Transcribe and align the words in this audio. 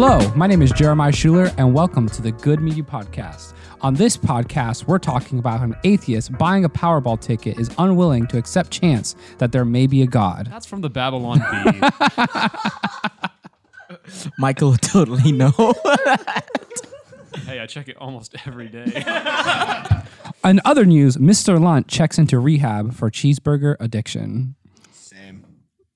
Hello, 0.00 0.20
my 0.36 0.46
name 0.46 0.62
is 0.62 0.70
Jeremiah 0.70 1.10
Schuler, 1.10 1.50
and 1.58 1.74
welcome 1.74 2.08
to 2.10 2.22
the 2.22 2.30
Good 2.30 2.60
Media 2.60 2.84
Podcast. 2.84 3.52
On 3.80 3.94
this 3.94 4.16
podcast, 4.16 4.86
we're 4.86 5.00
talking 5.00 5.40
about 5.40 5.58
how 5.58 5.64
an 5.64 5.74
atheist 5.82 6.38
buying 6.38 6.64
a 6.64 6.68
Powerball 6.68 7.20
ticket 7.20 7.58
is 7.58 7.68
unwilling 7.78 8.28
to 8.28 8.38
accept 8.38 8.70
chance 8.70 9.16
that 9.38 9.50
there 9.50 9.64
may 9.64 9.88
be 9.88 10.02
a 10.02 10.06
God. 10.06 10.46
That's 10.52 10.66
from 10.66 10.82
the 10.82 10.88
Babylon 10.88 11.40
Bee. 11.40 11.80
Michael 14.38 14.70
would 14.70 14.82
totally 14.82 15.32
know. 15.32 15.50
hey, 17.46 17.58
I 17.58 17.66
check 17.66 17.88
it 17.88 17.96
almost 17.96 18.36
every 18.46 18.68
day. 18.68 18.84
In 20.44 20.60
other 20.64 20.84
news, 20.84 21.16
Mr. 21.16 21.60
Lunt 21.60 21.88
checks 21.88 22.20
into 22.20 22.38
rehab 22.38 22.94
for 22.94 23.10
cheeseburger 23.10 23.74
addiction. 23.80 24.54
Same. 24.92 25.44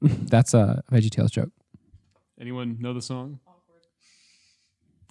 That's 0.01 0.55
a 0.55 0.83
VeggieTales 0.91 1.31
joke. 1.31 1.53
Anyone 2.41 2.79
know 2.81 2.95
the 2.95 3.01
song? 3.01 3.39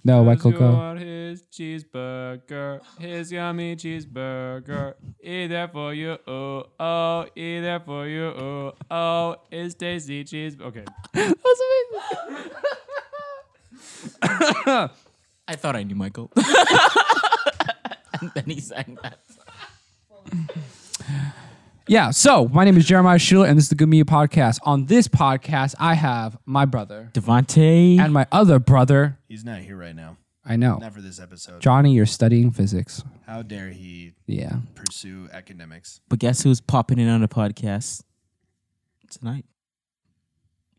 No, 0.04 0.22
White 0.24 0.40
Cause 0.40 0.52
you 0.52 0.58
Coco. 0.58 0.72
want 0.72 0.98
his 0.98 1.42
cheeseburger, 1.42 2.80
his 2.98 3.30
yummy 3.30 3.76
cheeseburger. 3.76 4.94
Eat 5.22 5.46
that 5.48 5.72
for 5.72 5.94
you, 5.94 6.18
oh, 6.26 6.64
oh, 6.80 7.26
eat 7.36 7.60
that 7.60 7.84
for 7.86 8.08
you, 8.08 8.24
oh, 8.24 8.72
oh, 8.90 9.36
it's 9.50 9.74
tasty 9.74 10.24
cheese. 10.24 10.56
Okay. 10.60 10.84
I 14.24 14.88
thought 15.56 15.76
I 15.76 15.84
knew 15.84 15.94
Michael. 15.94 16.32
and 18.20 18.30
then 18.34 18.44
he 18.46 18.60
sang 18.60 18.98
that. 19.02 19.18
Yeah, 21.92 22.08
so 22.10 22.48
my 22.48 22.64
name 22.64 22.78
is 22.78 22.86
Jeremiah 22.86 23.18
Schuler, 23.18 23.46
and 23.46 23.58
this 23.58 23.66
is 23.66 23.68
the 23.68 23.74
Good 23.74 23.90
Media 23.90 24.06
Podcast. 24.06 24.60
On 24.62 24.86
this 24.86 25.08
podcast, 25.08 25.74
I 25.78 25.92
have 25.92 26.38
my 26.46 26.64
brother 26.64 27.10
Devante. 27.12 27.98
and 27.98 28.14
my 28.14 28.26
other 28.32 28.58
brother. 28.58 29.18
He's 29.28 29.44
not 29.44 29.60
here 29.60 29.76
right 29.76 29.94
now. 29.94 30.16
I 30.42 30.56
know. 30.56 30.78
Not 30.78 30.94
for 30.94 31.02
this 31.02 31.20
episode. 31.20 31.60
Johnny, 31.60 31.92
you're 31.92 32.06
studying 32.06 32.50
physics. 32.50 33.04
How 33.26 33.42
dare 33.42 33.68
he 33.68 34.14
Yeah. 34.26 34.60
pursue 34.74 35.28
academics? 35.34 36.00
but 36.08 36.18
guess 36.18 36.42
who's 36.42 36.62
popping 36.62 36.98
in 36.98 37.10
on 37.10 37.20
the 37.20 37.28
podcast 37.28 38.04
tonight? 39.10 39.44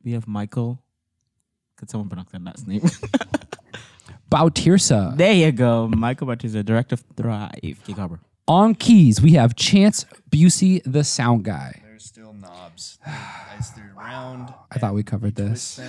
We 0.03 0.13
have 0.13 0.27
Michael. 0.27 0.81
Could 1.77 1.91
someone 1.91 2.09
pronounce 2.09 2.31
that 2.31 2.43
last 2.43 2.67
name? 2.67 2.81
Bautirsa. 4.31 5.15
there 5.15 5.33
you 5.33 5.51
go. 5.51 5.87
Michael 5.89 6.25
Bautista, 6.25 6.63
director 6.63 6.95
of 6.95 7.03
Thrive. 7.15 7.51
Gig 7.61 7.97
Harbor. 7.97 8.19
On 8.47 8.75
keys, 8.75 9.21
we 9.21 9.31
have 9.33 9.55
Chance 9.55 10.05
Busey, 10.29 10.81
the 10.85 11.05
sound 11.05 11.45
guy. 11.45 11.81
There's 11.85 12.03
still 12.03 12.33
knobs. 12.33 12.99
As 13.05 13.71
they're 13.71 13.93
round. 13.97 14.53
I 14.69 14.79
thought 14.79 14.93
we 14.93 15.01
covered 15.01 15.35
this. 15.35 15.79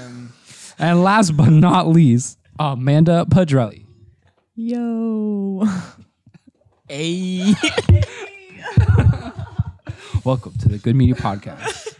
And 0.79 1.03
last 1.03 1.37
but 1.37 1.51
not 1.51 1.89
least, 1.89 2.39
Amanda 2.61 3.27
Padrelli. 3.29 3.87
Yo. 4.55 5.65
Hey. 6.87 7.39
Welcome 10.23 10.53
to 10.61 10.69
the 10.69 10.77
Good 10.77 10.95
Media 10.95 11.15
Podcast. 11.15 11.99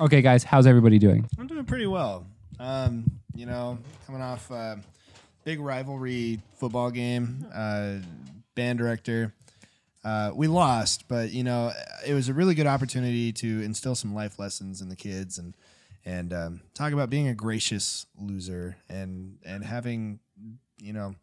okay, 0.00 0.22
guys, 0.22 0.44
how's 0.44 0.68
everybody 0.68 1.00
doing? 1.00 1.28
I'm 1.36 1.48
doing 1.48 1.64
pretty 1.64 1.88
well. 1.88 2.24
Um, 2.60 3.10
you 3.34 3.44
know, 3.44 3.76
coming 4.06 4.22
off 4.22 4.52
a 4.52 4.78
big 5.44 5.58
rivalry 5.58 6.40
football 6.58 6.92
game. 6.92 7.44
Uh, 7.52 7.94
band 8.54 8.78
director. 8.78 9.34
Uh, 10.04 10.32
we 10.34 10.48
lost, 10.48 11.06
but 11.08 11.30
you 11.30 11.44
know, 11.44 11.72
it 12.04 12.14
was 12.14 12.28
a 12.28 12.34
really 12.34 12.54
good 12.54 12.66
opportunity 12.66 13.32
to 13.32 13.62
instill 13.62 13.94
some 13.94 14.14
life 14.14 14.38
lessons 14.38 14.80
in 14.80 14.88
the 14.88 14.96
kids 14.96 15.38
and 15.38 15.56
and 16.04 16.32
um, 16.32 16.60
talk 16.74 16.92
about 16.92 17.10
being 17.10 17.28
a 17.28 17.34
gracious 17.34 18.06
loser 18.18 18.76
and 18.88 19.38
and 19.44 19.64
having 19.64 20.18
you 20.80 20.92
know 20.92 21.14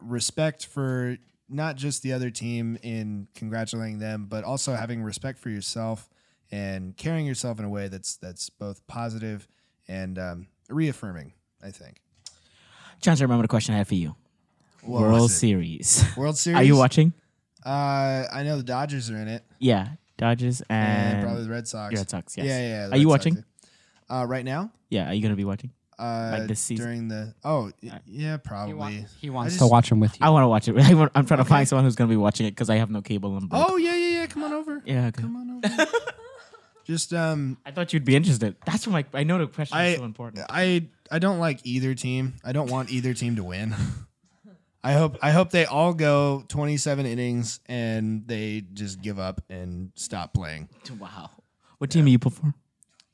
respect 0.00 0.66
for 0.66 1.18
not 1.48 1.76
just 1.76 2.02
the 2.02 2.12
other 2.12 2.30
team 2.30 2.78
in 2.82 3.26
congratulating 3.34 3.98
them, 3.98 4.26
but 4.30 4.44
also 4.44 4.74
having 4.74 5.02
respect 5.02 5.38
for 5.38 5.50
yourself 5.50 6.08
and 6.50 6.96
carrying 6.96 7.26
yourself 7.26 7.58
in 7.58 7.64
a 7.64 7.68
way 7.68 7.88
that's 7.88 8.16
that's 8.16 8.48
both 8.50 8.86
positive 8.86 9.46
and 9.88 10.18
um, 10.18 10.46
reaffirming. 10.68 11.32
I 11.62 11.70
think. 11.70 12.00
Chance, 13.00 13.20
I 13.20 13.24
remember 13.24 13.42
the 13.42 13.48
question 13.48 13.74
I 13.74 13.78
had 13.78 13.88
for 13.88 13.94
you. 13.94 14.14
What 14.82 15.02
World? 15.02 15.30
Series. 15.30 16.04
World 16.16 16.38
Series. 16.38 16.56
Are 16.58 16.62
you 16.62 16.76
watching? 16.76 17.12
Uh, 17.64 18.24
I 18.32 18.42
know 18.44 18.56
the 18.56 18.62
Dodgers 18.62 19.10
are 19.10 19.16
in 19.16 19.28
it, 19.28 19.44
Yeah. 19.58 19.88
Dodgers 20.16 20.60
and, 20.68 21.14
and, 21.16 21.22
probably 21.24 21.44
the 21.44 21.50
Red 21.50 21.66
Sox. 21.66 21.94
Red 21.94 22.10
Sox, 22.10 22.36
yes. 22.36 22.46
Yeah, 22.46 22.58
yeah. 22.60 22.68
yeah, 22.68 22.86
the 22.88 22.92
Are 22.94 22.96
you 22.98 23.10
Red 23.10 23.22
Sox. 23.22 23.26
watching? 23.36 23.44
Uh, 24.10 24.24
right 24.26 24.44
now. 24.44 24.70
Yeah. 24.90 25.08
Are 25.10 25.14
you 25.14 25.22
going 25.22 25.32
to 25.32 25.36
be 25.36 25.44
watching? 25.44 25.70
Uh, 25.98 26.36
Like 26.38 26.48
this 26.48 26.60
season? 26.60 26.84
during 26.86 27.08
the 27.08 27.34
oh 27.44 27.70
y- 27.82 28.00
yeah 28.06 28.38
probably 28.38 29.04
He 29.20 29.28
wants 29.28 29.52
I 29.52 29.56
to 29.56 29.58
just- 29.60 29.70
watch 29.70 29.90
him 29.92 30.00
with 30.00 30.12
you. 30.18 30.26
I 30.26 30.30
want 30.30 30.44
to 30.44 30.48
watch 30.48 30.66
it. 30.68 30.76
I 30.90 30.94
want, 30.94 31.12
I'm 31.14 31.26
trying 31.26 31.38
to 31.38 31.42
Okay. 31.42 31.48
find 31.48 31.68
someone 31.68 31.84
who's 31.84 31.94
going 31.96 32.08
to 32.08 32.12
be 32.12 32.16
watching 32.16 32.46
it 32.46 32.52
because 32.52 32.70
I 32.70 32.76
have 32.76 32.90
no 32.90 33.02
cable. 33.02 33.36
And 33.36 33.48
oh 33.52 33.76
yeah 33.76 33.94
yeah 33.94 34.20
yeah 34.20 34.26
come 34.26 34.42
on 34.44 34.52
over 34.54 34.82
yeah. 34.86 35.06
Okay. 35.08 35.20
come 35.22 35.36
on 35.36 35.62
over 35.64 35.86
just 36.86 37.12
um 37.12 37.58
I 37.66 37.70
thought 37.70 37.92
you'd 37.92 38.04
be 38.06 38.16
interested. 38.16 38.56
That's 38.64 38.86
what 38.86 38.92
my. 38.94 39.04
I 39.20 39.24
know 39.24 39.38
the 39.38 39.46
question 39.46 39.76
I 39.76 39.88
is 39.88 39.98
so 39.98 40.04
important. 40.04 40.46
I 40.48 40.86
I 41.10 41.18
don't 41.18 41.38
like 41.38 41.60
either 41.64 41.94
team 41.94 42.34
I 42.44 42.52
don't 42.52 42.70
want 42.70 42.90
either 42.90 43.12
team 43.14 43.36
to 43.36 43.44
win 43.44 43.74
I 44.82 44.92
hope 44.94 45.18
I 45.22 45.30
hope 45.30 45.50
they 45.50 45.66
all 45.66 45.92
go 45.92 46.44
27 46.48 47.04
innings 47.06 47.60
and 47.66 48.26
they 48.26 48.62
just 48.72 49.00
give 49.02 49.18
up 49.18 49.42
and 49.50 49.92
stop 49.94 50.32
playing 50.32 50.68
Wow. 50.98 51.30
What 51.78 51.90
team 51.90 52.06
are 52.06 52.08
you 52.08 52.18
put 52.18 52.32
for? 52.34 52.54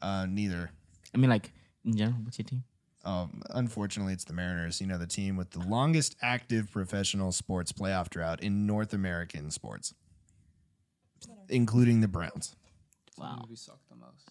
uh 0.02 0.26
neither 0.26 0.70
I 1.14 1.18
mean, 1.18 1.30
like 1.30 1.50
in 1.84 1.96
general, 1.96 2.18
what's 2.22 2.38
your 2.38 2.44
team? 2.44 2.64
Um, 3.04 3.40
unfortunately, 3.50 4.12
it's 4.12 4.24
the 4.24 4.32
Mariners. 4.32 4.80
You 4.80 4.86
know, 4.88 4.98
the 4.98 5.06
team 5.06 5.36
with 5.36 5.50
the 5.50 5.60
longest 5.60 6.16
active 6.20 6.70
professional 6.72 7.30
sports 7.32 7.72
playoff 7.72 8.10
drought 8.10 8.42
in 8.42 8.66
North 8.66 8.92
American 8.92 9.50
sports, 9.52 9.94
including 11.48 12.00
the 12.00 12.08
Browns. 12.08 12.56
Wow. 13.16 13.44
We 13.48 13.54
suck 13.56 13.78
the 13.88 13.96
most. 13.96 14.28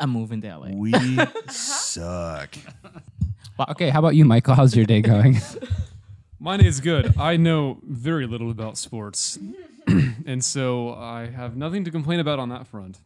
I'm 0.00 0.10
moving 0.10 0.40
to 0.40 0.56
LA. 0.56 0.68
We 0.72 0.92
suck. 1.50 2.56
Okay, 3.70 3.90
how 3.90 3.98
about 4.00 4.14
you, 4.16 4.24
Michael? 4.24 4.54
How's 4.54 4.74
your 4.74 4.86
day 4.86 5.00
going? 5.02 5.38
Mine 6.38 6.60
is 6.60 6.80
good. 6.80 7.16
I 7.16 7.36
know 7.36 7.78
very 7.82 8.26
little 8.26 8.50
about 8.50 8.76
sports. 8.76 9.38
and 10.26 10.44
so 10.44 10.94
I 10.94 11.28
have 11.28 11.56
nothing 11.56 11.84
to 11.84 11.90
complain 11.90 12.20
about 12.20 12.38
on 12.38 12.50
that 12.50 12.66
front. 12.66 12.98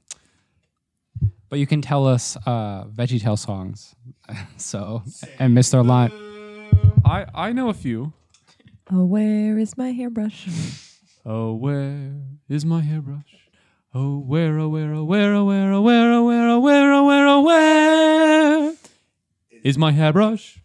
but 1.48 1.58
you 1.58 1.66
can 1.66 1.80
tell 1.80 2.06
us 2.06 2.36
uh, 2.46 2.84
VeggieTale 2.84 3.38
songs. 3.38 3.94
so, 4.56 5.02
and 5.38 5.56
Mr. 5.56 5.86
Lunt. 5.86 6.12
I, 7.04 7.26
I 7.34 7.52
know 7.52 7.68
a 7.68 7.74
few. 7.74 8.12
Oh, 8.92 9.04
where 9.04 9.58
is 9.58 9.78
my 9.78 9.92
hairbrush? 9.92 10.48
Oh, 11.24 11.54
where 11.54 12.12
is 12.48 12.64
my 12.64 12.80
hairbrush? 12.80 13.36
Oh, 13.94 14.18
where, 14.18 14.58
oh, 14.58 14.68
where, 14.68 14.92
oh, 14.92 15.04
where, 15.04 15.34
oh, 15.34 15.44
where, 15.44 15.72
oh, 15.72 15.82
where, 15.82 16.12
oh, 16.12 16.22
where, 16.22 16.48
oh, 16.48 16.60
where, 16.60 16.92
oh, 16.92 17.04
where, 17.04 17.26
oh, 17.28 17.42
where 17.42 18.74
is 19.62 19.78
my 19.78 19.92
hairbrush? 19.92 20.60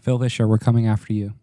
Phil 0.00 0.18
Vischer, 0.18 0.46
we're 0.48 0.58
coming 0.58 0.86
after 0.86 1.12
you. 1.12 1.34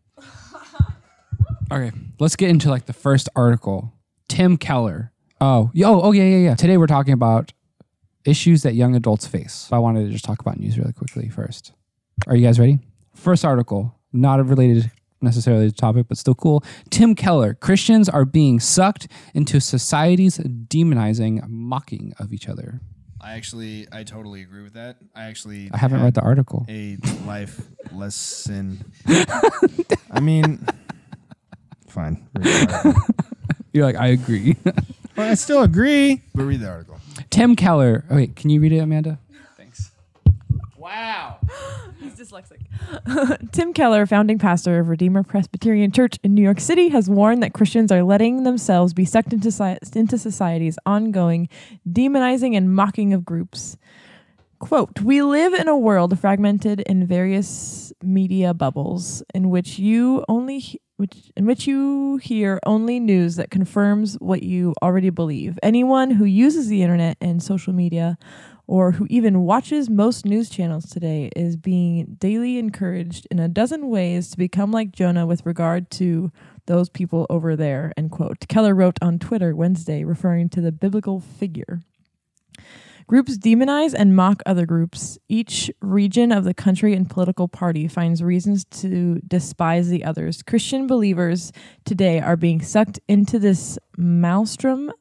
Okay, 1.74 1.92
let's 2.20 2.36
get 2.36 2.50
into 2.50 2.70
like 2.70 2.86
the 2.86 2.94
first 2.94 3.30
article. 3.36 3.94
Tim 4.30 4.58
Keller. 4.58 5.12
Oh, 5.42 5.72
yo, 5.74 5.96
oh, 5.96 6.02
oh 6.04 6.12
yeah, 6.12 6.24
yeah, 6.24 6.38
yeah. 6.38 6.56
Today 6.56 6.78
we're 6.78 6.88
talking 6.88 7.14
about 7.14 7.52
issues 8.26 8.62
that 8.62 8.76
young 8.76 8.96
adults 8.96 9.26
face. 9.26 9.70
I 9.72 9.80
wanted 9.80 10.06
to 10.06 10.12
just 10.12 10.24
talk 10.24 10.40
about 10.40 10.60
news 10.60 10.78
really 10.78 10.94
quickly 10.94 11.30
first. 11.30 11.74
Are 12.28 12.36
you 12.36 12.46
guys 12.46 12.60
ready? 12.60 12.80
First 13.16 13.44
article, 13.44 13.96
not 14.14 14.46
related 14.46 14.92
necessarily 15.20 15.66
to 15.66 15.72
the 15.72 15.76
topic, 15.76 16.08
but 16.08 16.18
still 16.18 16.36
cool. 16.36 16.64
Tim 16.92 17.16
Keller. 17.16 17.56
Christians 17.56 18.08
are 18.08 18.26
being 18.26 18.60
sucked 18.60 19.08
into 19.34 19.60
society's 19.60 20.38
demonizing, 20.38 21.48
mocking 21.48 22.14
of 22.20 22.34
each 22.34 22.48
other. 22.48 22.82
I 23.20 23.34
actually, 23.34 23.88
I 23.92 24.04
totally 24.04 24.42
agree 24.42 24.64
with 24.64 24.74
that. 24.74 24.98
I 25.16 25.24
actually, 25.24 25.70
I 25.74 25.78
haven't 25.78 26.04
read 26.04 26.14
the 26.14 26.22
article. 26.22 26.66
a 26.70 26.98
life 27.26 27.62
lesson. 27.94 28.84
I 29.08 30.20
mean, 30.22 30.66
fine. 31.94 32.28
Read 32.36 32.46
the 32.46 32.74
article. 32.76 33.04
You're 33.74 33.86
like, 33.86 33.96
I 33.96 34.08
agree. 34.08 34.56
Well, 35.16 35.30
I 35.30 35.36
still 35.36 35.62
agree. 35.62 36.24
But 36.34 36.46
read 36.46 36.62
the 36.62 36.70
article. 36.70 37.00
Tim 37.30 37.56
Keller. 37.56 38.04
Oh, 38.10 38.16
wait, 38.16 38.36
can 38.36 38.50
you 38.50 38.60
read 38.60 38.72
it, 38.72 38.80
Amanda? 38.80 39.20
Thanks. 39.56 39.92
Wow. 40.76 41.38
He's 42.00 42.16
dyslexic. 42.16 42.62
Tim 43.52 43.74
Keller, 43.74 44.08
founding 44.08 44.40
pastor 44.40 44.80
of 44.80 44.90
Redeemer 44.90 45.22
Presbyterian 45.22 45.92
Church 45.92 46.18
in 46.24 46.34
New 46.34 46.42
York 46.42 46.60
City, 46.60 46.90
has 46.90 47.12
warned 47.12 47.44
that 47.44 47.54
Christians 47.54 47.92
are 47.92 48.02
letting 48.02 48.44
themselves 48.44 48.92
be 48.96 49.06
sucked 49.06 49.34
into, 49.34 49.50
sci- 49.50 49.78
into 49.94 50.18
society's 50.18 50.80
ongoing 50.88 51.48
demonizing 51.88 52.58
and 52.58 52.74
mocking 52.76 53.14
of 53.14 53.24
groups. 53.24 53.78
Quote, 54.58 55.02
we 55.02 55.22
live 55.22 55.54
in 55.54 55.68
a 55.68 55.78
world 55.78 56.18
fragmented 56.18 56.80
in 56.80 57.06
various 57.06 57.94
media 58.02 58.54
bubbles 58.56 59.22
in 59.36 59.52
which 59.52 59.78
you 59.78 60.26
only 60.28 60.80
which 61.04 61.34
in 61.36 61.46
which 61.46 61.68
you 61.68 62.16
hear 62.16 62.62
only 62.66 62.98
news 62.98 63.36
that 63.36 63.52
confirms 63.52 64.14
what 64.22 64.42
you 64.42 64.74
already 64.82 65.10
believe. 65.10 65.60
Anyone 65.62 66.12
who 66.12 66.24
uses 66.24 66.70
the 66.70 66.82
internet 66.82 67.18
and 67.20 67.44
social 67.44 67.74
media 67.74 68.18
or 68.68 68.94
who 68.94 69.06
even 69.10 69.42
watches 69.42 69.90
most 69.90 70.26
news 70.26 70.50
channels 70.50 70.86
today 70.86 71.30
is 71.36 71.58
being 71.58 72.16
daily 72.20 72.58
encouraged 72.58 73.28
in 73.30 73.38
a 73.38 73.50
dozen 73.50 73.90
ways 73.90 74.30
to 74.32 74.38
become 74.38 74.72
like 74.72 74.94
Jonah 74.94 75.26
with 75.26 75.46
regard 75.46 75.92
to 75.92 76.32
those 76.68 76.88
people 76.88 77.28
over 77.30 77.58
there, 77.58 77.92
end 77.98 78.12
quote. 78.12 78.48
Keller 78.48 78.74
wrote 78.74 78.98
on 79.02 79.20
Twitter 79.20 79.54
Wednesday, 79.54 80.06
referring 80.06 80.48
to 80.48 80.62
the 80.62 80.72
biblical 80.72 81.20
figure. 81.20 81.82
Groups 83.08 83.38
demonize 83.38 83.94
and 83.94 84.16
mock 84.16 84.42
other 84.46 84.66
groups. 84.66 85.18
Each 85.28 85.72
region 85.82 86.32
of 86.32 86.44
the 86.44 86.54
country 86.54 86.94
and 86.94 87.10
political 87.10 87.48
party 87.48 87.88
finds 87.88 88.24
reasons 88.24 88.66
to 88.66 89.20
despise 89.28 89.90
the 89.90 90.04
others. 90.04 90.42
Christian 90.42 90.88
believers 90.88 91.52
today 91.86 92.20
are 92.20 92.38
being 92.38 92.62
sucked 92.62 93.00
into 93.08 93.40
this 93.40 93.78
maelstrom. 93.98 94.92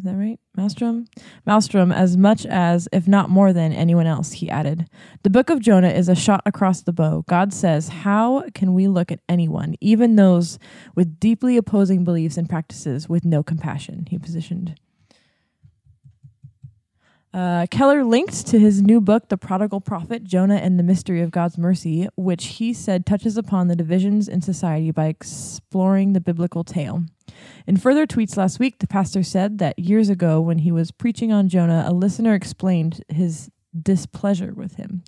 Is 0.00 0.04
that 0.04 0.14
right? 0.14 0.38
Maelstrom? 0.56 1.06
Maelstrom 1.44 1.90
as 1.90 2.16
much 2.16 2.46
as, 2.46 2.88
if 2.92 3.08
not 3.08 3.30
more 3.30 3.52
than, 3.52 3.72
anyone 3.72 4.06
else, 4.06 4.30
he 4.30 4.48
added. 4.48 4.88
The 5.24 5.30
book 5.30 5.50
of 5.50 5.58
Jonah 5.58 5.88
is 5.88 6.08
a 6.08 6.14
shot 6.14 6.40
across 6.46 6.82
the 6.82 6.92
bow. 6.92 7.24
God 7.26 7.52
says, 7.52 7.88
How 7.88 8.44
can 8.54 8.74
we 8.74 8.86
look 8.86 9.10
at 9.10 9.18
anyone, 9.28 9.74
even 9.80 10.14
those 10.14 10.60
with 10.94 11.18
deeply 11.18 11.56
opposing 11.56 12.04
beliefs 12.04 12.36
and 12.36 12.48
practices, 12.48 13.08
with 13.08 13.24
no 13.24 13.42
compassion? 13.42 14.06
He 14.08 14.18
positioned. 14.18 14.78
Uh, 17.32 17.66
Keller 17.70 18.04
linked 18.04 18.46
to 18.46 18.58
his 18.58 18.82
new 18.82 19.00
book, 19.00 19.28
The 19.28 19.36
Prodigal 19.36 19.80
Prophet 19.80 20.24
Jonah 20.24 20.56
and 20.56 20.78
the 20.78 20.82
Mystery 20.82 21.20
of 21.20 21.30
God's 21.30 21.58
Mercy, 21.58 22.08
which 22.16 22.46
he 22.46 22.72
said 22.72 23.04
touches 23.04 23.36
upon 23.36 23.68
the 23.68 23.76
divisions 23.76 24.28
in 24.28 24.40
society 24.40 24.90
by 24.90 25.06
exploring 25.06 26.14
the 26.14 26.20
biblical 26.20 26.64
tale. 26.64 27.04
In 27.66 27.76
further 27.76 28.06
tweets 28.06 28.36
last 28.36 28.58
week, 28.58 28.78
the 28.78 28.86
pastor 28.86 29.22
said 29.22 29.58
that 29.58 29.78
years 29.78 30.08
ago, 30.08 30.40
when 30.40 30.58
he 30.58 30.72
was 30.72 30.90
preaching 30.90 31.30
on 31.30 31.48
Jonah, 31.48 31.84
a 31.86 31.92
listener 31.92 32.34
explained 32.34 33.04
his 33.08 33.50
displeasure 33.80 34.54
with 34.54 34.76
him. 34.76 35.04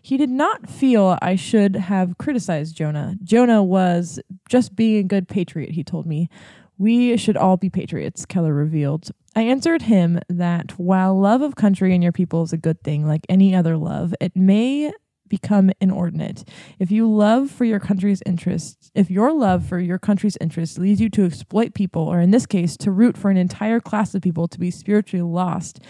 He 0.00 0.16
did 0.16 0.30
not 0.30 0.70
feel 0.70 1.18
I 1.20 1.34
should 1.34 1.74
have 1.74 2.16
criticized 2.16 2.76
Jonah. 2.76 3.16
Jonah 3.24 3.62
was 3.62 4.20
just 4.48 4.76
being 4.76 4.98
a 4.98 5.02
good 5.02 5.26
patriot, 5.26 5.72
he 5.72 5.82
told 5.82 6.06
me. 6.06 6.30
We 6.78 7.16
should 7.16 7.36
all 7.36 7.56
be 7.56 7.70
patriots, 7.70 8.26
Keller 8.26 8.52
revealed. 8.52 9.10
I 9.34 9.42
answered 9.42 9.82
him 9.82 10.20
that 10.28 10.78
while 10.78 11.18
love 11.18 11.42
of 11.42 11.56
country 11.56 11.94
and 11.94 12.02
your 12.02 12.12
people 12.12 12.42
is 12.42 12.52
a 12.52 12.58
good 12.58 12.82
thing, 12.82 13.06
like 13.06 13.26
any 13.28 13.54
other 13.54 13.76
love, 13.76 14.14
it 14.20 14.36
may 14.36 14.92
become 15.28 15.70
inordinate. 15.80 16.48
If 16.78 16.90
you 16.90 17.10
love 17.10 17.50
for 17.50 17.64
your 17.64 17.80
country's 17.80 18.22
interests, 18.24 18.90
if 18.94 19.10
your 19.10 19.32
love 19.32 19.66
for 19.66 19.78
your 19.78 19.98
country's 19.98 20.36
interests 20.40 20.78
leads 20.78 21.00
you 21.00 21.08
to 21.10 21.24
exploit 21.24 21.74
people, 21.74 22.02
or 22.02 22.20
in 22.20 22.30
this 22.30 22.46
case, 22.46 22.76
to 22.78 22.90
root 22.90 23.16
for 23.16 23.30
an 23.30 23.36
entire 23.36 23.80
class 23.80 24.14
of 24.14 24.22
people 24.22 24.46
to 24.48 24.58
be 24.58 24.70
spiritually 24.70 25.22
lost, 25.22 25.80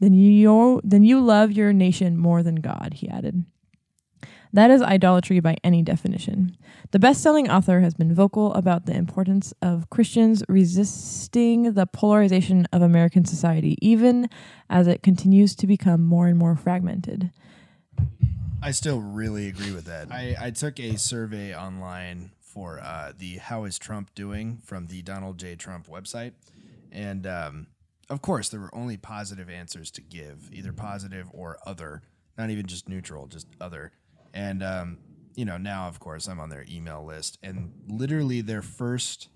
then 0.00 0.14
you 0.14 0.80
then 0.82 1.02
you 1.04 1.20
love 1.20 1.52
your 1.52 1.72
nation 1.72 2.16
more 2.16 2.42
than 2.42 2.56
God, 2.56 2.94
he 2.94 3.08
added. 3.08 3.44
That 4.56 4.70
is 4.70 4.80
idolatry 4.80 5.38
by 5.40 5.58
any 5.62 5.82
definition. 5.82 6.56
The 6.90 6.98
best 6.98 7.20
selling 7.22 7.50
author 7.50 7.80
has 7.80 7.92
been 7.92 8.14
vocal 8.14 8.54
about 8.54 8.86
the 8.86 8.94
importance 8.94 9.52
of 9.60 9.90
Christians 9.90 10.42
resisting 10.48 11.74
the 11.74 11.84
polarization 11.84 12.66
of 12.72 12.80
American 12.80 13.26
society, 13.26 13.76
even 13.82 14.30
as 14.70 14.86
it 14.86 15.02
continues 15.02 15.54
to 15.56 15.66
become 15.66 16.02
more 16.02 16.26
and 16.26 16.38
more 16.38 16.56
fragmented. 16.56 17.32
I 18.62 18.70
still 18.70 18.98
really 18.98 19.46
agree 19.46 19.72
with 19.72 19.84
that. 19.84 20.10
I, 20.10 20.34
I 20.40 20.50
took 20.52 20.80
a 20.80 20.96
survey 20.96 21.54
online 21.54 22.30
for 22.40 22.80
uh, 22.80 23.12
the 23.14 23.36
How 23.36 23.64
is 23.64 23.78
Trump 23.78 24.14
Doing 24.14 24.62
from 24.64 24.86
the 24.86 25.02
Donald 25.02 25.36
J. 25.36 25.56
Trump 25.56 25.86
website. 25.86 26.32
And 26.90 27.26
um, 27.26 27.66
of 28.08 28.22
course, 28.22 28.48
there 28.48 28.60
were 28.60 28.74
only 28.74 28.96
positive 28.96 29.50
answers 29.50 29.90
to 29.90 30.00
give, 30.00 30.48
either 30.50 30.72
positive 30.72 31.28
or 31.34 31.58
other, 31.66 32.00
not 32.38 32.48
even 32.48 32.64
just 32.64 32.88
neutral, 32.88 33.26
just 33.26 33.48
other. 33.60 33.92
And, 34.36 34.62
um, 34.62 34.98
you 35.34 35.46
know, 35.46 35.56
now, 35.56 35.88
of 35.88 35.98
course, 35.98 36.28
I'm 36.28 36.38
on 36.38 36.50
their 36.50 36.66
email 36.70 37.04
list. 37.04 37.38
And 37.42 37.72
literally, 37.88 38.42
their 38.42 38.60
first, 38.60 39.28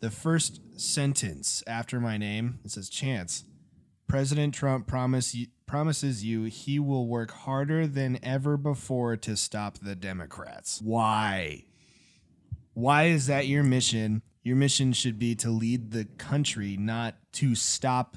the 0.00 0.10
first 0.10 0.60
sentence 0.78 1.62
after 1.66 2.00
my 2.00 2.16
name, 2.18 2.58
it 2.64 2.72
says, 2.72 2.90
Chance, 2.90 3.44
President 4.08 4.52
Trump 4.52 4.88
promise 4.88 5.34
you, 5.34 5.46
promises 5.66 6.24
you 6.24 6.44
he 6.44 6.78
will 6.78 7.06
work 7.06 7.30
harder 7.30 7.86
than 7.86 8.18
ever 8.22 8.56
before 8.56 9.16
to 9.16 9.36
stop 9.36 9.78
the 9.78 9.94
Democrats. 9.94 10.80
Why? 10.82 11.64
Why 12.74 13.04
is 13.04 13.28
that 13.28 13.46
your 13.46 13.62
mission? 13.62 14.22
Your 14.42 14.56
mission 14.56 14.92
should 14.92 15.18
be 15.18 15.34
to 15.36 15.50
lead 15.50 15.92
the 15.92 16.04
country, 16.18 16.76
not 16.76 17.14
to 17.34 17.54
stop 17.54 18.16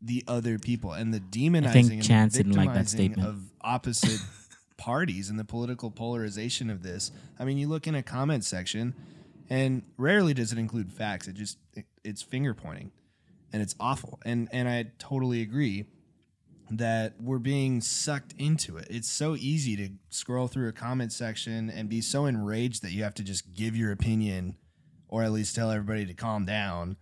the 0.00 0.24
other 0.26 0.58
people 0.58 0.92
and 0.92 1.12
the 1.12 1.20
demonizing 1.20 1.92
and 1.92 2.02
Chance 2.02 2.34
the 2.34 2.44
didn't 2.44 2.56
like 2.56 2.74
that 2.74 2.88
statement. 2.88 3.28
of 3.28 3.40
opposite 3.60 4.20
parties 4.80 5.28
and 5.28 5.38
the 5.38 5.44
political 5.44 5.90
polarization 5.90 6.70
of 6.70 6.82
this. 6.82 7.12
I 7.38 7.44
mean, 7.44 7.58
you 7.58 7.68
look 7.68 7.86
in 7.86 7.94
a 7.94 8.02
comment 8.02 8.44
section, 8.44 8.94
and 9.48 9.82
rarely 9.96 10.34
does 10.34 10.52
it 10.52 10.58
include 10.58 10.92
facts. 10.92 11.28
It 11.28 11.34
just 11.34 11.58
it, 11.74 11.84
it's 12.02 12.22
finger 12.22 12.54
pointing, 12.54 12.90
and 13.52 13.62
it's 13.62 13.76
awful. 13.78 14.18
And 14.24 14.48
and 14.52 14.68
I 14.68 14.86
totally 14.98 15.42
agree 15.42 15.84
that 16.70 17.14
we're 17.20 17.38
being 17.38 17.80
sucked 17.80 18.32
into 18.38 18.76
it. 18.78 18.86
It's 18.88 19.10
so 19.10 19.36
easy 19.36 19.76
to 19.76 19.90
scroll 20.08 20.48
through 20.48 20.68
a 20.68 20.72
comment 20.72 21.12
section 21.12 21.68
and 21.68 21.88
be 21.88 22.00
so 22.00 22.26
enraged 22.26 22.82
that 22.82 22.92
you 22.92 23.02
have 23.02 23.14
to 23.14 23.24
just 23.24 23.52
give 23.52 23.76
your 23.76 23.92
opinion 23.92 24.56
or 25.08 25.24
at 25.24 25.32
least 25.32 25.56
tell 25.56 25.70
everybody 25.70 26.06
to 26.06 26.14
calm 26.14 26.46
down. 26.46 26.96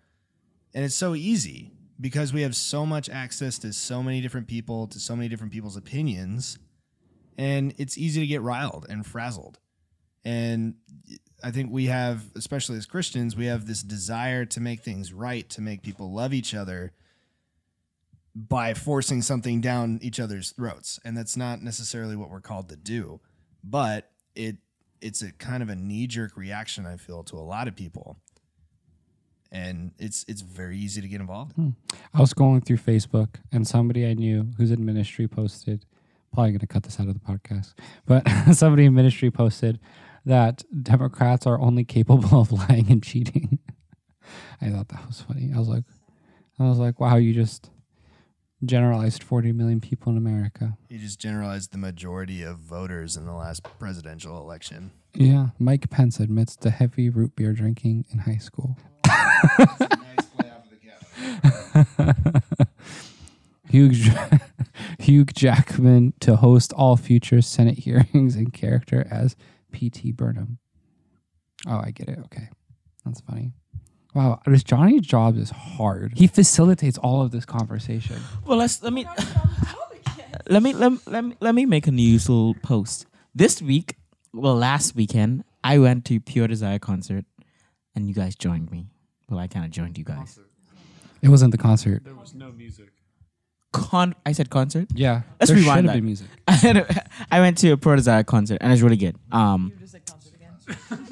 And 0.74 0.84
it's 0.84 0.94
so 0.94 1.14
easy 1.14 1.72
because 2.00 2.32
we 2.32 2.42
have 2.42 2.56
so 2.56 2.86
much 2.86 3.10
access 3.10 3.58
to 3.58 3.72
so 3.72 4.02
many 4.02 4.22
different 4.22 4.46
people, 4.46 4.86
to 4.86 4.98
so 4.98 5.14
many 5.14 5.28
different 5.28 5.52
people's 5.52 5.76
opinions, 5.76 6.58
and 7.38 7.72
it's 7.78 7.96
easy 7.96 8.20
to 8.20 8.26
get 8.26 8.42
riled 8.42 8.84
and 8.88 9.06
frazzled. 9.06 9.58
And 10.24 10.74
I 11.42 11.52
think 11.52 11.70
we 11.70 11.86
have, 11.86 12.24
especially 12.34 12.76
as 12.76 12.84
Christians, 12.84 13.36
we 13.36 13.46
have 13.46 13.66
this 13.66 13.82
desire 13.82 14.44
to 14.46 14.60
make 14.60 14.80
things 14.80 15.12
right, 15.12 15.48
to 15.50 15.60
make 15.60 15.82
people 15.82 16.12
love 16.12 16.34
each 16.34 16.54
other 16.54 16.92
by 18.34 18.74
forcing 18.74 19.22
something 19.22 19.60
down 19.60 20.00
each 20.02 20.20
other's 20.20 20.50
throats. 20.50 20.98
And 21.04 21.16
that's 21.16 21.36
not 21.36 21.62
necessarily 21.62 22.16
what 22.16 22.28
we're 22.28 22.40
called 22.40 22.68
to 22.68 22.76
do. 22.76 23.20
But 23.62 24.10
it 24.34 24.56
it's 25.00 25.22
a 25.22 25.30
kind 25.32 25.62
of 25.62 25.68
a 25.68 25.76
knee-jerk 25.76 26.36
reaction 26.36 26.84
I 26.84 26.96
feel 26.96 27.22
to 27.24 27.36
a 27.36 27.40
lot 27.40 27.68
of 27.68 27.76
people. 27.76 28.18
And 29.50 29.92
it's 29.98 30.24
it's 30.28 30.42
very 30.42 30.76
easy 30.76 31.00
to 31.00 31.08
get 31.08 31.20
involved 31.20 31.56
in. 31.56 31.76
Hmm. 31.90 31.96
I 32.12 32.20
was 32.20 32.34
going 32.34 32.60
through 32.62 32.78
Facebook 32.78 33.36
and 33.52 33.66
somebody 33.66 34.06
I 34.06 34.14
knew 34.14 34.50
who's 34.56 34.72
in 34.72 34.84
ministry 34.84 35.26
posted, 35.26 35.86
probably 36.32 36.50
going 36.52 36.60
to 36.60 36.66
cut 36.66 36.82
this 36.82 37.00
out 37.00 37.08
of 37.08 37.14
the 37.14 37.20
podcast, 37.20 37.74
but 38.06 38.26
somebody 38.52 38.84
in 38.84 38.94
ministry 38.94 39.30
posted 39.30 39.78
that 40.24 40.62
Democrats 40.82 41.46
are 41.46 41.58
only 41.60 41.84
capable 41.84 42.40
of 42.40 42.52
lying 42.68 42.90
and 42.90 43.02
cheating. 43.02 43.58
I 44.60 44.70
thought 44.70 44.88
that 44.88 45.06
was 45.06 45.20
funny. 45.22 45.50
I 45.54 45.58
was 45.58 45.68
like, 45.68 45.84
I 46.58 46.68
was 46.68 46.78
like, 46.78 47.00
wow, 47.00 47.16
you 47.16 47.32
just 47.32 47.70
generalized 48.64 49.22
40 49.22 49.52
million 49.52 49.80
people 49.80 50.10
in 50.10 50.18
America. 50.18 50.76
You 50.88 50.98
just 50.98 51.20
generalized 51.20 51.72
the 51.72 51.78
majority 51.78 52.42
of 52.42 52.58
voters 52.58 53.16
in 53.16 53.24
the 53.24 53.32
last 53.32 53.62
presidential 53.78 54.36
election. 54.40 54.90
Yeah. 55.14 55.48
Mike 55.58 55.88
Pence 55.90 56.18
admits 56.20 56.56
to 56.56 56.70
heavy 56.70 57.08
root 57.08 57.36
beer 57.36 57.52
drinking 57.52 58.04
in 58.12 58.18
high 58.20 58.36
school. 58.38 58.76
Hugh, 63.70 63.86
Ja- 63.86 64.38
Hugh 65.08 65.24
Jackman 65.24 66.12
to 66.20 66.36
host 66.36 66.74
all 66.74 66.98
future 66.98 67.40
Senate 67.40 67.78
hearings 67.84 68.36
in 68.36 68.50
character 68.50 69.06
as 69.10 69.36
P.T. 69.72 70.12
Barnum. 70.12 70.58
Oh, 71.66 71.80
I 71.82 71.92
get 71.92 72.10
it. 72.10 72.18
Okay. 72.26 72.50
That's 73.06 73.22
funny. 73.22 73.52
Wow. 74.14 74.38
This 74.44 74.62
Johnny 74.62 75.00
Jobs 75.00 75.38
is 75.38 75.48
hard. 75.48 76.12
He 76.14 76.26
facilitates 76.26 76.98
all 76.98 77.22
of 77.22 77.30
this 77.30 77.46
conversation. 77.46 78.20
Well, 78.44 78.58
let's 78.58 78.82
let 78.82 78.92
me 78.92 79.06
let 80.50 80.62
me 80.62 80.74
let, 80.74 80.92
me- 80.92 80.98
let 81.06 81.24
me 81.24 81.36
let 81.40 81.54
me 81.54 81.64
make 81.64 81.86
a 81.86 81.92
usual 81.92 82.54
post. 82.62 83.06
This 83.34 83.62
week, 83.62 83.96
well, 84.34 84.56
last 84.56 84.94
weekend, 84.94 85.42
I 85.64 85.78
went 85.78 86.04
to 86.06 86.20
Pure 86.20 86.48
Desire 86.48 86.78
concert, 86.78 87.24
and 87.94 88.06
you 88.06 88.12
guys 88.14 88.34
joined 88.36 88.70
me. 88.70 88.90
Well, 89.30 89.40
I 89.40 89.46
kind 89.46 89.64
of 89.64 89.70
joined 89.70 89.96
you 89.96 90.04
guys. 90.04 90.38
It 91.22 91.30
wasn't 91.30 91.52
the 91.52 91.58
concert. 91.58 92.04
There 92.04 92.14
was 92.14 92.34
no 92.34 92.52
music. 92.52 92.90
Con, 93.78 94.14
I 94.26 94.32
said 94.32 94.50
concert. 94.50 94.88
Yeah. 94.94 95.22
Let's 95.40 95.50
there 95.50 95.58
rewind 95.60 95.78
should 95.78 95.84
have 95.86 95.94
that. 95.94 95.94
been 95.94 96.04
music. 96.04 96.26
I 97.30 97.40
went 97.40 97.56
to 97.58 97.70
a 97.70 97.76
Pure 97.76 97.96
Desire 97.96 98.24
concert, 98.24 98.58
and 98.60 98.72
it's 98.72 98.82
really 98.82 98.96
good. 98.96 99.16
Um, 99.32 99.72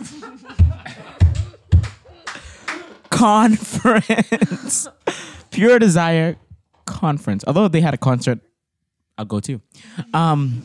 conference, 3.11 4.89
Pure 5.51 5.79
Desire 5.79 6.37
conference. 6.85 7.45
Although 7.47 7.69
they 7.69 7.81
had 7.81 7.95
a 7.95 7.99
concert, 7.99 8.41
I'll 9.19 9.25
go 9.25 9.41
too. 9.41 9.61
Um, 10.13 10.63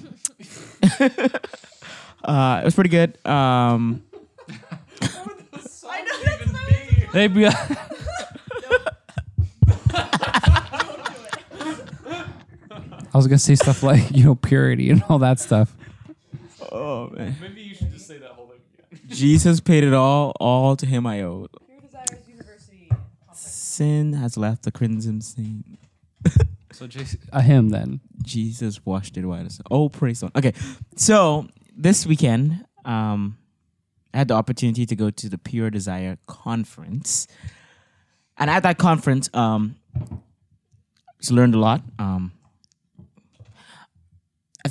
uh, 2.24 2.60
it 2.62 2.66
was 2.66 2.76
pretty 2.76 2.90
good. 2.90 3.18
Um, 3.26 4.04
They'd 7.14 7.34
be. 7.34 7.48
I 13.14 13.18
was 13.18 13.28
gonna 13.28 13.40
say 13.40 13.56
stuff 13.56 13.84
like 13.92 14.12
you 14.12 14.24
know 14.24 14.36
purity 14.36 14.90
and 14.90 15.04
all 15.10 15.20
that 15.20 15.40
stuff. 15.40 15.76
Oh 16.72 17.10
man. 17.10 17.36
Maybe 17.42 17.62
you 17.62 17.76
should 17.76 17.92
just 17.92 18.08
say 18.08 18.18
that 18.20 18.32
whole 18.32 18.48
thing 18.48 18.60
again. 18.94 19.08
Jesus 19.08 19.60
paid 19.60 19.84
it 19.84 19.94
all, 19.94 20.34
all 20.40 20.76
to 20.76 20.86
him 20.86 21.06
I 21.06 21.22
owed. 21.22 21.50
Sin 23.34 24.14
has 24.14 24.38
left 24.38 24.64
the 24.64 24.72
crimson 24.72 25.22
stain. 25.22 25.78
So 26.74 26.88
just 26.88 27.18
a 27.32 27.42
hymn 27.42 27.70
then. 27.70 28.00
Jesus 28.24 28.84
washed 28.86 29.18
it 29.18 29.26
white 29.26 29.46
as 29.46 29.56
snow. 29.56 29.66
Oh, 29.70 29.90
praise 29.90 30.22
God. 30.22 30.32
Okay, 30.36 30.54
so 30.96 31.48
this 31.76 32.08
weekend, 32.08 32.66
um, 32.86 33.38
I 34.14 34.20
had 34.20 34.30
the 34.30 34.34
opportunity 34.34 34.86
to 34.86 34.96
go 34.96 35.10
to 35.10 35.30
the 35.30 35.38
Pure 35.38 35.72
Desire 35.72 36.18
conference, 36.28 37.28
and 38.38 38.50
at 38.50 38.64
that 38.64 38.78
conference, 38.78 39.30
um, 39.34 39.76
just 41.20 41.32
learned 41.32 41.54
a 41.54 41.60
lot. 41.60 41.84
Um, 42.00 42.32
I 42.41 42.41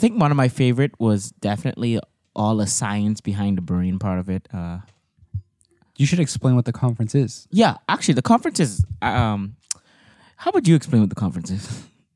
think 0.00 0.21
one 0.21 0.30
of 0.30 0.37
my 0.37 0.49
favorite 0.49 0.92
was 0.99 1.30
definitely 1.40 2.00
all 2.35 2.57
the 2.57 2.66
science 2.66 3.21
behind 3.21 3.59
the 3.59 3.62
brain 3.62 3.99
part 3.99 4.19
of 4.19 4.28
it. 4.28 4.49
Uh, 4.52 4.78
You 5.97 6.07
should 6.07 6.21
explain 6.21 6.54
what 6.57 6.64
the 6.64 6.73
conference 6.73 7.14
is. 7.14 7.47
yeah, 7.50 7.76
actually, 7.88 8.14
the 8.14 8.23
conference 8.33 8.59
is. 8.61 8.85
Um, 9.02 9.57
how 10.37 10.50
would 10.54 10.66
you 10.66 10.75
explain 10.75 11.02
what 11.02 11.11
the 11.11 11.21
conference 11.25 11.50
is? 11.50 11.64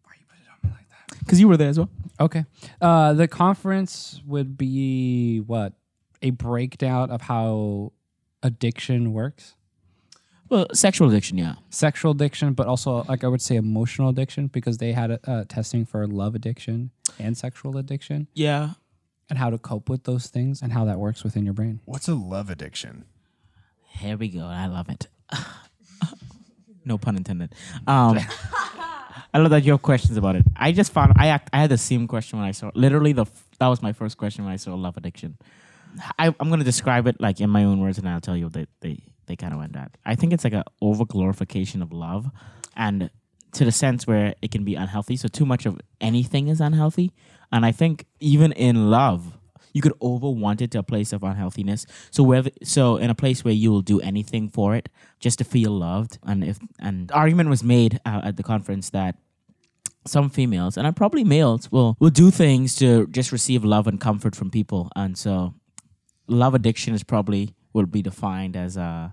Why 0.04 0.12
you 0.18 0.24
put 0.30 0.38
it 0.40 0.48
on 0.50 0.70
me 0.70 0.76
like 0.78 0.88
that? 0.88 1.18
Because 1.18 1.38
you 1.40 1.48
were 1.48 1.58
there 1.58 1.68
as 1.68 1.78
well. 1.78 1.90
Okay. 2.18 2.44
Uh, 2.80 3.12
the 3.12 3.28
conference 3.28 4.22
would 4.26 4.56
be 4.56 5.38
what? 5.40 5.74
A 6.22 6.30
breakdown 6.30 7.10
of 7.10 7.20
how 7.20 7.92
addiction 8.42 9.12
works. 9.12 9.54
Well, 10.48 10.66
sexual 10.72 11.08
addiction, 11.10 11.36
yeah. 11.38 11.54
Sexual 11.70 12.12
addiction, 12.12 12.54
but 12.54 12.66
also, 12.66 13.04
like 13.08 13.24
I 13.24 13.28
would 13.28 13.42
say, 13.42 13.56
emotional 13.56 14.08
addiction 14.08 14.46
because 14.48 14.78
they 14.78 14.92
had 14.92 15.10
uh, 15.26 15.44
testing 15.48 15.84
for 15.84 16.06
love 16.06 16.34
addiction 16.34 16.90
and 17.18 17.36
sexual 17.36 17.76
addiction 17.78 18.28
Yeah. 18.34 18.70
and 19.30 19.38
how 19.38 19.50
to 19.50 19.58
cope 19.58 19.88
with 19.88 20.04
those 20.04 20.26
things 20.28 20.62
and 20.62 20.72
how 20.72 20.84
that 20.86 20.98
works 20.98 21.24
within 21.24 21.44
your 21.44 21.54
brain. 21.54 21.80
What's 21.84 22.08
a 22.08 22.14
love 22.14 22.50
addiction? 22.50 23.04
Here 23.86 24.16
we 24.16 24.28
go. 24.28 24.44
I 24.46 24.66
love 24.66 24.88
it. 24.88 25.06
no 26.84 26.98
pun 26.98 27.16
intended. 27.16 27.54
Um, 27.86 28.18
I 29.34 29.38
love 29.38 29.50
that 29.50 29.64
you 29.64 29.72
have 29.72 29.82
questions 29.82 30.16
about 30.16 30.36
it. 30.36 30.44
I 30.56 30.72
just 30.72 30.92
found 30.92 31.12
I 31.16 31.28
act, 31.28 31.50
I 31.52 31.60
had 31.60 31.70
the 31.70 31.78
same 31.78 32.06
question 32.06 32.38
when 32.38 32.46
I 32.46 32.52
saw 32.52 32.70
literally 32.74 33.12
the 33.12 33.26
that 33.58 33.66
was 33.68 33.82
my 33.82 33.92
first 33.92 34.16
question 34.18 34.44
when 34.44 34.52
I 34.52 34.56
saw 34.56 34.74
love 34.74 34.96
addiction. 34.96 35.36
I, 36.18 36.26
I'm 36.40 36.50
gonna 36.50 36.64
describe 36.64 37.06
it 37.06 37.20
like 37.20 37.40
in 37.40 37.50
my 37.50 37.64
own 37.64 37.80
words, 37.80 37.98
and 37.98 38.08
I'll 38.08 38.20
tell 38.20 38.36
you 38.36 38.46
what 38.46 38.52
they 38.52 38.66
they, 38.80 38.98
they 39.26 39.36
kind 39.36 39.52
of 39.52 39.58
went 39.60 39.76
at. 39.76 39.96
I 40.04 40.14
think 40.16 40.32
it's 40.32 40.44
like 40.44 40.52
a 40.52 40.64
over 40.80 41.04
glorification 41.04 41.82
of 41.82 41.92
love, 41.92 42.30
and 42.76 43.10
to 43.54 43.64
the 43.64 43.72
sense 43.72 44.06
where 44.06 44.34
it 44.42 44.50
can 44.50 44.64
be 44.64 44.74
unhealthy. 44.74 45.16
So 45.16 45.28
too 45.28 45.46
much 45.46 45.66
of 45.66 45.80
anything 46.00 46.48
is 46.48 46.60
unhealthy, 46.60 47.12
and 47.50 47.64
I 47.64 47.72
think 47.72 48.06
even 48.20 48.52
in 48.52 48.90
love, 48.90 49.38
you 49.72 49.82
could 49.82 49.94
over 50.00 50.30
want 50.30 50.62
it 50.62 50.70
to 50.72 50.78
a 50.78 50.82
place 50.82 51.12
of 51.12 51.22
unhealthiness. 51.22 51.86
So 52.10 52.22
whether 52.22 52.50
so 52.62 52.96
in 52.96 53.10
a 53.10 53.14
place 53.14 53.44
where 53.44 53.54
you 53.54 53.70
will 53.70 53.82
do 53.82 54.00
anything 54.00 54.48
for 54.48 54.74
it 54.76 54.88
just 55.18 55.38
to 55.38 55.44
feel 55.44 55.72
loved, 55.72 56.18
and 56.22 56.44
if 56.44 56.58
and 56.78 57.10
argument 57.12 57.48
was 57.48 57.64
made 57.64 58.00
uh, 58.04 58.20
at 58.24 58.36
the 58.36 58.42
conference 58.42 58.90
that 58.90 59.16
some 60.06 60.28
females 60.28 60.76
and 60.76 60.94
probably 60.94 61.24
males 61.24 61.72
will 61.72 61.96
will 61.98 62.10
do 62.10 62.30
things 62.30 62.74
to 62.76 63.06
just 63.08 63.32
receive 63.32 63.64
love 63.64 63.86
and 63.86 64.00
comfort 64.00 64.36
from 64.36 64.50
people, 64.50 64.90
and 64.94 65.18
so 65.18 65.54
love 66.26 66.54
addiction 66.54 66.94
is 66.94 67.02
probably 67.02 67.54
will 67.72 67.86
be 67.86 68.02
defined 68.02 68.56
as 68.56 68.76
uh, 68.76 69.10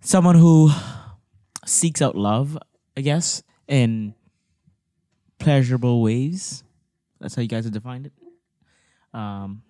someone 0.00 0.36
who 0.36 0.70
seeks 1.66 2.00
out 2.00 2.14
love, 2.14 2.56
I 2.96 3.02
guess, 3.02 3.42
in 3.68 4.14
pleasurable 5.38 6.02
ways. 6.02 6.64
That's 7.20 7.34
how 7.34 7.42
you 7.42 7.48
guys 7.48 7.64
have 7.64 7.72
defined 7.72 8.06
it. 8.06 8.12
Um, 9.12 9.62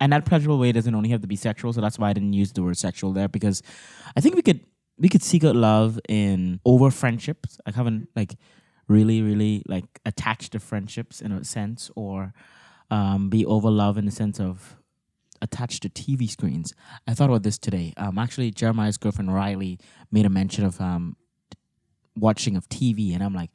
and 0.00 0.12
that 0.12 0.24
pleasurable 0.24 0.58
way 0.58 0.72
doesn't 0.72 0.94
only 0.94 1.10
have 1.10 1.20
to 1.20 1.28
be 1.28 1.36
sexual, 1.36 1.72
so 1.72 1.80
that's 1.80 1.98
why 1.98 2.10
I 2.10 2.12
didn't 2.12 2.32
use 2.32 2.52
the 2.52 2.62
word 2.62 2.76
sexual 2.76 3.12
there 3.12 3.28
because 3.28 3.62
I 4.16 4.20
think 4.20 4.34
we 4.34 4.42
could 4.42 4.60
we 4.98 5.08
could 5.08 5.22
seek 5.22 5.44
out 5.44 5.56
love 5.56 5.98
in 6.08 6.60
over 6.64 6.90
friendships, 6.90 7.58
I 7.66 7.70
haven't 7.70 8.08
like 8.16 8.34
really 8.88 9.22
really 9.22 9.62
like 9.66 9.84
attached 10.04 10.52
to 10.52 10.60
friendships 10.60 11.20
in 11.20 11.30
a 11.30 11.44
sense, 11.44 11.90
or 11.94 12.34
um, 12.90 13.30
be 13.30 13.46
over 13.46 13.70
love 13.70 13.96
in 13.96 14.04
the 14.04 14.10
sense 14.10 14.40
of 14.40 14.76
attached 15.40 15.82
to 15.82 15.88
TV 15.88 16.28
screens. 16.28 16.74
I 17.06 17.14
thought 17.14 17.30
about 17.30 17.42
this 17.44 17.58
today. 17.58 17.94
Um, 17.96 18.18
actually, 18.18 18.50
Jeremiah's 18.50 18.98
girlfriend 18.98 19.32
Riley 19.32 19.78
made 20.10 20.26
a 20.26 20.30
mention 20.30 20.64
of 20.64 20.80
um, 20.80 21.16
watching 22.16 22.56
of 22.56 22.68
TV, 22.68 23.14
and 23.14 23.22
I'm 23.22 23.34
like, 23.34 23.50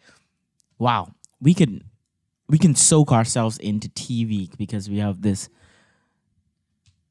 wow, 0.78 1.12
we 1.42 1.54
can 1.54 1.84
we 2.50 2.58
can 2.58 2.76
soak 2.76 3.12
ourselves 3.12 3.58
into 3.58 3.90
TV 3.90 4.56
because 4.58 4.90
we 4.90 5.00
have 5.00 5.22
this 5.22 5.50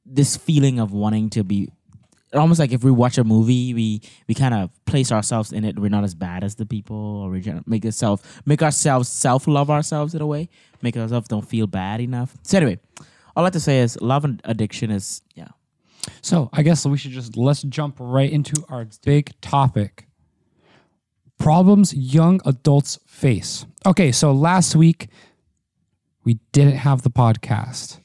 this 0.04 0.36
feeling 0.36 0.78
of 0.78 0.92
wanting 0.92 1.30
to 1.30 1.44
be 1.44 1.68
almost 2.32 2.58
like 2.58 2.72
if 2.72 2.84
we 2.84 2.90
watch 2.90 3.18
a 3.18 3.24
movie, 3.24 3.74
we 3.74 4.00
we 4.28 4.34
kind 4.34 4.54
of 4.54 4.70
place 4.84 5.12
ourselves 5.12 5.52
in 5.52 5.64
it. 5.64 5.78
We're 5.78 5.90
not 5.90 6.04
as 6.04 6.14
bad 6.14 6.44
as 6.44 6.56
the 6.56 6.66
people, 6.66 6.96
or 6.96 7.30
we 7.30 7.42
make 7.66 7.84
ourselves 7.84 8.22
make 8.44 8.62
ourselves 8.62 9.08
self 9.08 9.46
love 9.46 9.70
ourselves 9.70 10.14
in 10.14 10.20
a 10.20 10.26
way, 10.26 10.48
make 10.82 10.96
ourselves 10.96 11.28
don't 11.28 11.46
feel 11.46 11.66
bad 11.66 12.00
enough. 12.00 12.36
So 12.42 12.58
anyway, 12.58 12.78
all 13.34 13.44
I 13.44 13.46
have 13.46 13.52
to 13.54 13.60
say 13.60 13.80
is 13.80 14.00
love 14.00 14.24
and 14.24 14.40
addiction 14.44 14.90
is 14.90 15.22
yeah. 15.34 15.48
So 16.22 16.50
I 16.52 16.62
guess 16.62 16.86
we 16.86 16.98
should 16.98 17.12
just 17.12 17.36
let's 17.36 17.62
jump 17.62 17.96
right 17.98 18.30
into 18.30 18.64
our 18.68 18.86
big 19.04 19.32
topic. 19.40 20.05
Problems 21.38 21.94
young 21.94 22.40
adults 22.44 22.98
face. 23.06 23.66
Okay, 23.84 24.10
so 24.12 24.32
last 24.32 24.74
week 24.74 25.08
we 26.24 26.38
didn't 26.52 26.76
have 26.76 27.02
the 27.02 27.10
podcast. 27.10 28.00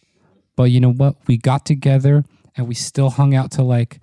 But 0.55 0.65
you 0.65 0.79
know 0.79 0.91
what? 0.91 1.15
We 1.27 1.37
got 1.37 1.65
together 1.65 2.23
and 2.55 2.67
we 2.67 2.75
still 2.75 3.09
hung 3.09 3.33
out 3.33 3.51
till 3.51 3.65
like 3.65 3.99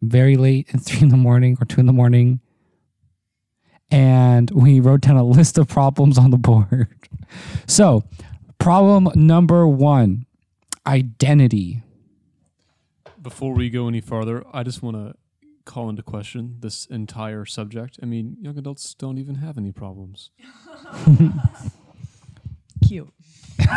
very 0.00 0.36
late 0.36 0.68
in 0.70 0.78
three 0.80 1.00
in 1.02 1.08
the 1.08 1.16
morning 1.16 1.56
or 1.60 1.64
two 1.64 1.80
in 1.80 1.86
the 1.86 1.92
morning. 1.92 2.40
And 3.90 4.50
we 4.50 4.80
wrote 4.80 5.02
down 5.02 5.16
a 5.16 5.24
list 5.24 5.58
of 5.58 5.68
problems 5.68 6.18
on 6.18 6.30
the 6.30 6.38
board. 6.38 6.88
So, 7.66 8.04
problem 8.58 9.10
number 9.14 9.66
one 9.68 10.24
identity. 10.86 11.82
Before 13.20 13.52
we 13.52 13.68
go 13.68 13.86
any 13.86 14.00
farther, 14.00 14.44
I 14.50 14.62
just 14.62 14.82
want 14.82 14.96
to 14.96 15.14
call 15.68 15.88
into 15.88 16.02
question 16.02 16.56
this 16.60 16.86
entire 16.86 17.44
subject. 17.44 18.00
I 18.02 18.06
mean, 18.06 18.36
young 18.40 18.58
adults 18.58 18.94
don't 18.94 19.18
even 19.18 19.36
have 19.36 19.56
any 19.56 19.70
problems. 19.70 20.30
Cute. 22.86 23.12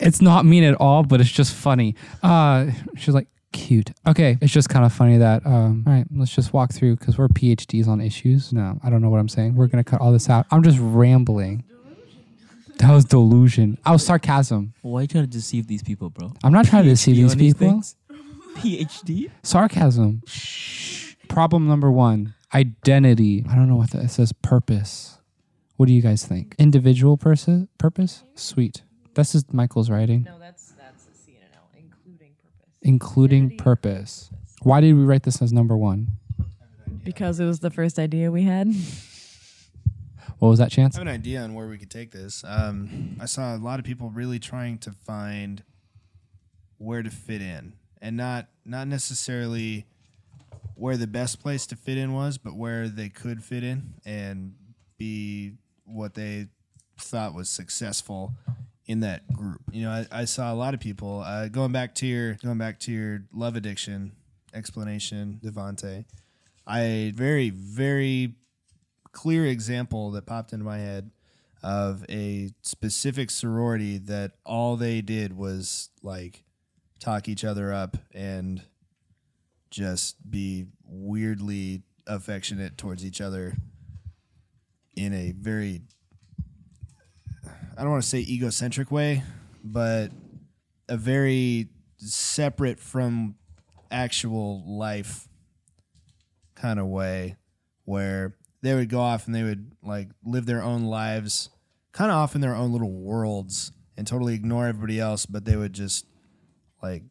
it's 0.00 0.22
not 0.22 0.46
mean 0.46 0.64
at 0.64 0.74
all, 0.76 1.02
but 1.02 1.20
it's 1.20 1.30
just 1.30 1.52
funny. 1.52 1.96
Uh, 2.22 2.70
she's 2.96 3.14
like, 3.14 3.26
cute. 3.52 3.90
Okay, 4.06 4.36
it's 4.40 4.52
just 4.52 4.68
kind 4.68 4.84
of 4.84 4.92
funny 4.92 5.18
that. 5.18 5.44
Um, 5.46 5.84
all 5.86 5.92
right, 5.92 6.06
let's 6.14 6.34
just 6.34 6.52
walk 6.52 6.72
through 6.72 6.96
because 6.96 7.16
we're 7.18 7.28
PhDs 7.28 7.88
on 7.88 8.00
issues. 8.00 8.52
No, 8.52 8.78
I 8.82 8.90
don't 8.90 9.00
know 9.00 9.10
what 9.10 9.18
I'm 9.18 9.28
saying. 9.28 9.54
We're 9.54 9.68
gonna 9.68 9.84
cut 9.84 10.00
all 10.00 10.12
this 10.12 10.28
out. 10.28 10.46
I'm 10.50 10.62
just 10.62 10.78
rambling. 10.80 11.64
That 12.78 12.92
was 12.92 13.04
delusion. 13.04 13.78
I 13.84 13.92
was 13.92 14.04
sarcasm. 14.04 14.74
Why 14.82 14.98
are 14.98 15.02
you 15.02 15.08
trying 15.08 15.24
to 15.24 15.30
deceive 15.30 15.68
these 15.68 15.82
people, 15.82 16.10
bro? 16.10 16.32
I'm 16.42 16.52
not 16.52 16.66
trying 16.66 16.82
to 16.84 16.90
deceive 16.90 17.16
these 17.16 17.34
these 17.36 17.54
people. 17.54 17.70
things? 17.70 17.96
PhD. 18.54 19.30
Sarcasm. 19.42 20.22
Problem 21.28 21.66
number 21.66 21.90
one: 21.90 22.34
identity. 22.54 23.44
I 23.48 23.54
don't 23.54 23.68
know 23.68 23.76
what 23.76 23.90
that. 23.90 24.04
It 24.04 24.10
says 24.10 24.32
purpose. 24.32 25.18
What 25.76 25.86
do 25.86 25.92
you 25.92 26.02
guys 26.02 26.24
think? 26.24 26.54
Individual 26.58 27.16
purpose. 27.16 27.66
Purpose. 27.78 28.22
Sweet. 28.34 28.82
This 29.14 29.34
is 29.34 29.44
Michael's 29.52 29.90
writing. 29.90 30.22
No, 30.24 30.38
that's 30.38 30.72
that's 30.72 31.04
a 31.06 31.10
CNL, 31.30 31.66
including 31.76 32.32
purpose. 32.42 32.78
including 32.82 33.42
Identity. 33.44 33.62
purpose. 33.62 34.30
Why 34.62 34.80
did 34.80 34.94
we 34.94 35.02
write 35.04 35.24
this 35.24 35.42
as 35.42 35.52
number 35.52 35.76
one? 35.76 36.08
Because 37.04 37.38
it 37.38 37.44
was 37.44 37.60
the 37.60 37.70
first 37.70 37.98
idea 37.98 38.30
we 38.30 38.42
had. 38.44 38.68
What 40.40 40.48
was 40.48 40.58
that 40.58 40.70
chance? 40.70 40.96
I 40.96 40.98
have 40.98 41.06
an 41.06 41.14
idea 41.14 41.40
on 41.42 41.54
where 41.54 41.68
we 41.68 41.78
could 41.78 41.90
take 41.90 42.10
this. 42.10 42.44
Um, 42.46 43.16
I 43.20 43.24
saw 43.24 43.54
a 43.54 43.56
lot 43.56 43.78
of 43.78 43.84
people 43.86 44.10
really 44.10 44.38
trying 44.38 44.76
to 44.78 44.90
find 44.90 45.62
where 46.76 47.02
to 47.02 47.08
fit 47.08 47.40
in, 47.40 47.74
and 48.04 48.18
not 48.18 48.48
not 48.66 48.86
necessarily 48.86 49.86
where 50.74 50.96
the 50.98 51.06
best 51.06 51.40
place 51.40 51.66
to 51.66 51.74
fit 51.74 51.96
in 51.96 52.12
was, 52.12 52.36
but 52.36 52.54
where 52.54 52.86
they 52.86 53.08
could 53.08 53.42
fit 53.42 53.64
in 53.64 53.94
and 54.04 54.54
be 54.98 55.54
what 55.86 56.14
they 56.14 56.46
thought 56.98 57.34
was 57.34 57.48
successful 57.48 58.34
in 58.86 59.00
that 59.00 59.26
group. 59.32 59.62
You 59.72 59.84
know, 59.84 59.90
I, 59.90 60.06
I 60.12 60.24
saw 60.26 60.52
a 60.52 60.54
lot 60.54 60.74
of 60.74 60.80
people 60.80 61.20
uh, 61.20 61.48
going 61.48 61.72
back 61.72 61.94
to 61.96 62.06
your 62.06 62.34
going 62.34 62.58
back 62.58 62.78
to 62.80 62.92
your 62.92 63.24
love 63.32 63.56
addiction 63.56 64.12
explanation, 64.52 65.40
Devante. 65.42 66.04
I 66.66 67.12
very 67.14 67.48
very 67.48 68.34
clear 69.12 69.46
example 69.46 70.10
that 70.10 70.26
popped 70.26 70.52
into 70.52 70.64
my 70.66 70.78
head 70.78 71.10
of 71.62 72.04
a 72.10 72.50
specific 72.60 73.30
sorority 73.30 73.96
that 73.96 74.32
all 74.44 74.76
they 74.76 75.00
did 75.00 75.34
was 75.34 75.88
like 76.02 76.44
talk 77.00 77.28
each 77.28 77.44
other 77.44 77.72
up 77.72 77.96
and 78.12 78.62
just 79.70 80.16
be 80.30 80.66
weirdly 80.84 81.82
affectionate 82.06 82.76
towards 82.78 83.04
each 83.04 83.20
other 83.20 83.56
in 84.96 85.12
a 85.12 85.32
very 85.32 85.82
I 87.76 87.82
don't 87.82 87.90
want 87.90 88.04
to 88.04 88.08
say 88.08 88.20
egocentric 88.20 88.92
way, 88.92 89.24
but 89.64 90.12
a 90.88 90.96
very 90.96 91.68
separate 91.96 92.78
from 92.78 93.34
actual 93.90 94.62
life 94.66 95.28
kind 96.54 96.78
of 96.78 96.86
way 96.86 97.36
where 97.84 98.36
they 98.62 98.74
would 98.74 98.88
go 98.88 99.00
off 99.00 99.26
and 99.26 99.34
they 99.34 99.42
would 99.42 99.72
like 99.82 100.08
live 100.24 100.46
their 100.46 100.62
own 100.62 100.84
lives 100.84 101.50
kind 101.92 102.10
of 102.10 102.16
off 102.16 102.34
in 102.34 102.40
their 102.40 102.54
own 102.54 102.72
little 102.72 102.92
worlds 102.92 103.72
and 103.96 104.06
totally 104.06 104.34
ignore 104.34 104.66
everybody 104.66 104.98
else 104.98 105.26
but 105.26 105.44
they 105.44 105.56
would 105.56 105.72
just 105.72 106.06
like 106.84 107.04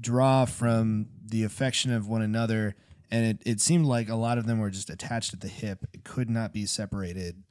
draw 0.00 0.44
from 0.44 1.06
the 1.24 1.44
affection 1.44 1.92
of 1.92 2.08
one 2.08 2.22
another. 2.22 2.74
And 3.10 3.24
it, 3.24 3.42
it 3.46 3.60
seemed 3.60 3.86
like 3.86 4.08
a 4.08 4.14
lot 4.14 4.36
of 4.36 4.46
them 4.46 4.58
were 4.58 4.70
just 4.70 4.90
attached 4.90 5.32
at 5.32 5.40
the 5.40 5.48
hip. 5.48 5.86
It 5.94 6.04
could 6.04 6.28
not 6.28 6.52
be 6.52 6.66
separated 6.66 7.42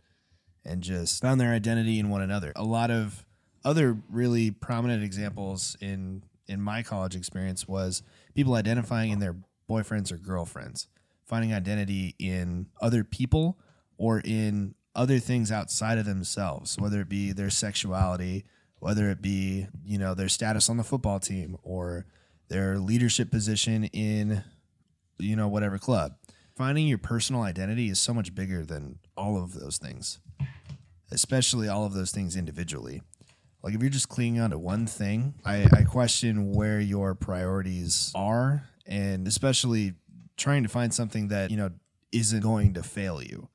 and 0.63 0.83
just 0.83 1.21
found 1.21 1.41
their 1.41 1.53
identity 1.53 1.97
in 1.97 2.09
one 2.09 2.21
another. 2.21 2.53
A 2.55 2.63
lot 2.63 2.91
of 2.91 3.25
other 3.65 3.97
really 4.09 4.51
prominent 4.51 5.03
examples 5.03 5.75
in 5.81 6.23
in 6.47 6.61
my 6.61 6.81
college 6.81 7.15
experience 7.15 7.67
was 7.67 8.03
people 8.33 8.53
identifying 8.53 9.11
in 9.11 9.19
their 9.19 9.35
boyfriends 9.69 10.11
or 10.11 10.17
girlfriends 10.17 10.87
finding 11.25 11.53
identity 11.53 12.15
in 12.19 12.67
other 12.79 13.03
people 13.03 13.59
or 13.97 14.21
in 14.23 14.73
other 14.95 15.19
things 15.19 15.51
outside 15.51 15.97
of 15.97 16.05
themselves 16.05 16.77
whether 16.79 17.01
it 17.01 17.09
be 17.09 17.33
their 17.33 17.49
sexuality 17.49 18.45
whether 18.79 19.09
it 19.09 19.21
be 19.21 19.67
you 19.83 19.97
know 19.97 20.13
their 20.13 20.29
status 20.29 20.69
on 20.69 20.77
the 20.77 20.83
football 20.83 21.19
team 21.19 21.57
or 21.63 22.05
their 22.49 22.77
leadership 22.77 23.31
position 23.31 23.85
in 23.85 24.43
you 25.17 25.35
know 25.35 25.47
whatever 25.47 25.77
club. 25.77 26.13
Finding 26.55 26.87
your 26.87 26.97
personal 26.97 27.43
identity 27.43 27.89
is 27.89 27.99
so 27.99 28.13
much 28.13 28.33
bigger 28.33 28.65
than 28.65 28.97
all 29.15 29.41
of 29.41 29.53
those 29.53 29.77
things 29.77 30.19
especially 31.11 31.67
all 31.67 31.85
of 31.85 31.93
those 31.93 32.11
things 32.11 32.35
individually. 32.35 33.01
Like 33.63 33.73
if 33.73 33.81
you're 33.81 33.89
just 33.89 34.09
clinging 34.09 34.39
on 34.39 34.51
to 34.51 34.59
one 34.59 34.85
thing 34.87 35.35
I, 35.45 35.67
I 35.73 35.83
question 35.83 36.53
where 36.53 36.79
your 36.79 37.15
priorities 37.15 38.11
are 38.15 38.63
and 38.85 39.27
especially 39.27 39.95
trying 40.37 40.63
to 40.63 40.69
find 40.69 40.93
something 40.93 41.29
that 41.29 41.51
you 41.51 41.57
know 41.57 41.71
isn't 42.11 42.41
going 42.41 42.73
to 42.75 42.83
fail 42.83 43.21
you. 43.21 43.49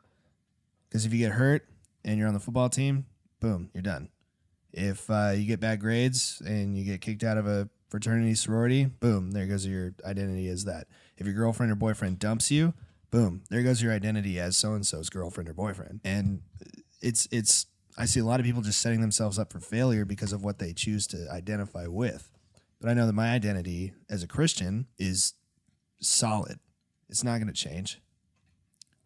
Because 0.89 1.07
if 1.07 1.13
you 1.13 1.19
get 1.19 1.33
hurt 1.33 1.67
and 2.05 2.19
you're 2.19 2.29
on 2.29 2.35
the 2.35 2.41
football 2.41 2.69
team 2.69 3.07
boom 3.41 3.71
you're 3.75 3.83
done 3.83 4.09
if 4.73 5.11
uh, 5.11 5.33
you 5.35 5.45
get 5.45 5.61
bad 5.61 5.81
grades 5.81 6.43
and 6.45 6.77
you 6.77 6.85
get 6.85 7.01
kicked 7.01 7.25
out 7.25 7.37
of 7.37 7.47
a 7.47 7.69
fraternity 7.89 8.35
sorority, 8.35 8.87
boom, 8.87 9.33
there 9.33 9.47
goes 9.47 9.67
your 9.67 9.95
identity 10.05 10.49
as 10.49 10.65
that. 10.65 10.87
If 11.19 11.27
your 11.27 11.35
girlfriend 11.35 11.71
or 11.71 11.77
boyfriend 11.77 12.19
dumps 12.19 12.51
you, 12.51 12.75
boom, 13.11 13.43
there 13.51 13.63
goes 13.63 13.83
your 13.83 13.93
identity 13.93 14.41
as 14.41 14.57
so 14.57 14.73
and 14.75 14.87
so's 14.87 15.11
girlfriend 15.11 15.49
or 15.49 15.55
boyfriend. 15.55 16.01
And 16.05 16.43
it's 17.01 17.29
it's 17.31 17.67
I 17.99 18.07
see 18.07 18.21
a 18.21 18.25
lot 18.25 18.41
of 18.41 18.47
people 18.47 18.63
just 18.63 18.81
setting 18.81 19.01
themselves 19.01 19.39
up 19.39 19.53
for 19.53 19.61
failure 19.61 20.05
because 20.05 20.33
of 20.33 20.43
what 20.43 20.59
they 20.59 20.73
choose 20.73 21.07
to 21.09 21.29
identify 21.31 21.87
with. 21.87 22.31
But 22.81 22.91
I 22.91 22.95
know 22.95 23.07
that 23.07 23.13
my 23.13 23.31
identity 23.31 23.93
as 24.11 24.23
a 24.23 24.27
Christian 24.27 24.87
is 24.99 25.35
solid. 26.01 26.59
It's 27.09 27.23
not 27.23 27.37
going 27.37 27.47
to 27.47 27.53
change. 27.53 28.01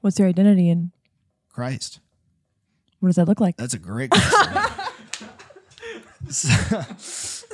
What's 0.00 0.18
your 0.18 0.28
identity 0.28 0.70
in? 0.70 0.92
Christ. 1.49 2.00
what 3.00 3.08
does 3.08 3.16
that 3.16 3.26
look 3.26 3.40
like? 3.40 3.56
That's 3.56 3.75
a 3.75 3.78
great 3.78 4.11
question. 4.11 4.62
so, 6.28 6.80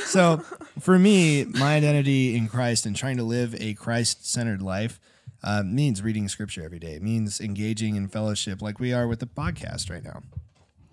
so, 0.05 0.37
for 0.81 0.99
me, 0.99 1.45
my 1.45 1.75
identity 1.77 2.37
in 2.37 2.49
Christ 2.49 2.87
and 2.87 2.95
trying 2.97 3.17
to 3.17 3.23
live 3.23 3.55
a 3.61 3.75
Christ 3.75 4.31
centered 4.31 4.63
life 4.63 5.01
uh, 5.45 5.63
means 5.65 6.03
reading 6.03 6.29
scripture 6.29 6.63
every 6.63 6.79
day. 6.79 6.95
It 6.95 7.03
means 7.03 7.41
engaging 7.41 7.97
in 7.97 8.09
fellowship 8.09 8.63
like 8.63 8.79
we 8.79 8.93
are 8.93 9.07
with 9.07 9.21
the 9.21 9.27
podcast 9.27 9.91
right 9.91 10.05
now. 10.05 10.23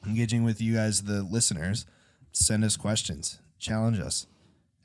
Engaging 0.06 0.44
with 0.44 0.62
you 0.62 0.76
guys, 0.76 1.04
the 1.04 1.24
listeners. 1.24 1.86
Send 2.32 2.64
us 2.64 2.78
questions, 2.78 3.40
challenge 3.58 4.00
us, 4.00 4.28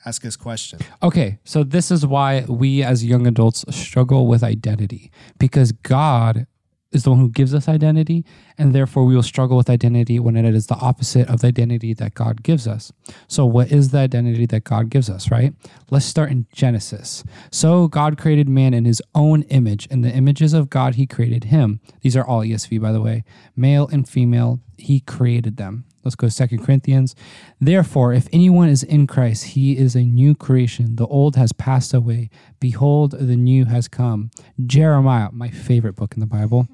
ask 0.06 0.24
us 0.24 0.34
questions. 0.34 0.82
Okay, 1.02 1.38
so 1.44 1.62
this 1.62 1.90
is 1.90 2.06
why 2.06 2.44
we 2.48 2.82
as 2.82 3.04
young 3.04 3.26
adults 3.26 3.64
struggle 3.70 4.26
with 4.26 4.42
identity 4.42 5.10
because 5.38 5.72
God 5.72 6.46
is 6.94 7.04
the 7.04 7.10
one 7.10 7.18
who 7.18 7.28
gives 7.28 7.54
us 7.54 7.68
identity, 7.68 8.24
and 8.56 8.74
therefore 8.74 9.04
we 9.04 9.14
will 9.14 9.22
struggle 9.22 9.56
with 9.56 9.68
identity 9.68 10.18
when 10.18 10.36
it 10.36 10.54
is 10.54 10.66
the 10.66 10.76
opposite 10.76 11.28
of 11.28 11.40
the 11.40 11.48
identity 11.48 11.94
that 11.94 12.14
God 12.14 12.42
gives 12.42 12.66
us. 12.66 12.92
So, 13.28 13.44
what 13.44 13.72
is 13.72 13.90
the 13.90 13.98
identity 13.98 14.46
that 14.46 14.64
God 14.64 14.90
gives 14.90 15.10
us, 15.10 15.30
right? 15.30 15.54
Let's 15.90 16.06
start 16.06 16.30
in 16.30 16.46
Genesis. 16.52 17.24
So, 17.50 17.88
God 17.88 18.18
created 18.18 18.48
man 18.48 18.74
in 18.74 18.84
his 18.84 19.02
own 19.14 19.42
image. 19.44 19.86
In 19.86 20.02
the 20.02 20.10
images 20.10 20.52
of 20.52 20.70
God, 20.70 20.94
he 20.94 21.06
created 21.06 21.44
him. 21.44 21.80
These 22.02 22.16
are 22.16 22.24
all 22.26 22.40
ESV, 22.40 22.80
by 22.80 22.92
the 22.92 23.00
way. 23.00 23.24
Male 23.56 23.88
and 23.88 24.08
female, 24.08 24.60
he 24.76 25.00
created 25.00 25.56
them. 25.56 25.84
Let's 26.04 26.14
go 26.14 26.28
to 26.28 26.48
2 26.48 26.58
Corinthians. 26.58 27.16
Therefore, 27.60 28.12
if 28.12 28.28
anyone 28.32 28.68
is 28.68 28.82
in 28.82 29.06
Christ, 29.06 29.44
he 29.44 29.76
is 29.76 29.94
a 29.94 30.02
new 30.02 30.34
creation. 30.34 30.96
The 30.96 31.06
old 31.06 31.36
has 31.36 31.52
passed 31.52 31.94
away. 31.94 32.30
Behold, 32.60 33.12
the 33.12 33.36
new 33.36 33.64
has 33.66 33.88
come. 33.88 34.30
Jeremiah, 34.64 35.30
my 35.32 35.48
favorite 35.48 35.96
book 35.96 36.14
in 36.14 36.20
the 36.20 36.26
Bible. 36.26 36.68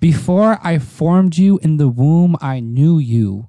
Before 0.00 0.58
I 0.62 0.78
formed 0.78 1.38
you 1.38 1.58
in 1.62 1.78
the 1.78 1.88
womb, 1.88 2.36
I 2.40 2.60
knew 2.60 2.98
you. 2.98 3.48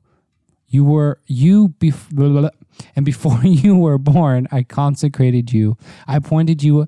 You 0.70 0.84
were 0.84 1.20
you 1.28 1.70
bef- 1.80 2.52
and 2.96 3.06
before 3.06 3.40
you 3.44 3.76
were 3.76 3.98
born, 3.98 4.48
I 4.52 4.64
consecrated 4.64 5.52
you. 5.52 5.78
I 6.08 6.18
appointed 6.18 6.64
you 6.64 6.88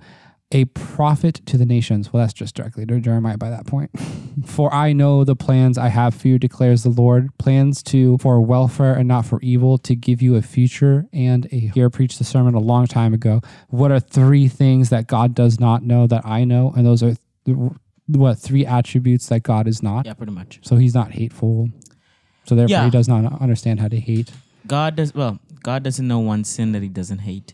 a 0.51 0.65
prophet 0.65 1.41
to 1.45 1.57
the 1.57 1.65
nations. 1.65 2.11
Well, 2.11 2.23
that's 2.23 2.33
just 2.33 2.55
directly 2.55 2.85
to 2.87 2.99
Jeremiah 2.99 3.37
by 3.37 3.49
that 3.49 3.67
point. 3.67 3.91
for 4.45 4.73
I 4.73 4.93
know 4.93 5.23
the 5.23 5.35
plans 5.35 5.77
I 5.77 5.89
have 5.89 6.15
for 6.15 6.27
you, 6.27 6.39
declares 6.39 6.83
the 6.83 6.89
Lord 6.89 7.29
plans 7.37 7.83
to 7.83 8.17
for 8.17 8.41
welfare 8.41 8.95
and 8.95 9.07
not 9.07 9.25
for 9.25 9.39
evil, 9.41 9.77
to 9.79 9.95
give 9.95 10.21
you 10.21 10.35
a 10.35 10.41
future 10.41 11.05
and 11.13 11.45
a. 11.51 11.59
Here, 11.73 11.89
preached 11.89 12.17
the 12.17 12.23
sermon 12.23 12.55
a 12.55 12.59
long 12.59 12.87
time 12.87 13.13
ago. 13.13 13.41
What 13.69 13.91
are 13.91 13.99
three 13.99 14.47
things 14.47 14.89
that 14.89 15.07
God 15.07 15.35
does 15.35 15.59
not 15.59 15.83
know 15.83 16.07
that 16.07 16.25
I 16.25 16.45
know? 16.45 16.73
And 16.75 16.85
those 16.85 17.03
are 17.03 17.15
th- 17.45 17.57
what 18.07 18.39
three 18.39 18.65
attributes 18.65 19.27
that 19.27 19.43
God 19.43 19.67
is 19.67 19.83
not. 19.83 20.05
Yeah, 20.07 20.13
pretty 20.13 20.31
much. 20.33 20.59
So 20.63 20.77
he's 20.77 20.95
not 20.95 21.11
hateful. 21.11 21.69
So 22.45 22.55
therefore, 22.55 22.71
Yeah. 22.71 22.85
he 22.85 22.89
does 22.89 23.07
not 23.07 23.39
understand 23.39 23.79
how 23.79 23.87
to 23.89 23.99
hate. 23.99 24.31
God 24.65 24.95
does 24.95 25.13
well. 25.13 25.39
God 25.61 25.83
doesn't 25.83 26.07
know 26.07 26.19
one 26.19 26.43
sin 26.43 26.71
that 26.71 26.81
He 26.81 26.89
doesn't 26.89 27.19
hate. 27.19 27.53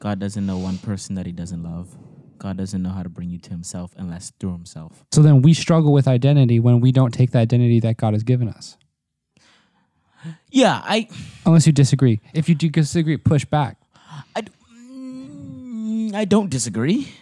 God 0.00 0.18
doesn't 0.18 0.44
know 0.44 0.58
one 0.58 0.78
person 0.78 1.14
that 1.14 1.26
He 1.26 1.32
doesn't 1.32 1.62
love. 1.62 1.94
God 2.42 2.56
doesn't 2.56 2.82
know 2.82 2.90
how 2.90 3.04
to 3.04 3.08
bring 3.08 3.30
you 3.30 3.38
to 3.38 3.50
Himself 3.50 3.94
unless 3.96 4.32
through 4.40 4.52
Himself. 4.52 5.04
So 5.12 5.22
then 5.22 5.42
we 5.42 5.54
struggle 5.54 5.92
with 5.92 6.08
identity 6.08 6.58
when 6.58 6.80
we 6.80 6.90
don't 6.90 7.14
take 7.14 7.30
the 7.30 7.38
identity 7.38 7.78
that 7.80 7.98
God 7.98 8.14
has 8.14 8.24
given 8.24 8.48
us. 8.48 8.76
Yeah, 10.50 10.80
I, 10.82 11.08
Unless 11.46 11.68
you 11.68 11.72
disagree. 11.72 12.20
If 12.34 12.48
you 12.48 12.56
do 12.56 12.68
disagree, 12.68 13.16
push 13.16 13.44
back. 13.44 13.76
I, 14.34 14.42
mm, 14.42 16.14
I 16.14 16.24
don't 16.24 16.50
disagree. 16.50 17.12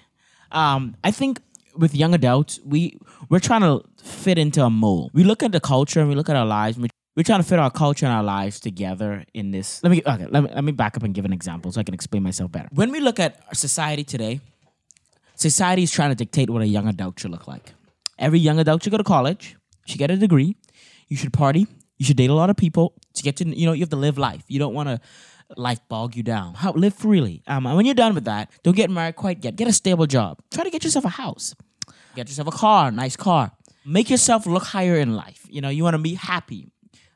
Um, 0.53 0.97
I 1.05 1.11
think 1.11 1.41
with 1.77 1.95
young 1.95 2.15
adults, 2.15 2.59
we 2.65 2.99
we're 3.29 3.41
trying 3.41 3.61
to 3.61 3.85
fit 4.03 4.39
into 4.39 4.65
a 4.65 4.71
mold. 4.71 5.11
We 5.13 5.25
look 5.25 5.43
at 5.43 5.53
the 5.53 5.61
culture 5.61 6.01
and 6.01 6.09
we 6.09 6.15
look 6.15 6.31
at 6.31 6.37
our 6.37 6.47
lives. 6.47 6.79
We, 6.79 6.89
we're 7.15 7.25
trying 7.25 7.41
to 7.43 7.49
fit 7.49 7.59
our 7.59 7.71
culture 7.71 8.07
and 8.07 8.15
our 8.15 8.23
lives 8.23 8.59
together 8.59 9.25
in 9.35 9.51
this. 9.51 9.83
Let 9.83 9.91
me 9.91 10.03
okay. 10.07 10.27
Let 10.27 10.43
me 10.45 10.51
let 10.55 10.65
me 10.65 10.73
back 10.73 10.97
up 10.97 11.03
and 11.03 11.15
give 11.15 11.25
an 11.25 11.33
example 11.33 11.73
so 11.73 11.81
I 11.81 11.85
can 11.85 11.95
explain 11.95 12.23
myself 12.23 12.51
better. 12.51 12.69
When 12.73 12.91
we 12.91 13.01
look 13.01 13.21
at 13.21 13.41
our 13.49 13.55
society 13.55 14.05
today, 14.05 14.41
society 15.41 15.83
is 15.83 15.91
trying 15.91 16.11
to 16.11 16.15
dictate 16.15 16.51
what 16.51 16.63
a 16.63 16.67
young 16.67 16.87
adult 16.89 17.19
should 17.19 17.31
look 17.31 17.49
like. 17.49 17.73
Every 18.19 18.39
young 18.39 18.59
adult 18.59 18.83
should 18.83 18.91
go 18.93 18.99
to 18.99 19.05
college, 19.05 19.57
should 19.87 19.99
get 19.99 20.11
a 20.11 20.17
degree, 20.17 20.57
you 21.09 21.17
should 21.17 21.33
party, 21.33 21.67
you 21.99 22.05
should 22.07 22.17
date 22.17 22.31
a 22.31 22.35
lot 22.35 22.51
of 22.51 22.57
people 22.57 22.95
to 23.15 23.23
get 23.23 23.37
to 23.37 23.45
you 23.49 23.67
know 23.67 23.73
you 23.73 23.81
have 23.81 23.91
to 23.91 23.97
live 23.97 24.19
life. 24.19 24.45
You 24.49 24.59
don't 24.59 24.75
want 24.75 24.89
to 24.89 25.01
life 25.57 25.81
bog 25.89 26.15
you 26.17 26.23
down. 26.23 26.55
How 26.55 26.73
live 26.73 26.95
freely. 26.95 27.43
Um, 27.47 27.67
and 27.67 27.77
when 27.77 27.87
you're 27.87 27.95
done 27.95 28.15
with 28.15 28.25
that, 28.25 28.51
don't 28.63 28.77
get 28.77 28.91
married 28.91 29.17
quite 29.17 29.45
yet. 29.45 29.57
Get 29.57 29.69
a 29.69 29.73
stable 29.73 30.07
job. 30.07 30.39
Try 30.53 30.65
to 30.65 30.71
get 30.71 30.85
yourself 30.85 31.05
a 31.05 31.09
house. 31.09 31.55
Get 32.15 32.29
yourself 32.29 32.49
a 32.49 32.53
car, 32.53 32.91
nice 32.91 33.17
car. 33.17 33.53
Make 33.85 34.11
yourself 34.11 34.47
look 34.47 34.65
higher 34.65 34.97
in 34.97 35.15
life. 35.17 35.47
You 35.49 35.61
know, 35.61 35.69
you 35.71 35.83
want 35.85 35.95
to 35.95 36.03
be 36.03 36.15
happy. 36.15 36.69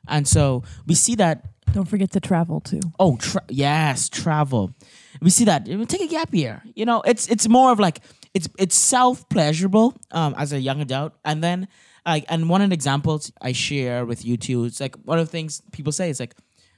And 0.07 0.27
so 0.27 0.63
we 0.87 0.95
see 0.95 1.15
that 1.15 1.45
Don't 1.73 1.87
forget 1.87 2.11
to 2.11 2.19
travel 2.19 2.61
too. 2.61 2.79
Oh, 2.99 3.17
tra- 3.17 3.43
yes, 3.49 4.09
travel. 4.09 4.71
We 5.21 5.29
see 5.29 5.45
that. 5.45 5.65
Take 5.65 6.01
a 6.01 6.07
gap 6.07 6.33
year. 6.33 6.61
You 6.75 6.85
know, 6.85 7.01
it's 7.01 7.27
it's 7.27 7.47
more 7.47 7.71
of 7.71 7.79
like 7.79 8.01
it's 8.33 8.47
it's 8.57 8.75
self 8.75 9.27
pleasurable 9.29 9.95
um, 10.11 10.35
as 10.37 10.53
a 10.53 10.59
young 10.59 10.81
adult, 10.81 11.13
and 11.23 11.43
then 11.43 11.67
like 12.05 12.25
and 12.29 12.49
one 12.49 12.61
of 12.61 12.69
the 12.69 12.73
examples 12.73 13.31
I 13.41 13.51
share 13.51 14.05
with 14.05 14.25
you 14.25 14.37
too. 14.37 14.65
It's 14.65 14.79
like 14.79 14.95
one 15.03 15.19
of 15.19 15.25
the 15.25 15.31
things 15.31 15.61
people 15.71 15.91
say. 15.91 16.09
It's 16.09 16.19
like. 16.19 16.35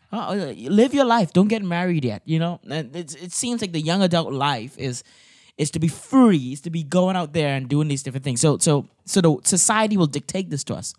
Oh, 0.09 0.53
live 0.55 0.93
your 0.93 1.03
life. 1.03 1.33
Don't 1.33 1.49
get 1.49 1.61
married 1.63 2.05
yet. 2.05 2.21
You 2.23 2.39
know, 2.39 2.61
and 2.71 2.95
it's, 2.95 3.13
it 3.15 3.33
seems 3.33 3.59
like 3.59 3.73
the 3.73 3.81
young 3.81 4.01
adult 4.01 4.31
life 4.31 4.77
is 4.77 5.03
is 5.57 5.71
to 5.71 5.79
be 5.79 5.87
free, 5.87 6.53
is 6.53 6.61
to 6.61 6.69
be 6.69 6.83
going 6.83 7.15
out 7.15 7.33
there 7.33 7.55
and 7.55 7.67
doing 7.67 7.87
these 7.87 8.03
different 8.03 8.23
things. 8.23 8.41
So, 8.41 8.57
so, 8.59 8.87
so 9.05 9.21
the 9.21 9.37
society 9.43 9.97
will 9.97 10.07
dictate 10.07 10.49
this 10.49 10.63
to 10.65 10.75
us. 10.75 10.93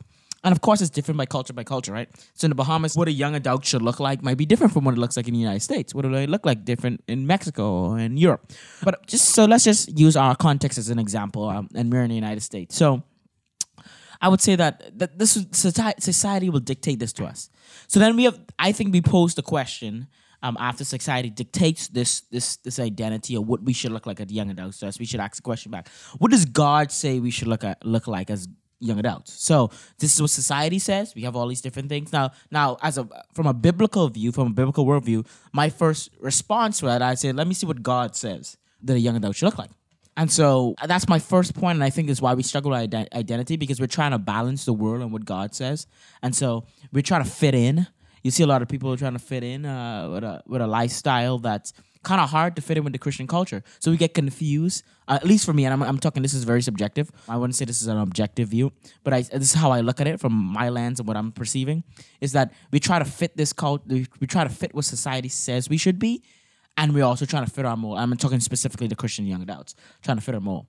And 0.44 0.52
of 0.52 0.60
course, 0.60 0.80
it's 0.80 0.90
different 0.90 1.18
by 1.18 1.26
culture 1.26 1.52
by 1.52 1.64
culture, 1.64 1.92
right? 1.92 2.08
So 2.34 2.46
in 2.46 2.50
the 2.50 2.54
Bahamas, 2.54 2.96
what 2.96 3.08
a 3.08 3.12
young 3.12 3.34
adult 3.34 3.64
should 3.64 3.82
look 3.82 3.98
like 3.98 4.22
might 4.22 4.36
be 4.36 4.46
different 4.46 4.72
from 4.72 4.84
what 4.84 4.94
it 4.94 4.98
looks 4.98 5.16
like 5.16 5.26
in 5.26 5.34
the 5.34 5.40
United 5.40 5.60
States. 5.60 5.94
What 5.94 6.02
they 6.02 6.26
look 6.26 6.46
like 6.46 6.64
different 6.64 7.02
in 7.08 7.26
Mexico 7.26 7.94
and 7.94 8.18
Europe? 8.18 8.52
But 8.84 9.06
just 9.06 9.30
so 9.30 9.46
let's 9.46 9.64
just 9.64 9.98
use 9.98 10.16
our 10.16 10.36
context 10.36 10.78
as 10.78 10.90
an 10.90 10.98
example, 10.98 11.48
um, 11.48 11.68
and 11.74 11.92
we're 11.92 12.02
in 12.02 12.10
the 12.10 12.14
United 12.14 12.42
States. 12.42 12.76
So 12.76 13.02
I 14.20 14.28
would 14.28 14.40
say 14.40 14.56
that, 14.56 14.98
that 14.98 15.18
this 15.18 15.44
society, 15.52 16.50
will 16.50 16.60
dictate 16.60 16.98
this 16.98 17.12
to 17.14 17.24
us. 17.24 17.50
So 17.86 17.98
then 18.00 18.16
we 18.16 18.24
have, 18.24 18.38
I 18.58 18.72
think, 18.72 18.92
we 18.92 19.00
pose 19.00 19.34
the 19.34 19.42
question 19.42 20.08
um, 20.42 20.56
after 20.60 20.84
society 20.84 21.30
dictates 21.30 21.88
this 21.88 22.20
this 22.30 22.58
this 22.58 22.78
identity 22.78 23.34
of 23.34 23.46
what 23.46 23.62
we 23.62 23.72
should 23.72 23.90
look 23.90 24.06
like 24.06 24.20
as 24.20 24.30
young 24.30 24.50
adults. 24.50 24.82
Us, 24.82 24.98
we 24.98 25.04
should 25.04 25.20
ask 25.20 25.36
the 25.36 25.42
question 25.42 25.72
back: 25.72 25.88
What 26.18 26.30
does 26.30 26.44
God 26.44 26.92
say 26.92 27.18
we 27.18 27.30
should 27.30 27.48
look 27.48 27.64
at 27.64 27.84
look 27.84 28.06
like 28.06 28.30
as 28.30 28.48
young 28.80 28.98
adults? 28.98 29.32
So 29.42 29.70
this 29.98 30.14
is 30.14 30.20
what 30.20 30.30
society 30.30 30.78
says. 30.78 31.14
We 31.14 31.22
have 31.22 31.36
all 31.36 31.48
these 31.48 31.60
different 31.60 31.88
things 31.88 32.12
now. 32.12 32.30
Now, 32.50 32.76
as 32.82 32.98
a 32.98 33.08
from 33.34 33.46
a 33.46 33.54
biblical 33.54 34.08
view, 34.08 34.32
from 34.32 34.48
a 34.48 34.50
biblical 34.50 34.86
worldview, 34.86 35.26
my 35.52 35.68
first 35.68 36.10
response 36.20 36.80
to 36.80 36.86
that, 36.86 37.02
I 37.02 37.14
say, 37.14 37.32
let 37.32 37.46
me 37.46 37.54
see 37.54 37.66
what 37.66 37.82
God 37.82 38.14
says 38.16 38.56
that 38.82 38.94
a 38.94 39.00
young 39.00 39.16
adult 39.16 39.36
should 39.36 39.46
look 39.46 39.58
like. 39.58 39.70
And 40.16 40.32
so 40.32 40.74
that's 40.84 41.08
my 41.08 41.20
first 41.20 41.54
point, 41.54 41.76
and 41.76 41.84
I 41.84 41.90
think 41.90 42.10
is 42.10 42.20
why 42.20 42.34
we 42.34 42.42
struggle 42.42 42.72
with 42.72 42.90
ident- 42.90 43.12
identity 43.14 43.56
because 43.56 43.78
we're 43.78 43.86
trying 43.86 44.10
to 44.10 44.18
balance 44.18 44.64
the 44.64 44.72
world 44.72 45.00
and 45.00 45.12
what 45.12 45.24
God 45.24 45.54
says, 45.54 45.86
and 46.22 46.34
so 46.34 46.64
we're 46.92 47.02
trying 47.02 47.22
to 47.22 47.30
fit 47.30 47.54
in. 47.54 47.86
You 48.24 48.32
see 48.32 48.42
a 48.42 48.46
lot 48.48 48.60
of 48.60 48.68
people 48.68 48.96
trying 48.96 49.12
to 49.12 49.20
fit 49.20 49.44
in 49.44 49.64
uh, 49.64 50.10
with 50.10 50.24
a 50.24 50.42
with 50.44 50.60
a 50.60 50.66
lifestyle 50.66 51.38
that's 51.38 51.72
kind 52.02 52.20
of 52.20 52.30
hard 52.30 52.56
to 52.56 52.62
fit 52.62 52.76
in 52.76 52.84
with 52.84 52.92
the 52.92 52.98
Christian 52.98 53.26
culture. 53.26 53.62
So 53.80 53.90
we 53.90 53.96
get 53.96 54.14
confused. 54.14 54.84
Uh, 55.06 55.14
at 55.14 55.24
least 55.24 55.46
for 55.46 55.54
me, 55.54 55.64
and 55.64 55.72
I'm, 55.72 55.82
I'm 55.82 55.98
talking. 55.98 56.22
This 56.22 56.34
is 56.34 56.44
very 56.44 56.60
subjective. 56.60 57.10
I 57.28 57.36
wouldn't 57.36 57.54
say 57.54 57.64
this 57.64 57.80
is 57.80 57.88
an 57.88 57.96
objective 57.96 58.48
view, 58.48 58.72
but 59.04 59.14
I, 59.14 59.22
this 59.22 59.54
is 59.54 59.54
how 59.54 59.70
I 59.70 59.80
look 59.80 60.00
at 60.00 60.06
it 60.06 60.20
from 60.20 60.34
my 60.34 60.68
lens 60.68 61.00
and 61.00 61.08
what 61.08 61.16
I'm 61.16 61.32
perceiving. 61.32 61.82
Is 62.20 62.32
that 62.32 62.52
we 62.70 62.78
try 62.78 62.98
to 62.98 63.06
fit 63.06 63.36
this 63.36 63.52
cult. 63.52 63.86
We 63.86 64.26
try 64.26 64.44
to 64.44 64.50
fit 64.50 64.74
what 64.74 64.84
society 64.84 65.30
says 65.30 65.70
we 65.70 65.78
should 65.78 65.98
be, 65.98 66.22
and 66.76 66.94
we're 66.94 67.04
also 67.04 67.24
trying 67.24 67.46
to 67.46 67.50
fit 67.50 67.64
our 67.64 67.76
mold. 67.76 67.98
I'm 67.98 68.14
talking 68.16 68.40
specifically 68.40 68.88
to 68.88 68.96
Christian 68.96 69.26
young 69.26 69.42
adults, 69.42 69.74
trying 70.02 70.18
to 70.18 70.22
fit 70.22 70.34
our 70.34 70.40
mold. 70.40 70.66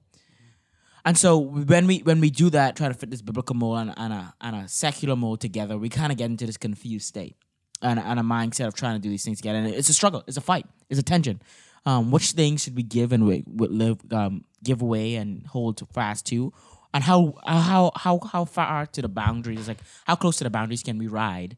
And 1.04 1.18
so 1.18 1.38
when 1.38 1.88
we 1.88 2.00
when 2.00 2.22
we 2.22 2.30
do 2.30 2.50
that, 2.52 2.76
try 2.78 2.88
to 2.88 2.94
fit 2.94 3.10
this 3.10 3.22
biblical 3.22 3.56
mold 3.56 3.80
and, 3.80 3.94
and 3.98 4.14
a 4.14 4.34
and 4.40 4.56
a 4.56 4.68
secular 4.68 5.18
mold 5.18 5.42
together, 5.42 5.78
we 5.78 5.90
kind 5.90 6.12
of 6.12 6.18
get 6.18 6.30
into 6.30 6.46
this 6.46 6.58
confused 6.58 7.08
state 7.08 7.36
and, 7.82 8.00
and 8.00 8.20
a 8.20 8.24
mindset 8.24 8.68
of 8.68 8.74
trying 8.74 8.96
to 8.96 9.00
do 9.00 9.10
these 9.10 9.24
things 9.24 9.38
together. 9.38 9.60
And 9.60 9.68
it's 9.68 9.90
a 9.90 9.94
struggle, 9.94 10.24
it's 10.28 10.38
a 10.38 10.42
fight, 10.42 10.66
it's 10.90 11.00
a 11.00 11.04
tension. 11.04 11.42
Um, 11.86 12.12
which 12.12 12.32
things 12.32 12.64
should 12.64 12.76
we 12.76 12.84
give 12.84 13.14
and 13.14 13.26
we, 13.26 13.44
we 13.48 13.68
live 13.68 14.00
um, 14.12 14.44
give 14.64 14.82
away 14.82 15.16
and 15.16 15.48
hold 15.48 15.82
fast 15.94 16.26
to, 16.28 16.52
and 16.94 17.04
how 17.04 17.36
how 17.46 17.92
how 17.96 18.20
how 18.20 18.46
far 18.46 18.86
to 18.86 19.02
the 19.02 19.08
boundaries? 19.08 19.68
Like 19.68 19.80
how 20.06 20.16
close 20.16 20.38
to 20.38 20.44
the 20.44 20.50
boundaries 20.50 20.84
can 20.84 20.98
we 20.98 21.08
ride 21.08 21.56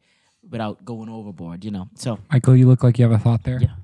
without 0.48 0.86
going 0.86 1.10
overboard? 1.10 1.66
You 1.66 1.72
know. 1.72 1.90
So 1.96 2.20
Michael, 2.32 2.56
you 2.56 2.68
look 2.68 2.84
like 2.84 3.00
you 3.00 3.04
have 3.10 3.12
a 3.12 3.18
thought 3.18 3.44
there. 3.44 3.60
Yeah. 3.60 3.76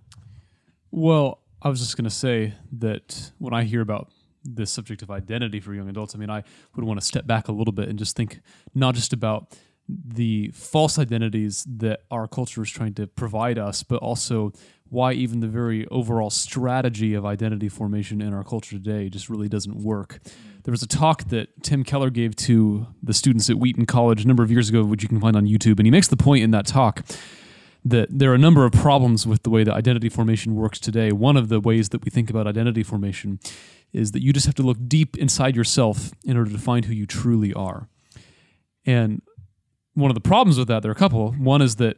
Well, 0.91 1.39
I 1.61 1.69
was 1.69 1.79
just 1.79 1.97
going 1.97 2.05
to 2.05 2.11
say 2.11 2.53
that 2.79 3.31
when 3.39 3.53
I 3.53 3.63
hear 3.63 3.81
about 3.81 4.11
this 4.43 4.71
subject 4.71 5.01
of 5.01 5.11
identity 5.11 5.59
for 5.59 5.73
young 5.73 5.89
adults, 5.89 6.15
I 6.15 6.19
mean, 6.19 6.29
I 6.29 6.43
would 6.75 6.85
want 6.85 6.99
to 6.99 7.05
step 7.05 7.25
back 7.27 7.47
a 7.47 7.51
little 7.51 7.73
bit 7.73 7.89
and 7.89 7.97
just 7.97 8.15
think 8.15 8.39
not 8.73 8.95
just 8.95 9.11
about 9.11 9.57
the 9.89 10.51
false 10.53 10.99
identities 10.99 11.65
that 11.67 12.01
our 12.11 12.27
culture 12.27 12.61
is 12.61 12.69
trying 12.69 12.93
to 12.95 13.07
provide 13.07 13.57
us, 13.57 13.83
but 13.83 13.97
also 13.97 14.51
why 14.89 15.13
even 15.13 15.39
the 15.39 15.47
very 15.47 15.87
overall 15.87 16.29
strategy 16.29 17.13
of 17.13 17.25
identity 17.25 17.69
formation 17.69 18.21
in 18.21 18.33
our 18.33 18.43
culture 18.43 18.77
today 18.77 19.09
just 19.09 19.29
really 19.29 19.49
doesn't 19.49 19.75
work. 19.75 20.19
There 20.63 20.71
was 20.71 20.83
a 20.83 20.87
talk 20.87 21.25
that 21.25 21.63
Tim 21.63 21.83
Keller 21.83 22.09
gave 22.09 22.35
to 22.37 22.87
the 23.01 23.13
students 23.13 23.49
at 23.49 23.57
Wheaton 23.57 23.85
College 23.85 24.23
a 24.23 24.27
number 24.27 24.43
of 24.43 24.51
years 24.51 24.69
ago, 24.69 24.83
which 24.83 25.03
you 25.03 25.09
can 25.09 25.19
find 25.19 25.35
on 25.35 25.45
YouTube, 25.45 25.77
and 25.79 25.85
he 25.85 25.91
makes 25.91 26.07
the 26.07 26.17
point 26.17 26.43
in 26.43 26.51
that 26.51 26.65
talk 26.65 27.05
that 27.85 28.09
there 28.11 28.31
are 28.31 28.35
a 28.35 28.39
number 28.39 28.65
of 28.65 28.73
problems 28.73 29.25
with 29.25 29.43
the 29.43 29.49
way 29.49 29.63
that 29.63 29.73
identity 29.73 30.09
formation 30.09 30.55
works 30.55 30.79
today. 30.79 31.11
One 31.11 31.37
of 31.37 31.47
the 31.47 31.61
ways 31.61 31.89
that 31.89 32.03
we 32.03 32.11
think 32.11 32.29
about 32.29 32.45
identity 32.45 32.83
formation 32.83 33.39
is 33.93 34.11
that 34.11 34.21
you 34.21 34.33
just 34.33 34.45
have 34.45 34.55
to 34.55 34.63
look 34.63 34.77
deep 34.87 35.17
inside 35.17 35.55
yourself 35.55 36.11
in 36.25 36.35
order 36.35 36.51
to 36.51 36.57
find 36.57 36.85
who 36.85 36.93
you 36.93 37.05
truly 37.05 37.53
are. 37.53 37.87
And 38.85 39.21
one 39.97 40.11
of 40.11 40.15
the 40.15 40.21
problems 40.21 40.59
with 40.59 40.67
that, 40.67 40.83
there 40.83 40.91
are 40.91 40.93
a 40.93 40.95
couple. 40.95 41.31
One 41.33 41.59
is 41.59 41.77
that, 41.77 41.97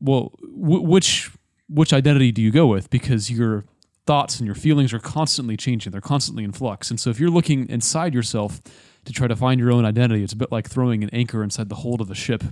well, 0.00 0.32
w- 0.42 0.82
which 0.82 1.30
which 1.68 1.92
identity 1.92 2.32
do 2.32 2.42
you 2.42 2.50
go 2.50 2.66
with? 2.66 2.90
Because 2.90 3.30
your 3.30 3.64
thoughts 4.06 4.38
and 4.38 4.46
your 4.46 4.56
feelings 4.56 4.92
are 4.92 4.98
constantly 4.98 5.56
changing; 5.56 5.92
they're 5.92 6.00
constantly 6.00 6.42
in 6.42 6.50
flux. 6.50 6.90
And 6.90 6.98
so, 6.98 7.10
if 7.10 7.20
you're 7.20 7.30
looking 7.30 7.68
inside 7.68 8.12
yourself 8.12 8.60
to 9.04 9.12
try 9.12 9.28
to 9.28 9.36
find 9.36 9.60
your 9.60 9.70
own 9.70 9.84
identity, 9.84 10.24
it's 10.24 10.32
a 10.32 10.36
bit 10.36 10.50
like 10.50 10.68
throwing 10.68 11.04
an 11.04 11.10
anchor 11.12 11.44
inside 11.44 11.68
the 11.68 11.76
hold 11.76 12.00
of 12.00 12.10
a 12.10 12.14
ship. 12.14 12.42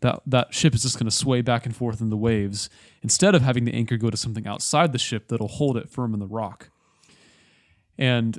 That 0.00 0.22
that 0.26 0.54
ship 0.54 0.74
is 0.74 0.82
just 0.82 0.98
going 0.98 1.10
to 1.10 1.14
sway 1.14 1.42
back 1.42 1.66
and 1.66 1.76
forth 1.76 2.00
in 2.00 2.08
the 2.08 2.16
waves 2.16 2.70
instead 3.02 3.34
of 3.34 3.42
having 3.42 3.66
the 3.66 3.74
anchor 3.74 3.98
go 3.98 4.08
to 4.08 4.16
something 4.16 4.46
outside 4.46 4.92
the 4.92 4.98
ship 4.98 5.28
that'll 5.28 5.48
hold 5.48 5.76
it 5.76 5.90
firm 5.90 6.14
in 6.14 6.20
the 6.20 6.26
rock. 6.26 6.70
And 7.98 8.38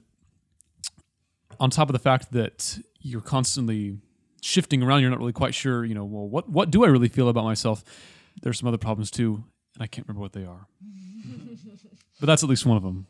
on 1.60 1.70
top 1.70 1.90
of 1.90 1.94
the 1.94 2.00
fact 2.00 2.32
that 2.32 2.80
you're 3.00 3.22
constantly 3.22 4.00
shifting 4.42 4.84
around, 4.84 5.02
you're 5.02 5.10
not 5.10 5.20
really 5.20 5.32
quite 5.32 5.56
sure, 5.56 5.86
you 5.86 5.96
know, 5.96 6.04
well, 6.04 6.28
what 6.28 6.50
what 6.50 6.70
do 6.70 6.84
I 6.84 6.88
really 6.88 7.08
feel 7.08 7.30
about 7.30 7.46
myself? 7.46 7.84
There's 8.42 8.60
some 8.60 8.68
other 8.68 8.78
problems 8.78 9.10
too, 9.10 9.44
and 9.76 9.84
I 9.84 9.88
can't 9.88 10.08
remember 10.08 10.22
what 10.22 10.34
they 10.34 10.46
are. 10.46 10.68
but 12.20 12.26
that's 12.26 12.44
at 12.44 12.50
least 12.50 12.66
one 12.66 12.78
of 12.78 12.84
them. 12.84 13.08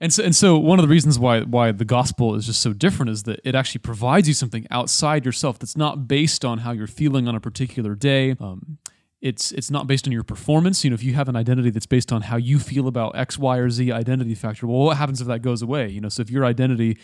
And 0.00 0.12
so, 0.12 0.22
and 0.22 0.34
so 0.34 0.56
one 0.56 0.78
of 0.78 0.84
the 0.84 0.88
reasons 0.88 1.18
why 1.18 1.40
why 1.40 1.72
the 1.72 1.84
gospel 1.84 2.34
is 2.36 2.46
just 2.46 2.62
so 2.62 2.72
different 2.72 3.10
is 3.10 3.24
that 3.24 3.40
it 3.44 3.54
actually 3.54 3.80
provides 3.80 4.28
you 4.28 4.34
something 4.34 4.66
outside 4.70 5.26
yourself 5.26 5.58
that's 5.58 5.76
not 5.76 6.06
based 6.06 6.44
on 6.44 6.58
how 6.58 6.70
you're 6.70 6.86
feeling 6.86 7.26
on 7.26 7.34
a 7.34 7.40
particular 7.40 7.94
day. 7.94 8.36
Um, 8.40 8.78
it's 9.20 9.50
it's 9.50 9.72
not 9.72 9.88
based 9.88 10.06
on 10.06 10.12
your 10.12 10.22
performance. 10.22 10.84
You 10.84 10.90
know, 10.90 10.94
if 10.94 11.02
you 11.02 11.14
have 11.14 11.28
an 11.28 11.34
identity 11.34 11.70
that's 11.70 11.86
based 11.86 12.12
on 12.12 12.22
how 12.22 12.36
you 12.36 12.60
feel 12.60 12.86
about 12.86 13.16
X, 13.16 13.36
Y, 13.38 13.58
or 13.58 13.70
Z 13.70 13.90
identity 13.90 14.36
factor, 14.36 14.68
well, 14.68 14.78
what 14.78 14.96
happens 14.96 15.20
if 15.20 15.26
that 15.26 15.42
goes 15.42 15.62
away? 15.62 15.88
You 15.88 16.00
know, 16.00 16.08
so 16.08 16.20
if 16.20 16.30
your 16.30 16.44
identity 16.44 16.96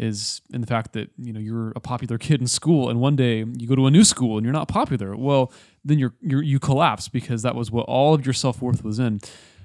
is 0.00 0.40
in 0.50 0.62
the 0.62 0.66
fact 0.66 0.94
that 0.94 1.10
you 1.18 1.32
know 1.32 1.38
you're 1.38 1.72
a 1.76 1.80
popular 1.80 2.16
kid 2.16 2.40
in 2.40 2.46
school, 2.46 2.88
and 2.88 3.00
one 3.00 3.16
day 3.16 3.44
you 3.58 3.68
go 3.68 3.76
to 3.76 3.86
a 3.86 3.90
new 3.90 4.02
school 4.02 4.38
and 4.38 4.44
you're 4.44 4.52
not 4.52 4.66
popular, 4.66 5.14
well, 5.14 5.52
then 5.84 5.98
you're, 5.98 6.14
you're 6.22 6.42
you 6.42 6.58
collapse 6.58 7.08
because 7.08 7.42
that 7.42 7.54
was 7.54 7.70
what 7.70 7.84
all 7.86 8.14
of 8.14 8.24
your 8.24 8.32
self 8.32 8.62
worth 8.62 8.82
was 8.82 8.98
in. 8.98 9.20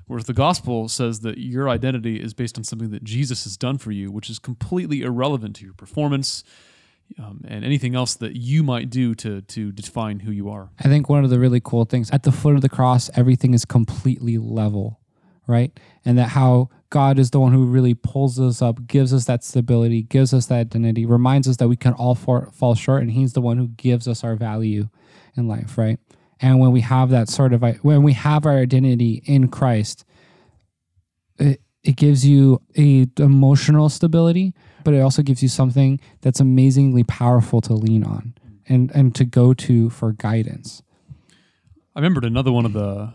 Whereas 0.08 0.26
the 0.26 0.34
gospel 0.34 0.88
says 0.88 1.22
that 1.22 1.40
your 1.40 1.68
identity 1.68 2.22
is 2.22 2.36
based 2.36 2.60
on 2.60 2.64
something 2.64 2.92
that 2.92 3.04
Jesus 3.04 3.46
has 3.46 3.58
done 3.58 3.80
for 3.80 3.92
you, 3.92 4.12
which 4.12 4.30
is 4.30 4.38
completely 4.38 5.02
irrelevant 5.02 5.56
to 5.56 5.66
your 5.66 5.74
performance 5.74 6.44
um, 7.18 7.42
and 7.48 7.64
anything 7.66 7.96
else 7.96 8.14
that 8.16 8.36
you 8.36 8.62
might 8.62 8.90
do 8.90 9.16
to 9.16 9.42
to 9.42 9.72
define 9.72 10.20
who 10.20 10.32
you 10.32 10.50
are. 10.50 10.70
I 10.80 10.90
think 10.90 11.08
one 11.08 11.24
of 11.24 11.30
the 11.30 11.40
really 11.40 11.62
cool 11.62 11.86
things 11.86 12.12
at 12.12 12.24
the 12.24 12.32
foot 12.32 12.56
of 12.56 12.62
the 12.62 12.70
cross, 12.70 13.10
everything 13.16 13.54
is 13.54 13.64
completely 13.64 14.38
level, 14.38 15.00
right? 15.48 15.78
And 16.04 16.18
that 16.18 16.30
how 16.30 16.70
God 16.90 17.20
is 17.20 17.32
the 17.32 17.40
one 17.40 17.52
who 17.52 17.66
really 17.66 17.94
pulls 17.94 18.40
us 18.40 18.62
up, 18.62 18.88
gives 18.88 19.14
us 19.14 19.26
that 19.26 19.44
stability, 19.44 20.04
gives 20.04 20.34
us 20.34 20.46
that 20.48 20.60
identity, 20.60 21.06
reminds 21.06 21.48
us 21.48 21.58
that 21.58 21.68
we 21.68 21.76
can 21.76 21.94
all 21.94 22.16
for, 22.16 22.50
fall 22.54 22.76
short, 22.76 23.02
and 23.02 23.12
He's 23.12 23.34
the 23.34 23.42
one 23.42 23.58
who 23.58 23.68
gives 23.68 24.08
us 24.08 24.24
our 24.24 24.36
value 24.36 24.90
in 25.36 25.48
life, 25.48 25.78
right? 25.78 26.00
And 26.40 26.60
when 26.60 26.72
we 26.72 26.82
have 26.82 27.10
that 27.10 27.30
sort 27.30 27.54
of 27.54 27.64
when 27.82 28.04
we 28.04 28.14
have 28.14 28.46
our 28.46 28.58
identity 28.58 29.24
in 29.26 29.48
Christ, 29.48 30.06
it, 31.38 31.62
it 31.84 31.96
gives 31.96 32.26
you 32.26 32.62
a 32.78 33.08
emotional 33.20 33.90
stability, 33.90 34.54
but 34.84 34.94
it 34.94 35.00
also 35.00 35.22
gives 35.22 35.42
you 35.42 35.50
something 35.50 36.00
that's 36.22 36.40
amazingly 36.40 37.04
powerful 37.04 37.62
to 37.62 37.74
lean 37.74 38.04
on 38.04 38.34
and 38.68 38.92
and 38.94 39.16
to 39.16 39.26
go 39.26 39.54
to 39.54 39.90
for 39.90 40.12
guidance. 40.14 40.82
I 41.96 42.00
remembered 42.00 42.26
another 42.26 42.52
one 42.52 42.66
of 42.66 42.74
the 42.74 43.14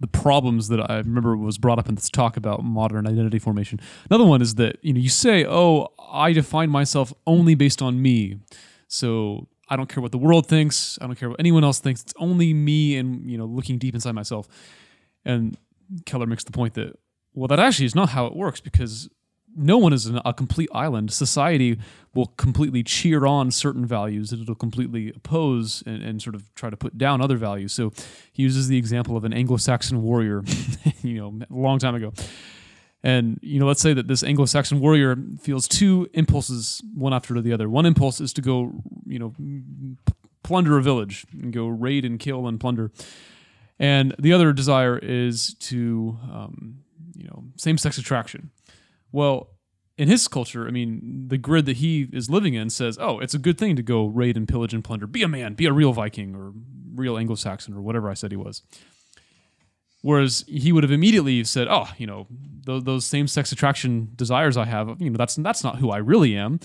the 0.00 0.06
problems 0.06 0.68
that 0.68 0.90
I 0.90 0.98
remember 0.98 1.36
was 1.36 1.58
brought 1.58 1.78
up 1.78 1.88
in 1.88 1.94
this 1.96 2.08
talk 2.08 2.36
about 2.36 2.64
modern 2.64 3.06
identity 3.06 3.38
formation. 3.38 3.80
Another 4.10 4.24
one 4.24 4.40
is 4.40 4.54
that 4.56 4.76
you 4.82 4.92
know 4.92 5.00
you 5.00 5.08
say, 5.08 5.44
"Oh, 5.44 5.88
I 6.10 6.32
define 6.32 6.70
myself 6.70 7.12
only 7.26 7.54
based 7.54 7.82
on 7.82 8.00
me." 8.00 8.38
So 8.86 9.48
I 9.68 9.76
don't 9.76 9.88
care 9.88 10.02
what 10.02 10.12
the 10.12 10.18
world 10.18 10.46
thinks. 10.46 10.98
I 11.00 11.06
don't 11.06 11.16
care 11.16 11.28
what 11.28 11.38
anyone 11.38 11.64
else 11.64 11.78
thinks. 11.78 12.02
It's 12.02 12.14
only 12.18 12.54
me 12.54 12.96
and, 12.96 13.30
you 13.30 13.36
know, 13.36 13.44
looking 13.44 13.78
deep 13.78 13.94
inside 13.94 14.12
myself. 14.12 14.48
And 15.24 15.56
Keller 16.06 16.26
makes 16.26 16.44
the 16.44 16.52
point 16.52 16.74
that, 16.74 16.98
well, 17.34 17.48
that 17.48 17.60
actually 17.60 17.86
is 17.86 17.94
not 17.94 18.10
how 18.10 18.26
it 18.26 18.34
works 18.34 18.60
because 18.60 19.08
no 19.56 19.78
one 19.78 19.92
is 19.92 20.10
a 20.24 20.32
complete 20.32 20.68
island. 20.72 21.12
Society 21.12 21.78
will 22.14 22.26
completely 22.26 22.82
cheer 22.82 23.26
on 23.26 23.50
certain 23.50 23.84
values 23.84 24.32
and 24.32 24.42
it'll 24.42 24.54
completely 24.54 25.10
oppose 25.10 25.82
and, 25.86 26.02
and 26.02 26.22
sort 26.22 26.34
of 26.34 26.52
try 26.54 26.70
to 26.70 26.76
put 26.76 26.96
down 26.98 27.20
other 27.20 27.36
values. 27.36 27.72
So 27.72 27.92
he 28.32 28.42
uses 28.42 28.68
the 28.68 28.78
example 28.78 29.16
of 29.16 29.24
an 29.24 29.32
Anglo-Saxon 29.32 30.02
warrior, 30.02 30.42
you 31.02 31.14
know, 31.14 31.40
a 31.48 31.54
long 31.54 31.78
time 31.78 31.94
ago. 31.94 32.12
And 33.02 33.38
you 33.42 33.60
know, 33.60 33.66
let's 33.66 33.80
say 33.80 33.94
that 33.94 34.08
this 34.08 34.22
Anglo-Saxon 34.22 34.80
warrior 34.80 35.16
feels 35.40 35.68
two 35.68 36.08
impulses, 36.14 36.82
one 36.94 37.14
after 37.14 37.40
the 37.40 37.52
other. 37.52 37.68
One 37.68 37.86
impulse 37.86 38.20
is 38.20 38.32
to 38.34 38.42
go, 38.42 38.72
you 39.06 39.18
know, 39.18 39.34
plunder 40.42 40.76
a 40.78 40.82
village 40.82 41.24
and 41.32 41.52
go 41.52 41.68
raid 41.68 42.04
and 42.04 42.18
kill 42.18 42.48
and 42.48 42.58
plunder, 42.58 42.90
and 43.78 44.14
the 44.18 44.32
other 44.32 44.52
desire 44.52 44.98
is 44.98 45.54
to, 45.60 46.18
um, 46.24 46.78
you 47.16 47.28
know, 47.28 47.44
same-sex 47.56 47.98
attraction. 47.98 48.50
Well, 49.12 49.50
in 49.96 50.08
his 50.08 50.28
culture, 50.28 50.66
I 50.66 50.70
mean, 50.70 51.26
the 51.28 51.38
grid 51.38 51.66
that 51.66 51.78
he 51.78 52.08
is 52.12 52.30
living 52.30 52.54
in 52.54 52.70
says, 52.70 52.98
"Oh, 53.00 53.18
it's 53.18 53.34
a 53.34 53.38
good 53.38 53.58
thing 53.58 53.74
to 53.76 53.82
go 53.82 54.06
raid 54.06 54.36
and 54.36 54.46
pillage 54.46 54.72
and 54.72 54.84
plunder. 54.84 55.06
Be 55.06 55.22
a 55.22 55.28
man, 55.28 55.54
be 55.54 55.66
a 55.66 55.72
real 55.72 55.92
Viking 55.92 56.34
or 56.36 56.52
real 56.94 57.18
Anglo-Saxon 57.18 57.74
or 57.74 57.80
whatever 57.80 58.08
I 58.08 58.14
said 58.14 58.30
he 58.30 58.36
was." 58.36 58.62
Whereas 60.00 60.44
he 60.46 60.70
would 60.70 60.84
have 60.84 60.92
immediately 60.92 61.42
said, 61.42 61.66
"Oh, 61.68 61.88
you 61.98 62.06
know, 62.06 62.28
those, 62.64 62.84
those 62.84 63.04
same-sex 63.04 63.50
attraction 63.50 64.12
desires 64.14 64.56
I 64.56 64.66
have, 64.66 65.00
you 65.00 65.10
know, 65.10 65.16
that's 65.16 65.34
that's 65.34 65.64
not 65.64 65.78
who 65.78 65.90
I 65.90 65.98
really 65.98 66.36
am." 66.36 66.60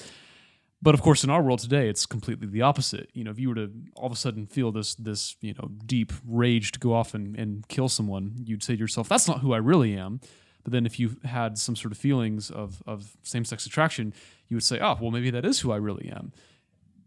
But 0.84 0.94
of 0.94 1.02
course, 1.02 1.24
in 1.24 1.30
our 1.30 1.42
world 1.42 1.60
today, 1.60 1.88
it's 1.88 2.06
completely 2.06 2.46
the 2.46 2.62
opposite. 2.62 3.10
You 3.14 3.24
know, 3.24 3.32
if 3.32 3.40
you 3.40 3.50
were 3.50 3.56
to 3.56 3.72
all 3.96 4.06
of 4.06 4.12
a 4.12 4.16
sudden 4.18 4.46
feel 4.46 4.72
this 4.72 4.94
this 4.96 5.38
you 5.42 5.56
know 5.56 5.72
deep 5.86 6.14
rage 6.28 6.74
to 6.74 6.80
go 6.80 6.94
off 6.94 7.16
and, 7.16 7.36
and 7.36 7.68
kill 7.68 7.90
someone, 7.90 8.36
you'd 8.46 8.62
say 8.62 8.76
to 8.76 8.80
yourself, 8.80 9.10
"That's 9.10 9.28
not 9.28 9.40
who 9.40 9.54
I 9.54 9.58
really 9.58 9.96
am." 9.96 10.20
But 10.64 10.72
then 10.72 10.86
if 10.86 11.00
you 11.00 11.18
had 11.26 11.58
some 11.58 11.76
sort 11.76 11.92
of 11.92 11.98
feelings 11.98 12.50
of, 12.50 12.82
of 12.88 13.18
same 13.24 13.46
sex 13.46 13.66
attraction, 13.66 14.14
you 14.48 14.56
would 14.56 14.64
say, 14.64 14.80
oh, 14.80 14.98
well, 15.00 15.12
maybe 15.12 15.30
that 15.30 15.46
is 15.46 15.60
who 15.60 15.72
I 15.72 15.76
really 15.76 16.10
am. 16.10 16.32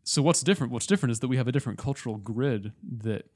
So 0.04 0.22
what's 0.22 0.42
different? 0.42 0.72
What's 0.72 0.86
different 0.86 1.12
is 1.12 1.20
that 1.20 1.28
we 1.28 1.36
have 1.36 1.48
a 1.48 1.52
different 1.52 1.78
cultural 1.78 2.16
grid 2.16 2.72
that 3.00 3.26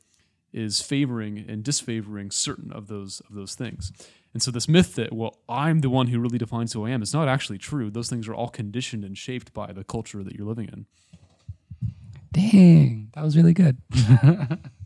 is 0.52 0.80
favoring 0.80 1.44
and 1.48 1.62
disfavoring 1.62 2.30
certain 2.30 2.72
of 2.72 2.88
those 2.88 3.20
of 3.28 3.34
those 3.34 3.54
things. 3.54 3.92
And 4.32 4.42
so 4.42 4.50
this 4.50 4.68
myth 4.68 4.94
that 4.96 5.12
well 5.12 5.38
I'm 5.48 5.80
the 5.80 5.90
one 5.90 6.08
who 6.08 6.18
really 6.18 6.38
defines 6.38 6.72
who 6.72 6.86
I 6.86 6.90
am 6.90 7.02
is 7.02 7.14
not 7.14 7.28
actually 7.28 7.58
true. 7.58 7.90
Those 7.90 8.08
things 8.08 8.28
are 8.28 8.34
all 8.34 8.48
conditioned 8.48 9.04
and 9.04 9.16
shaped 9.16 9.52
by 9.52 9.72
the 9.72 9.84
culture 9.84 10.22
that 10.22 10.34
you're 10.34 10.46
living 10.46 10.68
in. 10.72 10.86
Dang, 12.32 13.10
that 13.14 13.24
was 13.24 13.36
really 13.36 13.52
good. 13.52 13.78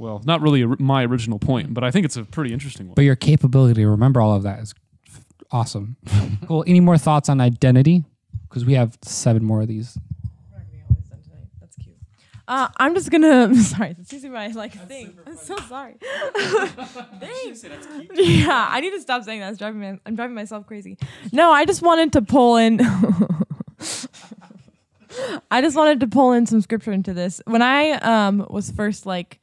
Well, 0.00 0.22
not 0.24 0.40
really 0.40 0.62
a, 0.62 0.68
my 0.78 1.04
original 1.04 1.38
point, 1.38 1.74
but 1.74 1.84
I 1.84 1.90
think 1.90 2.06
it's 2.06 2.16
a 2.16 2.24
pretty 2.24 2.54
interesting 2.54 2.86
one. 2.86 2.94
But 2.94 3.04
your 3.04 3.16
capability 3.16 3.82
to 3.82 3.86
remember 3.86 4.22
all 4.22 4.34
of 4.34 4.44
that 4.44 4.60
is 4.60 4.72
f- 5.06 5.22
awesome. 5.50 5.96
cool. 6.46 6.64
Any 6.66 6.80
more 6.80 6.96
thoughts 6.96 7.28
on 7.28 7.38
identity? 7.38 8.04
Because 8.48 8.64
we 8.64 8.72
have 8.72 8.96
seven 9.02 9.44
more 9.44 9.60
of 9.60 9.68
these. 9.68 9.98
That's 11.60 11.76
cute. 11.76 11.96
Uh, 12.48 12.68
I'm 12.78 12.94
just 12.94 13.10
gonna. 13.10 13.54
Sorry, 13.62 13.92
that's 13.92 14.10
usually 14.10 14.30
my 14.32 14.46
like 14.46 14.72
thing. 14.88 15.18
I'm 15.26 15.36
so 15.36 15.54
sorry. 15.68 15.96
Thanks. 17.20 17.62
Yeah, 18.14 18.68
I 18.70 18.80
need 18.80 18.92
to 18.92 19.02
stop 19.02 19.22
saying 19.24 19.40
that. 19.40 19.50
It's 19.50 19.58
driving 19.58 19.80
me. 19.80 19.98
I'm 20.06 20.16
driving 20.16 20.34
myself 20.34 20.66
crazy. 20.66 20.96
No, 21.30 21.50
I 21.50 21.66
just 21.66 21.82
wanted 21.82 22.14
to 22.14 22.22
pull 22.22 22.56
in. 22.56 22.80
I 25.50 25.60
just 25.60 25.76
wanted 25.76 26.00
to 26.00 26.06
pull 26.06 26.32
in 26.32 26.46
some 26.46 26.62
scripture 26.62 26.92
into 26.92 27.12
this. 27.12 27.42
When 27.44 27.60
I 27.60 27.90
um 27.92 28.46
was 28.48 28.70
first 28.70 29.04
like 29.04 29.40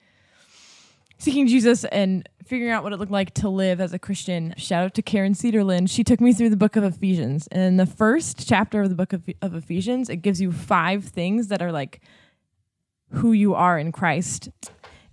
seeking 1.17 1.47
Jesus 1.47 1.83
and 1.85 2.27
figuring 2.45 2.71
out 2.71 2.83
what 2.83 2.93
it 2.93 2.97
looked 2.97 3.11
like 3.11 3.33
to 3.35 3.49
live 3.49 3.81
as 3.81 3.93
a 3.93 3.99
Christian. 3.99 4.53
Shout 4.57 4.83
out 4.83 4.93
to 4.95 5.01
Karen 5.01 5.33
Cedarland. 5.33 5.89
She 5.89 6.03
took 6.03 6.21
me 6.21 6.33
through 6.33 6.49
the 6.49 6.57
book 6.57 6.75
of 6.75 6.83
Ephesians. 6.83 7.47
And 7.47 7.61
in 7.61 7.77
the 7.77 7.85
first 7.85 8.47
chapter 8.47 8.81
of 8.81 8.89
the 8.89 8.95
book 8.95 9.13
of, 9.13 9.23
of 9.41 9.53
Ephesians, 9.53 10.09
it 10.09 10.17
gives 10.17 10.39
you 10.39 10.51
five 10.51 11.05
things 11.05 11.47
that 11.49 11.61
are 11.61 11.71
like 11.71 12.01
who 13.11 13.31
you 13.31 13.53
are 13.53 13.77
in 13.77 13.91
Christ. 13.91 14.49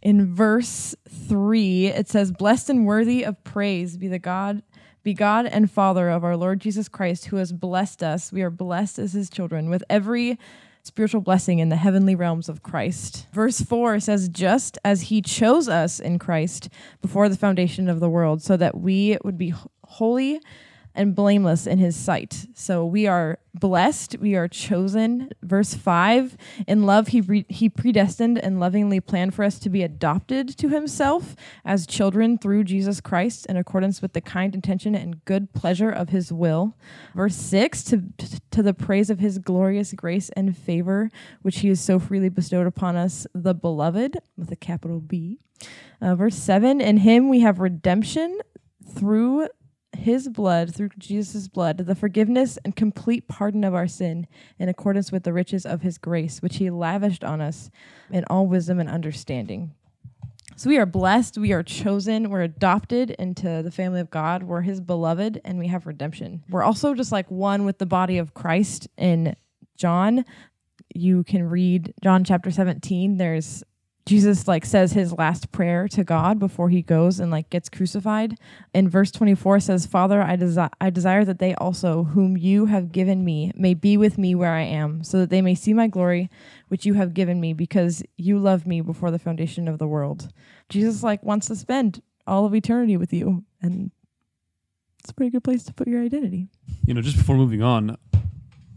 In 0.02 0.34
verse 0.34 0.94
three, 1.08 1.86
it 1.86 2.08
says, 2.08 2.30
Blessed 2.30 2.70
and 2.70 2.86
worthy 2.86 3.24
of 3.24 3.42
praise 3.42 3.96
be 3.96 4.08
the 4.08 4.18
God, 4.18 4.62
be 5.02 5.14
God 5.14 5.46
and 5.46 5.70
Father 5.70 6.10
of 6.10 6.24
our 6.24 6.36
Lord 6.36 6.60
Jesus 6.60 6.88
Christ, 6.88 7.26
who 7.26 7.36
has 7.36 7.52
blessed 7.52 8.02
us. 8.02 8.32
We 8.32 8.42
are 8.42 8.50
blessed 8.50 8.98
as 8.98 9.12
his 9.12 9.30
children 9.30 9.70
with 9.70 9.82
every 9.88 10.38
spiritual 10.84 11.22
blessing 11.22 11.58
in 11.58 11.70
the 11.70 11.76
heavenly 11.76 12.14
realms 12.14 12.48
of 12.48 12.62
Christ. 12.62 13.26
Verse 13.32 13.60
4 13.60 14.00
says, 14.00 14.28
Just 14.28 14.78
as 14.84 15.02
he 15.02 15.22
chose 15.22 15.66
us 15.66 15.98
in 15.98 16.18
Christ 16.18 16.68
before 17.00 17.28
the 17.28 17.38
foundation 17.38 17.88
of 17.88 18.00
the 18.00 18.10
world, 18.10 18.42
so 18.42 18.56
that 18.58 18.76
we 18.76 19.16
would 19.24 19.38
be 19.38 19.54
holy 19.84 20.40
and 20.94 21.14
blameless 21.14 21.66
in 21.66 21.78
his 21.78 21.96
sight. 21.96 22.46
So 22.54 22.84
we 22.86 23.06
are 23.06 23.38
blessed, 23.52 24.18
we 24.20 24.34
are 24.34 24.48
chosen. 24.48 25.30
Verse 25.42 25.74
5 25.74 26.36
In 26.66 26.84
love, 26.84 27.08
he, 27.08 27.20
re- 27.20 27.46
he 27.48 27.68
predestined 27.68 28.38
and 28.38 28.60
lovingly 28.60 29.00
planned 29.00 29.34
for 29.34 29.44
us 29.44 29.58
to 29.60 29.68
be 29.68 29.82
adopted 29.82 30.56
to 30.58 30.68
himself 30.68 31.34
as 31.64 31.86
children 31.86 32.38
through 32.38 32.64
Jesus 32.64 33.00
Christ 33.00 33.46
in 33.46 33.56
accordance 33.56 34.02
with 34.02 34.12
the 34.12 34.20
kind 34.20 34.54
intention 34.54 34.94
and 34.94 35.24
good 35.24 35.52
pleasure 35.52 35.90
of 35.90 36.10
his 36.10 36.32
will. 36.32 36.76
Verse 37.14 37.36
6 37.36 37.82
To, 37.84 38.02
to 38.50 38.62
the 38.62 38.74
praise 38.74 39.10
of 39.10 39.18
his 39.18 39.38
glorious 39.38 39.92
grace 39.92 40.30
and 40.30 40.56
favor, 40.56 41.10
which 41.42 41.58
he 41.58 41.68
has 41.68 41.80
so 41.80 41.98
freely 41.98 42.28
bestowed 42.28 42.66
upon 42.66 42.96
us, 42.96 43.26
the 43.34 43.54
beloved, 43.54 44.18
with 44.36 44.50
a 44.50 44.56
capital 44.56 45.00
B. 45.00 45.38
Uh, 46.00 46.14
verse 46.14 46.36
7 46.36 46.80
In 46.80 46.98
him 46.98 47.28
we 47.28 47.40
have 47.40 47.60
redemption 47.60 48.38
through 48.86 49.48
his 49.96 50.28
blood, 50.28 50.74
through 50.74 50.90
Jesus' 50.98 51.48
blood, 51.48 51.78
the 51.78 51.94
forgiveness 51.94 52.58
and 52.64 52.76
complete 52.76 53.28
pardon 53.28 53.64
of 53.64 53.74
our 53.74 53.88
sin 53.88 54.26
in 54.58 54.68
accordance 54.68 55.12
with 55.12 55.24
the 55.24 55.32
riches 55.32 55.64
of 55.64 55.82
his 55.82 55.98
grace, 55.98 56.42
which 56.42 56.56
he 56.56 56.70
lavished 56.70 57.24
on 57.24 57.40
us 57.40 57.70
in 58.10 58.24
all 58.30 58.46
wisdom 58.46 58.78
and 58.78 58.88
understanding. 58.88 59.74
So 60.56 60.70
we 60.70 60.78
are 60.78 60.86
blessed, 60.86 61.36
we 61.36 61.52
are 61.52 61.64
chosen, 61.64 62.30
we're 62.30 62.42
adopted 62.42 63.10
into 63.10 63.62
the 63.62 63.72
family 63.72 64.00
of 64.00 64.10
God, 64.10 64.44
we're 64.44 64.60
his 64.60 64.80
beloved, 64.80 65.40
and 65.44 65.58
we 65.58 65.66
have 65.66 65.86
redemption. 65.86 66.44
We're 66.48 66.62
also 66.62 66.94
just 66.94 67.10
like 67.10 67.28
one 67.28 67.64
with 67.64 67.78
the 67.78 67.86
body 67.86 68.18
of 68.18 68.34
Christ 68.34 68.86
in 68.96 69.34
John. 69.76 70.24
You 70.94 71.24
can 71.24 71.48
read 71.48 71.92
John 72.04 72.22
chapter 72.22 72.52
17. 72.52 73.16
There's 73.16 73.64
Jesus 74.06 74.46
like 74.46 74.66
says 74.66 74.92
his 74.92 75.12
last 75.14 75.50
prayer 75.50 75.88
to 75.88 76.04
God 76.04 76.38
before 76.38 76.68
he 76.68 76.82
goes 76.82 77.20
and 77.20 77.30
like 77.30 77.48
gets 77.48 77.70
crucified. 77.70 78.38
In 78.74 78.88
verse 78.88 79.10
24 79.10 79.60
says, 79.60 79.86
"Father, 79.86 80.20
I 80.22 80.36
desire 80.36 80.70
I 80.80 80.90
desire 80.90 81.24
that 81.24 81.38
they 81.38 81.54
also 81.54 82.04
whom 82.04 82.36
you 82.36 82.66
have 82.66 82.92
given 82.92 83.24
me 83.24 83.50
may 83.54 83.72
be 83.72 83.96
with 83.96 84.18
me 84.18 84.34
where 84.34 84.52
I 84.52 84.62
am, 84.62 85.02
so 85.02 85.18
that 85.18 85.30
they 85.30 85.40
may 85.40 85.54
see 85.54 85.72
my 85.72 85.86
glory 85.86 86.28
which 86.68 86.84
you 86.84 86.94
have 86.94 87.14
given 87.14 87.40
me 87.40 87.54
because 87.54 88.02
you 88.18 88.38
loved 88.38 88.66
me 88.66 88.82
before 88.82 89.10
the 89.10 89.18
foundation 89.18 89.68
of 89.68 89.78
the 89.78 89.88
world." 89.88 90.28
Jesus 90.68 91.02
like 91.02 91.22
wants 91.22 91.46
to 91.46 91.56
spend 91.56 92.02
all 92.26 92.44
of 92.44 92.54
eternity 92.54 92.96
with 92.96 93.12
you 93.12 93.44
and 93.60 93.90
it's 94.98 95.10
a 95.10 95.14
pretty 95.14 95.30
good 95.30 95.44
place 95.44 95.62
to 95.64 95.72
put 95.74 95.86
your 95.86 96.02
identity. 96.02 96.48
you 96.86 96.94
know, 96.94 97.02
just 97.02 97.16
before 97.16 97.36
moving 97.36 97.62
on, 97.62 97.96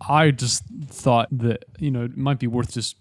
I 0.08 0.32
just 0.32 0.64
thought 0.88 1.28
that 1.32 1.66
you 1.80 1.92
know 1.92 2.04
it 2.04 2.18
might 2.18 2.40
be 2.40 2.48
worth 2.48 2.74
just 2.74 2.96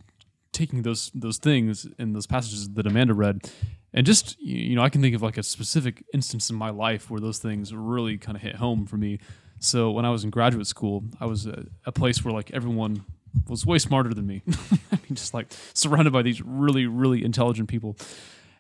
taking 0.57 0.83
those 0.83 1.11
those 1.15 1.37
things 1.37 1.87
in 1.99 2.15
those 2.15 2.27
passages 2.27 2.71
that 2.71 2.87
Amanda 2.87 3.15
read, 3.15 3.51
and 3.93 4.07
just 4.07 4.41
you 4.41 4.75
know, 4.75 4.83
I 4.83 4.89
can 4.89 5.03
think 5.03 5.15
of 5.15 5.23
like 5.23 5.37
a 5.37 5.43
specific 5.43 6.03
instance 6.15 6.49
in 6.51 6.57
my 6.57 6.71
life 6.71 7.11
where 7.11 7.21
those 7.21 7.39
things 7.39 7.75
really 7.75 8.17
kind 8.17 8.37
of 8.37 8.43
hit 8.43 8.57
home 8.57 8.87
for 8.87 8.97
me. 8.97 9.21
So 9.59 9.91
when 9.91 10.05
I 10.05 10.11
was 10.11 10.25
in 10.25 10.31
graduate 10.31 10.67
school, 10.67 11.05
I 11.21 11.27
was 11.27 11.47
at 11.47 11.61
a 11.85 11.93
place 11.93 12.25
where 12.25 12.33
like 12.33 12.51
everyone 12.53 13.05
was 13.49 13.67
way 13.67 13.79
smarter 13.79 14.15
than 14.15 14.27
me. 14.27 14.43
I 14.93 14.97
mean, 14.97 15.15
just 15.15 15.35
like 15.35 15.49
surrounded 15.75 16.13
by 16.13 16.23
these 16.23 16.41
really 16.41 16.87
really 16.87 17.23
intelligent 17.23 17.69
people, 17.69 17.97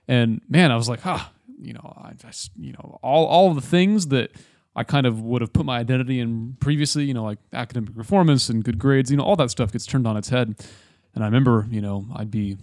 and 0.06 0.42
man, 0.48 0.70
I 0.70 0.76
was 0.76 0.88
like, 0.88 1.04
ah, 1.06 1.32
you 1.58 1.72
know, 1.72 1.94
I 1.96 2.12
just 2.12 2.50
you 2.56 2.72
know 2.72 2.98
all 3.02 3.26
all 3.26 3.54
the 3.54 3.62
things 3.62 4.08
that. 4.08 4.30
I 4.78 4.84
kind 4.84 5.06
of 5.06 5.22
would 5.22 5.40
have 5.40 5.54
put 5.54 5.64
my 5.64 5.78
identity 5.78 6.20
in 6.20 6.58
previously, 6.60 7.04
you 7.04 7.14
know, 7.14 7.24
like 7.24 7.38
academic 7.54 7.94
performance 7.94 8.50
and 8.50 8.62
good 8.62 8.78
grades, 8.78 9.10
you 9.10 9.16
know, 9.16 9.22
all 9.22 9.34
that 9.36 9.50
stuff 9.50 9.72
gets 9.72 9.86
turned 9.86 10.06
on 10.06 10.18
its 10.18 10.28
head. 10.28 10.54
And 11.16 11.24
I 11.24 11.26
remember, 11.26 11.66
you 11.70 11.80
know, 11.80 12.06
I'd 12.14 12.30
be 12.30 12.58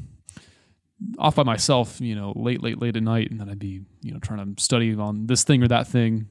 off 1.17 1.35
by 1.35 1.43
myself, 1.43 1.99
you 1.99 2.15
know, 2.15 2.31
late, 2.35 2.63
late, 2.63 2.79
late 2.79 2.95
at 2.95 3.03
night, 3.03 3.31
and 3.31 3.39
then 3.39 3.49
I'd 3.49 3.59
be, 3.59 3.81
you 4.01 4.13
know, 4.13 4.19
trying 4.19 4.55
to 4.55 4.63
study 4.63 4.95
on 4.95 5.25
this 5.25 5.43
thing 5.43 5.63
or 5.63 5.67
that 5.67 5.87
thing, 5.87 6.29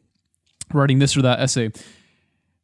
writing 0.72 1.00
this 1.00 1.16
or 1.16 1.22
that 1.22 1.40
essay. 1.40 1.72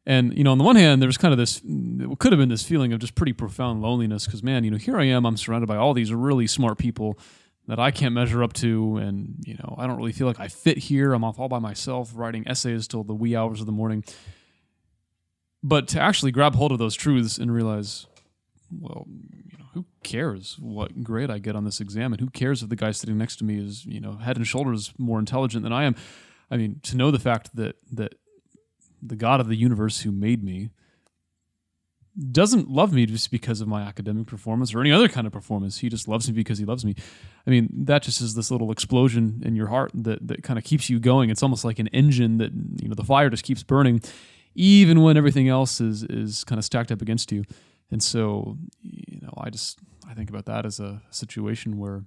And 0.05 0.35
you 0.35 0.43
know, 0.43 0.53
on 0.53 0.57
the 0.57 0.63
one 0.63 0.77
hand, 0.77 1.01
there 1.01 1.07
was 1.07 1.17
kind 1.17 1.33
of 1.33 1.37
this, 1.37 1.61
it 1.63 2.19
could 2.19 2.31
have 2.31 2.39
been 2.39 2.49
this 2.49 2.63
feeling 2.63 2.93
of 2.93 2.99
just 2.99 3.13
pretty 3.15 3.33
profound 3.33 3.81
loneliness 3.81 4.25
because, 4.25 4.41
man, 4.41 4.63
you 4.63 4.71
know, 4.71 4.77
here 4.77 4.97
I 4.97 5.03
am, 5.03 5.25
I'm 5.25 5.37
surrounded 5.37 5.67
by 5.67 5.75
all 5.75 5.93
these 5.93 6.11
really 6.11 6.47
smart 6.47 6.77
people 6.77 7.19
that 7.67 7.79
I 7.79 7.91
can't 7.91 8.15
measure 8.15 8.41
up 8.41 8.53
to, 8.53 8.97
and 8.97 9.35
you 9.45 9.55
know, 9.55 9.75
I 9.77 9.85
don't 9.85 9.97
really 9.97 10.13
feel 10.13 10.25
like 10.25 10.39
I 10.39 10.47
fit 10.47 10.77
here. 10.77 11.13
I'm 11.13 11.23
off 11.23 11.37
all 11.37 11.49
by 11.49 11.59
myself, 11.59 12.11
writing 12.15 12.47
essays 12.47 12.87
till 12.87 13.03
the 13.03 13.13
wee 13.13 13.35
hours 13.35 13.59
of 13.59 13.67
the 13.67 13.71
morning. 13.71 14.03
But 15.61 15.89
to 15.89 15.99
actually 15.99 16.31
grab 16.31 16.55
hold 16.55 16.71
of 16.71 16.79
those 16.79 16.95
truths 16.95 17.37
and 17.37 17.53
realize, 17.53 18.07
well, 18.71 19.05
who 19.73 19.85
cares 20.03 20.57
what 20.59 21.03
grade 21.03 21.29
I 21.29 21.39
get 21.39 21.55
on 21.55 21.65
this 21.65 21.79
exam, 21.79 22.13
and 22.13 22.19
who 22.19 22.29
cares 22.29 22.63
if 22.63 22.69
the 22.69 22.75
guy 22.75 22.91
sitting 22.91 23.17
next 23.17 23.37
to 23.37 23.43
me 23.43 23.59
is, 23.59 23.85
you 23.85 23.99
know, 23.99 24.13
head 24.13 24.37
and 24.37 24.47
shoulders 24.47 24.93
more 24.97 25.19
intelligent 25.19 25.63
than 25.63 25.73
I 25.73 25.83
am. 25.83 25.95
I 26.51 26.57
mean, 26.57 26.79
to 26.83 26.97
know 26.97 27.11
the 27.11 27.19
fact 27.19 27.55
that 27.55 27.75
that 27.91 28.15
the 29.01 29.15
God 29.15 29.39
of 29.39 29.47
the 29.47 29.55
universe 29.55 30.01
who 30.01 30.11
made 30.11 30.43
me 30.43 30.71
doesn't 32.31 32.69
love 32.69 32.91
me 32.91 33.05
just 33.05 33.31
because 33.31 33.61
of 33.61 33.67
my 33.67 33.81
academic 33.81 34.27
performance 34.27 34.73
or 34.73 34.81
any 34.81 34.91
other 34.91 35.07
kind 35.07 35.25
of 35.25 35.31
performance. 35.31 35.77
He 35.77 35.87
just 35.87 36.07
loves 36.07 36.27
me 36.27 36.33
because 36.33 36.57
he 36.57 36.65
loves 36.65 36.83
me. 36.83 36.95
I 37.47 37.49
mean, 37.49 37.69
that 37.85 38.03
just 38.03 38.19
is 38.19 38.35
this 38.35 38.51
little 38.51 38.71
explosion 38.71 39.41
in 39.45 39.55
your 39.55 39.67
heart 39.67 39.91
that 39.93 40.27
that 40.27 40.43
kind 40.43 40.57
of 40.57 40.65
keeps 40.65 40.89
you 40.89 40.99
going. 40.99 41.29
It's 41.29 41.43
almost 41.43 41.63
like 41.63 41.79
an 41.79 41.87
engine 41.87 42.37
that 42.39 42.51
you 42.81 42.89
know 42.89 42.95
the 42.95 43.03
fire 43.03 43.29
just 43.29 43.43
keeps 43.43 43.63
burning, 43.63 44.01
even 44.55 45.01
when 45.01 45.15
everything 45.15 45.47
else 45.47 45.79
is 45.79 46.03
is 46.03 46.43
kind 46.43 46.57
of 46.59 46.65
stacked 46.65 46.91
up 46.91 47.01
against 47.01 47.31
you. 47.31 47.43
And 47.91 48.03
so, 48.03 48.57
know, 49.29 49.43
I 49.43 49.49
just 49.49 49.79
I 50.09 50.13
think 50.13 50.29
about 50.29 50.45
that 50.45 50.65
as 50.65 50.79
a 50.79 51.01
situation 51.09 51.77
where 51.77 52.03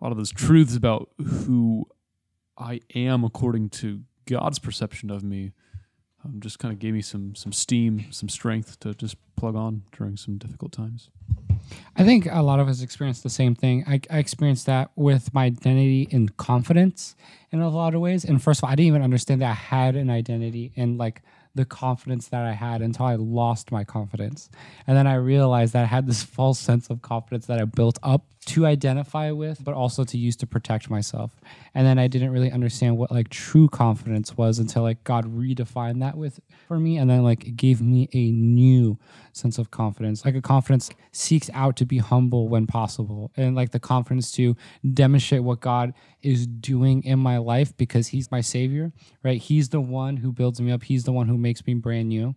a 0.00 0.04
lot 0.04 0.12
of 0.12 0.18
those 0.18 0.30
truths 0.32 0.76
about 0.76 1.10
who 1.18 1.86
I 2.58 2.80
am 2.94 3.24
according 3.24 3.70
to 3.70 4.00
God's 4.26 4.58
perception 4.58 5.10
of 5.10 5.22
me 5.22 5.52
um, 6.24 6.40
just 6.40 6.58
kind 6.58 6.72
of 6.72 6.78
gave 6.78 6.94
me 6.94 7.02
some 7.02 7.34
some 7.34 7.52
steam, 7.52 8.06
some 8.10 8.28
strength 8.28 8.78
to 8.80 8.94
just 8.94 9.16
plug 9.36 9.56
on 9.56 9.82
during 9.96 10.16
some 10.16 10.38
difficult 10.38 10.72
times. 10.72 11.10
I 11.96 12.04
think 12.04 12.26
a 12.30 12.42
lot 12.42 12.60
of 12.60 12.68
us 12.68 12.82
experience 12.82 13.22
the 13.22 13.30
same 13.30 13.54
thing. 13.54 13.84
I, 13.86 14.00
I 14.10 14.18
experienced 14.18 14.66
that 14.66 14.90
with 14.96 15.32
my 15.32 15.44
identity 15.44 16.08
and 16.10 16.36
confidence 16.36 17.16
in 17.50 17.60
a 17.60 17.68
lot 17.68 17.94
of 17.94 18.00
ways. 18.00 18.24
And 18.24 18.42
first 18.42 18.60
of 18.60 18.64
all, 18.64 18.70
I 18.70 18.74
didn't 18.74 18.88
even 18.88 19.02
understand 19.02 19.40
that 19.42 19.50
I 19.50 19.54
had 19.54 19.96
an 19.96 20.10
identity 20.10 20.72
and 20.76 20.98
like 20.98 21.22
the 21.54 21.64
confidence 21.64 22.28
that 22.28 22.42
I 22.42 22.52
had 22.52 22.82
until 22.82 23.06
I 23.06 23.16
lost 23.16 23.70
my 23.70 23.84
confidence. 23.84 24.48
And 24.86 24.96
then 24.96 25.06
I 25.06 25.14
realized 25.14 25.74
that 25.74 25.82
I 25.82 25.86
had 25.86 26.06
this 26.06 26.22
false 26.38 26.58
sense 26.58 26.90
of 26.90 27.02
confidence 27.02 27.46
that 27.46 27.60
I 27.60 27.64
built 27.64 27.98
up 28.02 28.31
to 28.44 28.66
identify 28.66 29.30
with, 29.30 29.62
but 29.62 29.72
also 29.72 30.02
to 30.02 30.18
use 30.18 30.34
to 30.36 30.46
protect 30.46 30.90
myself. 30.90 31.36
And 31.74 31.86
then 31.86 31.98
I 31.98 32.08
didn't 32.08 32.30
really 32.30 32.50
understand 32.50 32.98
what 32.98 33.12
like 33.12 33.28
true 33.28 33.68
confidence 33.68 34.36
was 34.36 34.58
until 34.58 34.82
like 34.82 35.04
God 35.04 35.24
redefined 35.26 36.00
that 36.00 36.16
with 36.16 36.40
for 36.66 36.80
me. 36.80 36.96
And 36.98 37.08
then 37.08 37.22
like 37.22 37.46
it 37.46 37.56
gave 37.56 37.80
me 37.80 38.08
a 38.12 38.32
new 38.32 38.98
sense 39.32 39.58
of 39.58 39.70
confidence. 39.70 40.24
Like 40.24 40.34
a 40.34 40.42
confidence 40.42 40.90
seeks 41.12 41.50
out 41.54 41.76
to 41.76 41.86
be 41.86 41.98
humble 41.98 42.48
when 42.48 42.66
possible. 42.66 43.30
And 43.36 43.54
like 43.54 43.70
the 43.70 43.80
confidence 43.80 44.32
to 44.32 44.56
demonstrate 44.92 45.44
what 45.44 45.60
God 45.60 45.94
is 46.22 46.46
doing 46.46 47.04
in 47.04 47.20
my 47.20 47.38
life 47.38 47.76
because 47.76 48.08
he's 48.08 48.30
my 48.32 48.40
savior, 48.40 48.92
right? 49.22 49.40
He's 49.40 49.68
the 49.68 49.80
one 49.80 50.16
who 50.16 50.32
builds 50.32 50.60
me 50.60 50.72
up. 50.72 50.82
He's 50.82 51.04
the 51.04 51.12
one 51.12 51.28
who 51.28 51.38
makes 51.38 51.64
me 51.64 51.74
brand 51.74 52.08
new. 52.08 52.34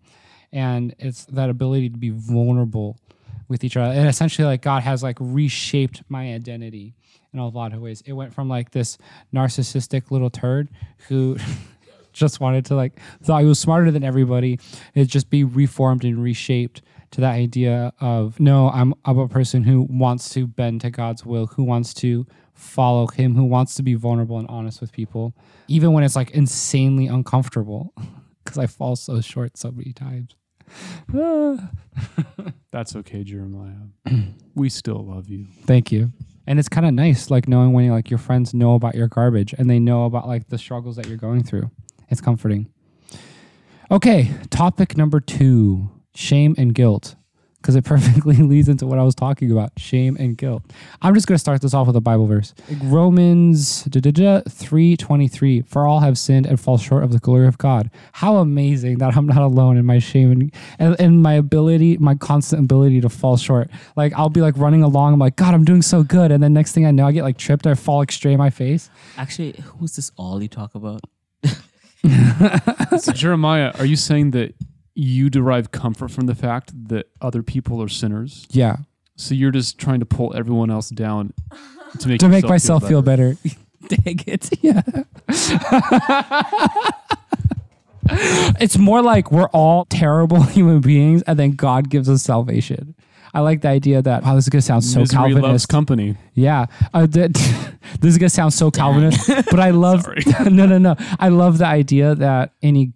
And 0.51 0.95
it's 0.99 1.25
that 1.25 1.49
ability 1.49 1.89
to 1.89 1.97
be 1.97 2.11
vulnerable 2.11 2.99
with 3.47 3.63
each 3.63 3.77
other. 3.77 3.93
And 3.93 4.07
essentially, 4.07 4.45
like 4.45 4.61
God 4.61 4.83
has 4.83 5.03
like 5.03 5.17
reshaped 5.19 6.03
my 6.09 6.33
identity 6.33 6.95
in 7.33 7.39
a 7.39 7.47
lot 7.47 7.73
of 7.73 7.81
ways. 7.81 8.01
It 8.05 8.13
went 8.13 8.33
from 8.33 8.49
like 8.49 8.71
this 8.71 8.97
narcissistic 9.33 10.11
little 10.11 10.29
turd 10.29 10.69
who 11.07 11.37
just 12.13 12.39
wanted 12.39 12.65
to 12.65 12.75
like 12.75 12.99
thought 13.23 13.41
he 13.41 13.47
was 13.47 13.59
smarter 13.59 13.91
than 13.91 14.03
everybody. 14.03 14.59
It 14.93 15.05
just 15.05 15.29
be 15.29 15.43
reformed 15.43 16.03
and 16.03 16.21
reshaped 16.21 16.81
to 17.11 17.21
that 17.21 17.33
idea 17.33 17.93
of 17.99 18.39
no, 18.39 18.69
I'm 18.69 18.93
I'm 19.05 19.19
a 19.19 19.27
person 19.27 19.63
who 19.63 19.87
wants 19.89 20.29
to 20.29 20.47
bend 20.47 20.81
to 20.81 20.89
God's 20.89 21.25
will, 21.25 21.47
who 21.47 21.63
wants 21.63 21.93
to 21.95 22.25
follow 22.53 23.07
him, 23.07 23.35
who 23.35 23.43
wants 23.43 23.75
to 23.75 23.83
be 23.83 23.93
vulnerable 23.93 24.39
and 24.39 24.47
honest 24.47 24.81
with 24.81 24.91
people, 24.91 25.35
even 25.67 25.91
when 25.91 26.03
it's 26.03 26.15
like 26.15 26.31
insanely 26.31 27.07
uncomfortable. 27.07 27.93
Because 28.43 28.59
I 28.59 28.67
fall 28.67 28.95
so 28.95 29.21
short 29.21 29.57
so 29.57 29.71
many 29.71 29.91
times. 29.91 30.35
That's 32.71 32.95
okay, 32.95 33.23
Jeremiah. 33.23 33.87
we 34.55 34.69
still 34.69 35.05
love 35.05 35.29
you. 35.29 35.45
Thank 35.65 35.91
you. 35.91 36.11
And 36.47 36.59
it's 36.59 36.69
kind 36.69 36.85
of 36.85 36.93
nice, 36.93 37.31
like 37.31 37.47
knowing 37.47 37.73
when 37.73 37.89
like 37.89 38.09
your 38.09 38.19
friends 38.19 38.53
know 38.53 38.75
about 38.75 38.95
your 38.95 39.07
garbage 39.07 39.53
and 39.57 39.69
they 39.69 39.79
know 39.79 40.05
about 40.05 40.27
like 40.27 40.49
the 40.49 40.57
struggles 40.57 40.95
that 40.97 41.07
you're 41.07 41.17
going 41.17 41.43
through. 41.43 41.71
It's 42.09 42.21
comforting. 42.21 42.69
Okay, 43.89 44.31
topic 44.49 44.97
number 44.97 45.19
two: 45.19 45.89
shame 46.13 46.55
and 46.57 46.73
guilt, 46.73 47.15
because 47.65 47.75
it 47.75 47.83
perfectly 47.85 48.35
leads 48.35 48.69
into 48.69 48.85
what 48.85 48.99
I 48.99 49.03
was 49.03 49.15
talking 49.15 49.51
about: 49.51 49.71
shame 49.77 50.15
and 50.19 50.37
guilt. 50.37 50.61
I'm 51.01 51.15
just 51.15 51.25
going 51.25 51.33
to 51.33 51.39
start 51.39 51.61
this 51.61 51.73
off 51.73 51.87
with 51.87 51.95
a 51.95 52.01
Bible 52.01 52.27
verse, 52.27 52.53
Romans 52.83 53.87
three 54.49 54.95
twenty 54.95 55.27
three. 55.27 55.61
For 55.63 55.87
all 55.87 56.01
have 56.01 56.17
sinned 56.17 56.45
and 56.45 56.59
fall 56.59 56.77
short 56.77 57.03
of 57.03 57.11
the 57.11 57.19
glory 57.19 57.47
of 57.47 57.57
God. 57.57 57.89
How 58.13 58.37
amazing 58.37 58.99
that 58.99 59.17
I'm 59.17 59.25
not 59.25 59.39
alone 59.39 59.77
in 59.77 59.85
my 59.85 59.97
shame 59.97 60.31
and, 60.31 60.53
and 60.77 60.95
and 60.99 61.23
my 61.23 61.33
ability, 61.33 61.97
my 61.97 62.13
constant 62.13 62.63
ability 62.63 63.01
to 63.01 63.09
fall 63.09 63.35
short. 63.35 63.69
Like 63.95 64.13
I'll 64.13 64.29
be 64.29 64.41
like 64.41 64.55
running 64.57 64.83
along, 64.83 65.13
I'm 65.13 65.19
like, 65.19 65.35
God, 65.35 65.55
I'm 65.55 65.65
doing 65.65 65.81
so 65.81 66.03
good, 66.03 66.31
and 66.31 66.43
then 66.43 66.53
next 66.53 66.73
thing 66.73 66.85
I 66.85 66.91
know, 66.91 67.07
I 67.07 67.11
get 67.11 67.23
like 67.23 67.37
tripped, 67.37 67.65
I 67.65 67.73
fall 67.73 67.99
like 67.99 68.11
straight 68.11 68.33
in 68.33 68.37
my 68.37 68.51
face. 68.51 68.91
Actually, 69.17 69.53
who's 69.79 69.95
this 69.95 70.11
all 70.17 70.41
you 70.41 70.47
talk 70.47 70.75
about? 70.75 71.01
So, 72.99 73.11
Jeremiah, 73.11 73.73
are 73.79 73.85
you 73.85 73.95
saying 73.95 74.31
that 74.31 74.53
you 74.95 75.29
derive 75.29 75.71
comfort 75.71 76.09
from 76.09 76.25
the 76.25 76.35
fact 76.35 76.71
that 76.89 77.07
other 77.21 77.43
people 77.43 77.81
are 77.83 77.89
sinners? 77.89 78.47
Yeah, 78.49 78.77
So 79.17 79.35
you're 79.35 79.51
just 79.51 79.77
trying 79.77 79.99
to 79.99 80.05
pull 80.05 80.33
everyone 80.35 80.71
else 80.71 80.89
down 80.89 81.33
to 81.99 82.07
make 82.07 82.19
to 82.21 82.29
make 82.29 82.45
myself 82.47 82.87
feel 82.87 83.01
better. 83.01 83.37
Dang 83.87 84.19
it. 84.25 84.49
Yeah. 84.61 84.81
it's 88.59 88.77
more 88.77 89.01
like 89.01 89.31
we're 89.31 89.49
all 89.49 89.85
terrible 89.85 90.43
human 90.43 90.79
beings 90.81 91.23
and 91.23 91.37
then 91.39 91.51
God 91.51 91.89
gives 91.89 92.09
us 92.09 92.21
salvation. 92.23 92.95
I 93.33 93.39
like 93.41 93.61
the 93.61 93.67
idea 93.67 94.01
that, 94.01 94.23
wow, 94.23 94.35
this 94.35 94.45
is 94.45 94.49
going 94.49 94.61
to 94.61 94.65
sound 94.65 94.83
so 94.85 94.99
Misery 95.01 95.33
loves 95.33 95.33
Calvinist. 95.35 95.69
company. 95.69 96.15
yeah. 96.35 96.67
Uh, 96.93 97.05
that, 97.07 97.33
this 97.99 98.13
is 98.13 98.17
going 98.17 98.29
to 98.29 98.33
sound 98.33 98.53
so 98.53 98.71
Calvinist, 98.71 99.27
but 99.51 99.59
I 99.59 99.71
love, 99.71 100.07
no, 100.45 100.65
no, 100.65 100.77
no. 100.77 100.95
I 101.19 101.27
love 101.27 101.57
the 101.57 101.65
idea 101.65 102.15
that 102.15 102.53
any 102.63 102.93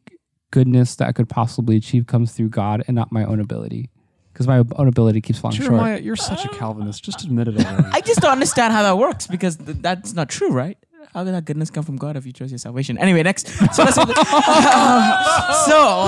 goodness 0.52 0.96
that 0.96 1.08
I 1.08 1.12
could 1.12 1.30
possibly 1.30 1.78
achieve 1.78 2.08
comes 2.08 2.32
through 2.34 2.50
God 2.50 2.84
and 2.88 2.96
not 2.96 3.12
my 3.12 3.24
own 3.24 3.40
ability. 3.40 3.90
Because 4.34 4.48
my 4.48 4.64
own 4.78 4.88
ability 4.88 5.22
keeps 5.22 5.40
falling 5.40 5.58
short. 5.58 5.70
Jeremiah, 5.70 6.00
you're 6.00 6.16
such 6.16 6.46
a 6.46 6.50
Calvinist. 6.50 7.04
Just 7.04 7.24
admit 7.24 7.48
it 7.50 7.66
already. 7.66 7.88
I 7.92 8.02
just 8.02 8.22
don't 8.22 8.32
understand 8.32 8.72
how 8.74 8.84
that 8.84 8.98
works 8.98 9.28
because 9.28 9.58
th- 9.58 9.78
that's 9.82 10.14
not 10.14 10.30
true, 10.30 10.52
right? 10.52 10.78
How 11.14 11.24
did 11.24 11.34
that 11.34 11.46
goodness 11.46 11.70
come 11.72 11.84
from 11.84 11.98
God 11.98 12.16
if 12.16 12.26
you 12.26 12.32
chose 12.32 12.52
your 12.52 12.60
salvation? 12.60 12.98
Anyway, 12.98 13.24
next. 13.24 13.48
So 13.74 13.84
let's 13.84 13.96
so 13.96 14.04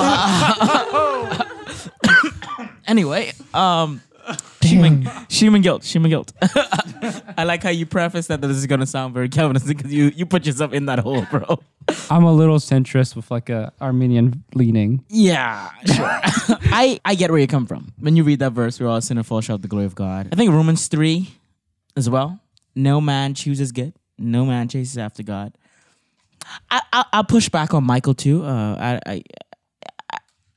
uh, 0.03 1.45
anyway, 2.87 3.33
um, 3.53 4.01
shame 4.61 4.83
and, 4.83 5.09
shame 5.29 5.55
and 5.55 5.63
guilt, 5.63 5.83
Human 5.85 6.09
guilt. 6.09 6.33
I 7.37 7.43
like 7.45 7.63
how 7.63 7.69
you 7.69 7.85
preface 7.85 8.27
that 8.27 8.41
this 8.41 8.57
is 8.57 8.67
gonna 8.67 8.85
sound 8.85 9.13
very 9.13 9.29
Calvinist 9.29 9.67
because 9.67 9.93
you 9.93 10.11
you 10.15 10.25
put 10.25 10.45
yourself 10.45 10.73
in 10.73 10.85
that 10.85 10.99
hole, 10.99 11.25
bro. 11.29 11.59
I'm 12.09 12.23
a 12.23 12.33
little 12.33 12.57
centrist 12.57 13.15
with 13.15 13.31
like 13.31 13.49
a 13.49 13.73
Arminian 13.81 14.43
leaning. 14.53 15.03
Yeah, 15.09 15.71
sure. 15.85 16.05
I, 16.71 16.99
I 17.03 17.15
get 17.15 17.31
where 17.31 17.39
you 17.39 17.47
come 17.47 17.65
from. 17.65 17.93
When 17.99 18.15
you 18.15 18.23
read 18.23 18.39
that 18.39 18.51
verse, 18.51 18.79
we're 18.79 18.87
all 18.87 19.01
sinner 19.01 19.23
fall 19.23 19.41
short 19.41 19.55
of 19.55 19.61
the 19.61 19.67
glory 19.67 19.85
of 19.85 19.95
God. 19.95 20.29
I 20.31 20.35
think 20.35 20.51
Romans 20.51 20.87
3 20.87 21.27
as 21.95 22.09
well. 22.09 22.39
No 22.75 23.01
man 23.01 23.33
chooses 23.33 23.71
good. 23.71 23.93
No 24.17 24.45
man 24.45 24.67
chases 24.67 24.97
after 24.97 25.23
God. 25.23 25.53
I, 26.69 26.81
I, 26.93 27.05
I'll 27.13 27.23
push 27.23 27.49
back 27.49 27.73
on 27.73 27.83
Michael 27.83 28.13
too. 28.13 28.43
Uh, 28.43 28.75
I, 28.79 29.11
I, 29.11 29.23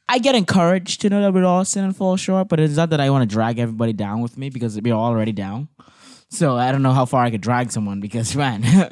I- 0.08 0.18
get 0.18 0.34
encouraged 0.34 1.00
to 1.02 1.10
know 1.10 1.20
that 1.22 1.32
we're 1.34 1.44
all 1.44 1.64
sin 1.64 1.84
and 1.84 1.96
fall 1.96 2.16
short, 2.16 2.48
but 2.48 2.60
it's 2.60 2.76
not 2.76 2.90
that 2.90 3.00
I 3.00 3.10
want 3.10 3.28
to 3.28 3.32
drag 3.32 3.58
everybody 3.58 3.92
down 3.92 4.20
with 4.20 4.36
me 4.38 4.50
because 4.50 4.80
we're 4.80 4.92
already 4.94 5.32
down. 5.32 5.68
So 6.30 6.56
I 6.56 6.72
don't 6.72 6.82
know 6.82 6.92
how 6.92 7.04
far 7.04 7.24
I 7.24 7.30
could 7.30 7.40
drag 7.40 7.70
someone 7.70 8.00
because, 8.00 8.34
man, 8.42 8.90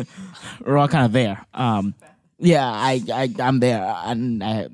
we're 0.64 0.78
all 0.78 0.88
kind 0.88 1.04
of 1.06 1.12
there. 1.12 1.44
Um, 1.54 1.94
yeah, 2.38 2.66
I, 2.66 3.00
I 3.12 3.34
I'm 3.38 3.60
there, 3.60 3.84
and 4.04 4.42
I, 4.42 4.68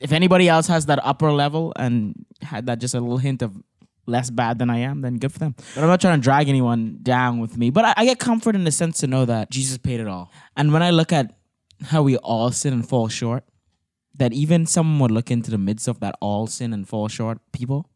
if 0.00 0.10
anybody 0.12 0.48
else 0.48 0.68
has 0.68 0.86
that 0.86 0.98
upper 1.04 1.30
level 1.32 1.72
and 1.76 2.24
had 2.40 2.66
that 2.66 2.78
just 2.78 2.94
a 2.94 3.00
little 3.00 3.18
hint 3.18 3.42
of 3.42 3.54
less 4.06 4.30
bad 4.30 4.58
than 4.58 4.70
I 4.70 4.78
am, 4.78 5.00
then 5.02 5.18
good 5.18 5.32
for 5.32 5.38
them. 5.38 5.54
But 5.74 5.82
I'm 5.82 5.88
not 5.88 6.00
trying 6.00 6.18
to 6.20 6.24
drag 6.24 6.48
anyone 6.48 6.98
down 7.02 7.40
with 7.40 7.56
me. 7.56 7.70
But 7.70 7.84
I, 7.84 7.94
I 7.98 8.04
get 8.04 8.18
comfort 8.18 8.54
in 8.54 8.64
the 8.64 8.70
sense 8.70 8.98
to 9.00 9.06
know 9.06 9.24
that 9.24 9.50
Jesus 9.50 9.78
paid 9.78 10.00
it 10.00 10.06
all. 10.08 10.30
And 10.56 10.72
when 10.72 10.82
I 10.82 10.90
look 10.90 11.12
at 11.12 11.34
how 11.82 12.02
we 12.02 12.16
all 12.18 12.50
sin 12.50 12.72
and 12.72 12.88
fall 12.88 13.08
short, 13.08 13.44
that 14.16 14.32
even 14.32 14.66
someone 14.66 14.98
would 15.00 15.10
look 15.10 15.30
into 15.30 15.50
the 15.50 15.58
midst 15.58 15.88
of 15.88 16.00
that 16.00 16.16
all 16.20 16.46
sin 16.46 16.72
and 16.72 16.88
fall 16.88 17.08
short 17.08 17.38
people 17.52 17.90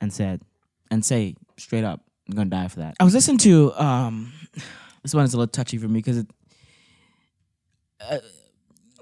and 0.00 0.12
said 0.12 0.42
and 0.90 1.04
say 1.04 1.34
straight 1.56 1.84
up, 1.84 2.00
I'm 2.28 2.36
gonna 2.36 2.50
die 2.50 2.68
for 2.68 2.80
that. 2.80 2.94
I 3.00 3.04
was 3.04 3.14
listening 3.14 3.38
to 3.38 3.72
um 3.74 4.32
this 5.02 5.14
one 5.14 5.24
is 5.24 5.34
a 5.34 5.36
little 5.36 5.50
touchy 5.50 5.78
for 5.78 5.88
me 5.88 5.98
because 5.98 6.18
it 6.18 6.26
uh, 8.00 8.18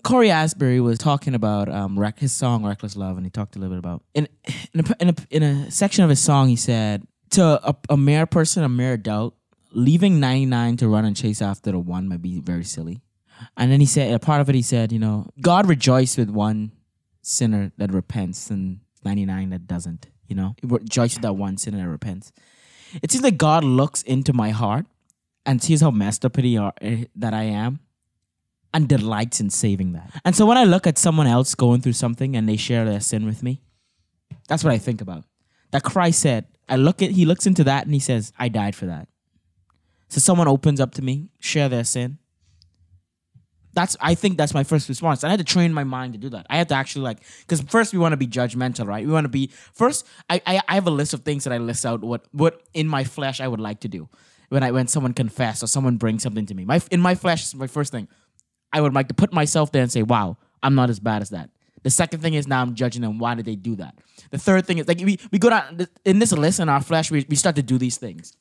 Cory 0.02 0.30
Asbury 0.30 0.80
was 0.80 0.98
talking 0.98 1.34
about 1.34 1.68
um 1.68 1.98
Rec- 1.98 2.18
his 2.18 2.32
song 2.32 2.64
"Reckless 2.64 2.96
Love," 2.96 3.16
and 3.16 3.26
he 3.26 3.30
talked 3.30 3.56
a 3.56 3.58
little 3.58 3.74
bit 3.74 3.78
about 3.78 4.02
in 4.14 4.28
in 4.72 4.80
a, 4.80 4.96
in 5.00 5.08
a, 5.08 5.14
in 5.30 5.42
a 5.42 5.70
section 5.70 6.04
of 6.04 6.10
his 6.10 6.20
song. 6.20 6.48
He 6.48 6.56
said 6.56 7.06
to 7.30 7.42
a, 7.68 7.76
a 7.90 7.96
mere 7.96 8.26
person, 8.26 8.64
a 8.64 8.68
mere 8.68 8.94
adult, 8.94 9.34
leaving 9.72 10.18
ninety 10.20 10.46
nine 10.46 10.76
to 10.78 10.88
run 10.88 11.04
and 11.04 11.16
chase 11.16 11.42
after 11.42 11.72
the 11.72 11.78
one 11.78 12.08
might 12.08 12.22
be 12.22 12.40
very 12.40 12.64
silly. 12.64 13.02
And 13.56 13.70
then 13.70 13.80
he 13.80 13.86
said 13.86 14.12
a 14.12 14.18
part 14.18 14.40
of 14.40 14.48
it. 14.48 14.54
He 14.54 14.62
said, 14.62 14.92
you 14.92 14.98
know, 14.98 15.28
God 15.40 15.68
rejoiced 15.68 16.18
with 16.18 16.30
one 16.30 16.72
sinner 17.22 17.72
that 17.78 17.92
repents 17.92 18.50
and 18.50 18.80
ninety 19.04 19.26
nine 19.26 19.50
that 19.50 19.66
doesn't. 19.66 20.06
You 20.28 20.36
know, 20.36 20.54
He 20.60 20.66
rejoiced 20.66 21.16
with 21.16 21.22
that 21.22 21.34
one 21.34 21.56
sinner 21.56 21.78
that 21.78 21.88
repents. 21.88 22.32
It 23.02 23.10
seems 23.10 23.24
like 23.24 23.36
God 23.36 23.64
looks 23.64 24.02
into 24.02 24.32
my 24.32 24.50
heart 24.50 24.86
and 25.46 25.62
sees 25.62 25.80
how 25.80 25.90
messed 25.90 26.24
up 26.24 26.38
eh, 26.38 27.04
that 27.16 27.34
I 27.34 27.42
am 27.44 27.80
and 28.72 28.88
delights 28.88 29.40
in 29.40 29.50
saving 29.50 29.92
that. 29.92 30.10
And 30.24 30.36
so 30.36 30.46
when 30.46 30.56
I 30.56 30.64
look 30.64 30.86
at 30.86 30.98
someone 30.98 31.26
else 31.26 31.54
going 31.54 31.80
through 31.80 31.94
something 31.94 32.36
and 32.36 32.48
they 32.48 32.56
share 32.56 32.84
their 32.84 33.00
sin 33.00 33.26
with 33.26 33.42
me, 33.42 33.62
that's 34.48 34.62
what 34.62 34.72
I 34.72 34.78
think 34.78 35.00
about. 35.00 35.24
That 35.72 35.82
Christ 35.82 36.20
said, 36.20 36.46
I 36.68 36.76
look 36.76 37.02
at 37.02 37.10
he 37.10 37.24
looks 37.24 37.46
into 37.46 37.64
that 37.64 37.84
and 37.84 37.94
he 37.94 38.00
says, 38.00 38.32
I 38.38 38.48
died 38.48 38.76
for 38.76 38.86
that. 38.86 39.08
So 40.08 40.20
someone 40.20 40.48
opens 40.48 40.80
up 40.80 40.94
to 40.94 41.02
me, 41.02 41.28
share 41.40 41.68
their 41.68 41.84
sin. 41.84 42.18
That's 43.72 43.96
I 44.00 44.14
think 44.14 44.36
that's 44.36 44.54
my 44.54 44.64
first 44.64 44.88
response. 44.88 45.22
I 45.22 45.30
had 45.30 45.38
to 45.38 45.44
train 45.44 45.72
my 45.72 45.84
mind 45.84 46.14
to 46.14 46.18
do 46.18 46.28
that. 46.30 46.46
I 46.50 46.56
had 46.56 46.68
to 46.70 46.74
actually 46.74 47.02
like 47.02 47.18
because 47.40 47.60
first 47.60 47.92
we 47.92 47.98
want 47.98 48.12
to 48.12 48.16
be 48.16 48.26
judgmental, 48.26 48.86
right? 48.86 49.06
We 49.06 49.12
want 49.12 49.24
to 49.24 49.30
be 49.30 49.50
first. 49.72 50.06
I, 50.28 50.42
I 50.46 50.60
I 50.68 50.74
have 50.74 50.86
a 50.86 50.90
list 50.90 51.14
of 51.14 51.20
things 51.20 51.44
that 51.44 51.52
I 51.52 51.58
list 51.58 51.86
out 51.86 52.02
what 52.02 52.26
what 52.32 52.62
in 52.74 52.88
my 52.88 53.04
flesh 53.04 53.40
I 53.40 53.48
would 53.48 53.60
like 53.60 53.80
to 53.80 53.88
do 53.88 54.08
when 54.48 54.62
I 54.62 54.72
when 54.72 54.88
someone 54.88 55.14
confess 55.14 55.62
or 55.62 55.66
someone 55.68 55.96
brings 55.96 56.22
something 56.22 56.46
to 56.46 56.54
me. 56.54 56.64
My 56.64 56.80
in 56.90 57.00
my 57.00 57.14
flesh 57.14 57.44
is 57.44 57.54
my 57.54 57.68
first 57.68 57.92
thing. 57.92 58.08
I 58.72 58.80
would 58.80 58.94
like 58.94 59.08
to 59.08 59.14
put 59.14 59.32
myself 59.32 59.72
there 59.72 59.82
and 59.82 59.90
say, 59.90 60.02
wow, 60.02 60.36
I'm 60.62 60.74
not 60.74 60.90
as 60.90 61.00
bad 61.00 61.22
as 61.22 61.30
that. 61.30 61.50
The 61.82 61.90
second 61.90 62.20
thing 62.20 62.34
is 62.34 62.46
now 62.46 62.60
I'm 62.60 62.74
judging 62.74 63.02
them. 63.02 63.18
Why 63.18 63.34
did 63.34 63.46
they 63.46 63.56
do 63.56 63.74
that? 63.76 63.94
The 64.30 64.38
third 64.38 64.66
thing 64.66 64.78
is 64.78 64.86
like 64.86 65.00
we, 65.00 65.18
we 65.32 65.38
go 65.38 65.50
down 65.50 65.86
in 66.04 66.18
this 66.18 66.32
list 66.32 66.60
in 66.60 66.68
our 66.68 66.82
flesh, 66.82 67.10
we, 67.10 67.24
we 67.28 67.36
start 67.36 67.56
to 67.56 67.62
do 67.62 67.78
these 67.78 67.96
things. 67.96 68.36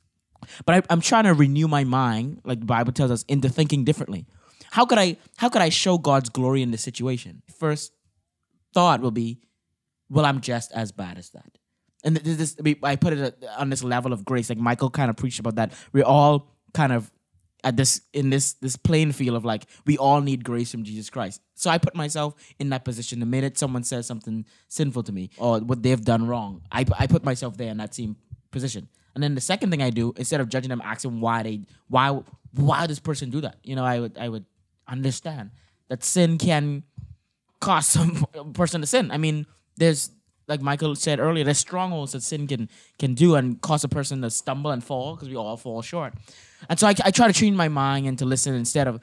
But 0.66 0.76
I, 0.76 0.82
I'm 0.90 1.02
trying 1.02 1.26
to 1.26 1.34
renew 1.34 1.68
my 1.68 1.84
mind, 1.84 2.42
like 2.44 2.60
the 2.60 2.66
Bible 2.66 2.92
tells 2.92 3.12
us, 3.12 3.24
into 3.28 3.50
thinking 3.50 3.84
differently. 3.84 4.26
How 4.72 4.86
could 4.86 4.98
I 4.98 5.18
how 5.38 5.50
could 5.50 5.62
I 5.62 5.70
show 5.70 5.98
God's 5.98 6.30
glory 6.30 6.62
in 6.62 6.72
this 6.72 6.82
situation? 6.82 7.42
First 7.58 7.94
thought 8.74 9.02
will 9.02 9.12
be, 9.12 9.40
well, 10.10 10.26
I'm 10.26 10.42
just 10.42 10.72
as 10.74 10.92
bad 10.92 11.18
as 11.18 11.30
that. 11.32 11.58
And 12.04 12.24
th- 12.24 12.38
this, 12.38 12.56
I 12.84 12.96
put 12.96 13.14
it 13.14 13.44
uh, 13.44 13.48
on 13.58 13.70
this 13.70 13.84
level 13.84 14.14
of 14.14 14.24
grace. 14.24 14.50
Like 14.50 14.58
Michael 14.58 14.90
kind 14.90 15.10
of 15.10 15.18
preached 15.18 15.40
about 15.40 15.56
that. 15.56 15.74
We're 15.92 16.06
all 16.06 16.56
kind 16.74 16.94
of 16.94 17.12
at 17.64 17.76
this 17.76 18.02
in 18.14 18.30
this 18.30 18.54
this 18.54 18.78
plain 18.78 19.12
field 19.12 19.36
of 19.36 19.44
like 19.44 19.66
we 19.86 19.98
all 19.98 20.22
need 20.22 20.44
grace 20.44 20.72
from 20.72 20.84
Jesus 20.84 21.10
Christ. 21.10 21.42
So 21.56 21.70
I 21.70 21.78
put 21.78 21.96
myself 21.96 22.36
in 22.58 22.70
that 22.70 22.86
position. 22.86 23.20
The 23.20 23.26
minute 23.26 23.58
someone 23.58 23.84
says 23.84 24.08
something 24.08 24.46
sinful 24.68 25.04
to 25.04 25.12
me 25.12 25.30
or 25.38 25.60
what 25.60 25.84
they've 25.84 26.04
done 26.04 26.28
wrong, 26.28 26.62
I 26.72 26.86
I 26.98 27.08
put 27.08 27.24
myself 27.24 27.58
there 27.58 27.70
in 27.70 27.78
that 27.78 27.94
same 27.94 28.16
position. 28.52 28.88
And 29.16 29.24
then 29.24 29.36
the 29.36 29.42
second 29.42 29.72
thing 29.72 29.82
I 29.82 29.90
do, 29.90 30.14
instead 30.16 30.40
of 30.40 30.48
judging 30.48 30.70
them, 30.70 30.82
asking 30.84 31.20
why 31.20 31.44
they 31.44 31.62
why 31.88 32.22
why 32.54 32.88
this 32.88 33.00
person 33.00 33.30
do 33.30 33.42
that. 33.42 33.58
You 33.64 33.76
know, 33.76 33.84
I 33.84 34.00
would 34.00 34.18
I 34.18 34.30
would 34.30 34.46
understand 34.90 35.52
that 35.90 36.04
sin 36.04 36.38
can 36.38 36.84
cause 37.60 37.88
some 37.98 38.26
person 38.54 38.82
to 38.82 38.88
sin. 38.88 39.12
I 39.12 39.18
mean, 39.18 39.46
there's 39.78 40.12
like 40.48 40.62
Michael 40.62 40.96
said 40.96 41.20
earlier, 41.20 41.44
there's 41.44 41.60
strongholds 41.60 42.14
that 42.14 42.24
sin 42.24 42.48
can 42.48 42.70
can 42.98 43.14
do 43.14 43.36
and 43.36 43.62
cause 43.62 43.84
a 43.84 43.88
person 43.88 44.22
to 44.24 44.30
stumble 44.30 44.72
and 44.72 44.84
fall 44.84 45.16
because 45.16 45.30
we 45.30 45.36
all 45.36 45.56
fall 45.56 45.82
short. 45.82 46.14
And 46.68 46.78
so 46.78 46.88
I, 46.88 46.96
I 47.06 47.12
try 47.12 47.28
to 47.28 47.34
train 47.34 47.56
my 47.56 47.70
mind 47.70 48.08
and 48.08 48.18
to 48.20 48.26
listen 48.26 48.54
instead 48.56 48.88
of 48.88 49.00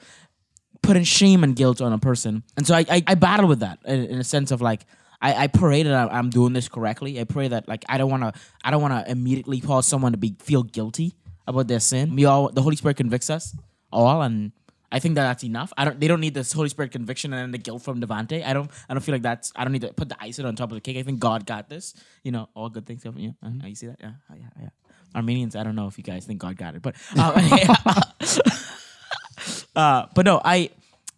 putting 0.83 1.03
shame 1.03 1.43
and 1.43 1.55
guilt 1.55 1.81
on 1.81 1.93
a 1.93 1.97
person. 1.97 2.43
And 2.57 2.67
so 2.67 2.75
I 2.75 2.85
I, 2.89 3.03
I 3.07 3.15
battle 3.15 3.47
with 3.47 3.61
that 3.61 3.79
in, 3.85 4.05
in, 4.05 4.19
a 4.19 4.23
sense 4.23 4.51
of 4.51 4.61
like 4.61 4.85
I, 5.21 5.43
I 5.43 5.47
pray 5.47 5.83
that 5.83 6.13
I'm 6.13 6.29
doing 6.29 6.53
this 6.53 6.67
correctly. 6.67 7.19
I 7.19 7.23
pray 7.23 7.47
that 7.47 7.67
like 7.67 7.85
I 7.89 7.97
don't 7.97 8.11
want 8.11 8.23
to 8.23 8.39
I 8.63 8.69
don't 8.69 8.81
want 8.81 8.93
to 8.93 9.09
immediately 9.09 9.61
cause 9.61 9.87
someone 9.87 10.11
to 10.11 10.17
be 10.17 10.35
feel 10.39 10.63
guilty 10.63 11.15
about 11.47 11.67
their 11.67 11.79
sin. 11.79 12.15
We 12.15 12.25
all 12.25 12.49
the 12.49 12.61
Holy 12.61 12.75
Spirit 12.75 12.97
convicts 12.97 13.29
us 13.29 13.55
all 13.91 14.21
and 14.21 14.51
I 14.91 14.99
think 14.99 15.15
that 15.15 15.23
that's 15.23 15.43
enough. 15.43 15.73
I 15.77 15.83
don't. 15.83 15.99
They 15.99 16.07
don't 16.07 16.21
need 16.21 16.33
this 16.33 16.53
Holy 16.53 16.69
Spirit 16.69 16.91
conviction 16.91 17.33
and 17.33 17.41
then 17.41 17.51
the 17.51 17.57
guilt 17.57 17.81
from 17.81 17.99
Devante. 17.99 18.45
I 18.45 18.53
don't. 18.53 18.71
I 18.87 18.93
don't 18.93 19.01
feel 19.01 19.15
like 19.15 19.21
that's. 19.21 19.51
I 19.55 19.63
don't 19.63 19.73
need 19.73 19.81
to 19.81 19.91
put 19.91 20.07
the 20.07 20.15
icing 20.19 20.45
on 20.45 20.55
top 20.55 20.71
of 20.71 20.75
the 20.75 20.81
cake. 20.81 20.97
I 20.97 21.03
think 21.03 21.19
God 21.19 21.45
got 21.45 21.67
this. 21.67 21.93
You 22.23 22.31
know, 22.31 22.47
all 22.53 22.69
good 22.69 22.85
things. 22.85 23.03
Yeah, 23.03 23.31
uh, 23.43 23.49
you 23.65 23.75
see 23.75 23.87
that? 23.87 23.97
Yeah, 23.99 24.13
yeah, 24.29 24.47
yeah. 24.61 24.69
Arminians. 25.13 25.57
I 25.57 25.63
don't 25.63 25.75
know 25.75 25.87
if 25.87 25.97
you 25.97 26.05
guys 26.05 26.25
think 26.25 26.39
God 26.39 26.55
got 26.55 26.75
it, 26.75 26.81
but 26.81 26.95
uh, 27.17 28.03
uh, 29.75 30.05
but 30.15 30.25
no, 30.25 30.41
I. 30.43 30.69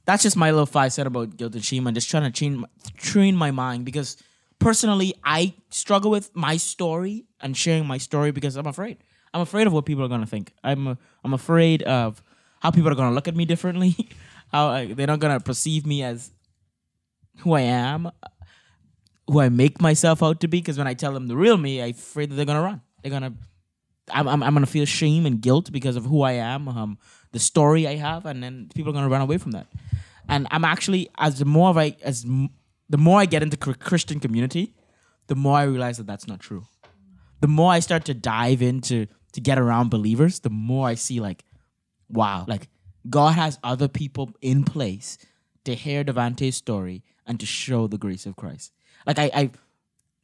That's 0.05 0.23
just 0.23 0.35
my 0.35 0.49
little 0.49 0.65
five 0.65 0.91
set 0.91 1.05
about 1.05 1.37
guilt 1.37 1.53
and 1.53 1.63
shame. 1.63 1.85
I'm 1.85 1.93
just 1.93 2.09
trying 2.09 2.23
to 2.23 2.31
train 2.31 2.65
train 2.97 3.35
my 3.35 3.51
mind 3.51 3.85
because 3.85 4.17
personally, 4.57 5.13
I 5.23 5.53
struggle 5.69 6.09
with 6.09 6.35
my 6.35 6.57
story 6.57 7.25
and 7.39 7.55
sharing 7.55 7.85
my 7.85 7.99
story 7.99 8.31
because 8.31 8.55
I'm 8.55 8.65
afraid. 8.65 8.97
I'm 9.31 9.41
afraid 9.41 9.67
of 9.67 9.73
what 9.73 9.85
people 9.85 10.03
are 10.03 10.07
gonna 10.07 10.25
think. 10.25 10.53
I'm. 10.63 10.97
I'm 11.23 11.33
afraid 11.35 11.83
of 11.83 12.23
how 12.59 12.71
people 12.71 12.91
are 12.91 12.95
gonna 12.95 13.15
look 13.15 13.27
at 13.27 13.35
me 13.35 13.45
differently, 13.45 13.95
how 14.51 14.85
they're 14.85 15.07
not 15.07 15.19
gonna 15.19 15.39
perceive 15.39 15.85
me 15.85 16.03
as 16.03 16.31
who 17.39 17.53
I 17.53 17.61
am, 17.61 18.11
who 19.27 19.39
I 19.39 19.49
make 19.49 19.81
myself 19.81 20.21
out 20.21 20.41
to 20.41 20.47
be. 20.47 20.59
Because 20.59 20.77
when 20.77 20.87
I 20.87 20.93
tell 20.93 21.13
them 21.13 21.27
the 21.27 21.37
real 21.37 21.57
me, 21.57 21.81
I'm 21.81 21.91
afraid 21.91 22.31
that 22.31 22.35
they're 22.35 22.45
gonna 22.45 22.61
run. 22.61 22.81
They're 23.01 23.11
gonna, 23.11 23.33
I'm, 24.11 24.27
I'm, 24.27 24.43
I'm 24.43 24.53
gonna 24.53 24.65
feel 24.65 24.85
shame 24.85 25.25
and 25.25 25.41
guilt 25.41 25.71
because 25.71 25.95
of 25.95 26.05
who 26.05 26.21
I 26.21 26.33
am, 26.33 26.67
um, 26.67 26.97
the 27.31 27.39
story 27.39 27.87
I 27.87 27.95
have, 27.95 28.25
and 28.25 28.43
then 28.43 28.69
people 28.75 28.91
are 28.91 28.93
gonna 28.93 29.09
run 29.09 29.21
away 29.21 29.37
from 29.37 29.51
that. 29.51 29.67
And 30.27 30.47
I'm 30.51 30.65
actually 30.65 31.09
as 31.17 31.39
the 31.39 31.45
more 31.45 31.77
I 31.77 31.95
as 32.03 32.25
the 32.89 32.97
more 32.97 33.19
I 33.19 33.25
get 33.25 33.43
into 33.43 33.57
Christian 33.57 34.19
community, 34.19 34.73
the 35.27 35.35
more 35.35 35.57
I 35.57 35.63
realize 35.63 35.97
that 35.97 36.07
that's 36.07 36.27
not 36.27 36.39
true. 36.39 36.65
The 37.41 37.47
more 37.47 37.71
I 37.71 37.79
start 37.79 38.05
to 38.05 38.13
dive 38.13 38.61
into 38.61 39.07
to 39.33 39.41
get 39.41 39.57
around 39.57 39.89
believers, 39.89 40.39
the 40.39 40.49
more 40.49 40.87
I 40.87 40.95
see 40.95 41.19
like 41.19 41.45
wow, 42.09 42.45
like 42.47 42.67
God 43.09 43.35
has 43.35 43.59
other 43.63 43.87
people 43.87 44.31
in 44.41 44.63
place 44.63 45.17
to 45.65 45.75
hear 45.75 46.03
Devante's 46.03 46.55
story 46.55 47.03
and 47.25 47.39
to 47.39 47.45
show 47.45 47.87
the 47.87 47.97
grace 47.97 48.25
of 48.25 48.35
Christ. 48.35 48.73
Like 49.05 49.19
I, 49.19 49.31
I 49.33 49.51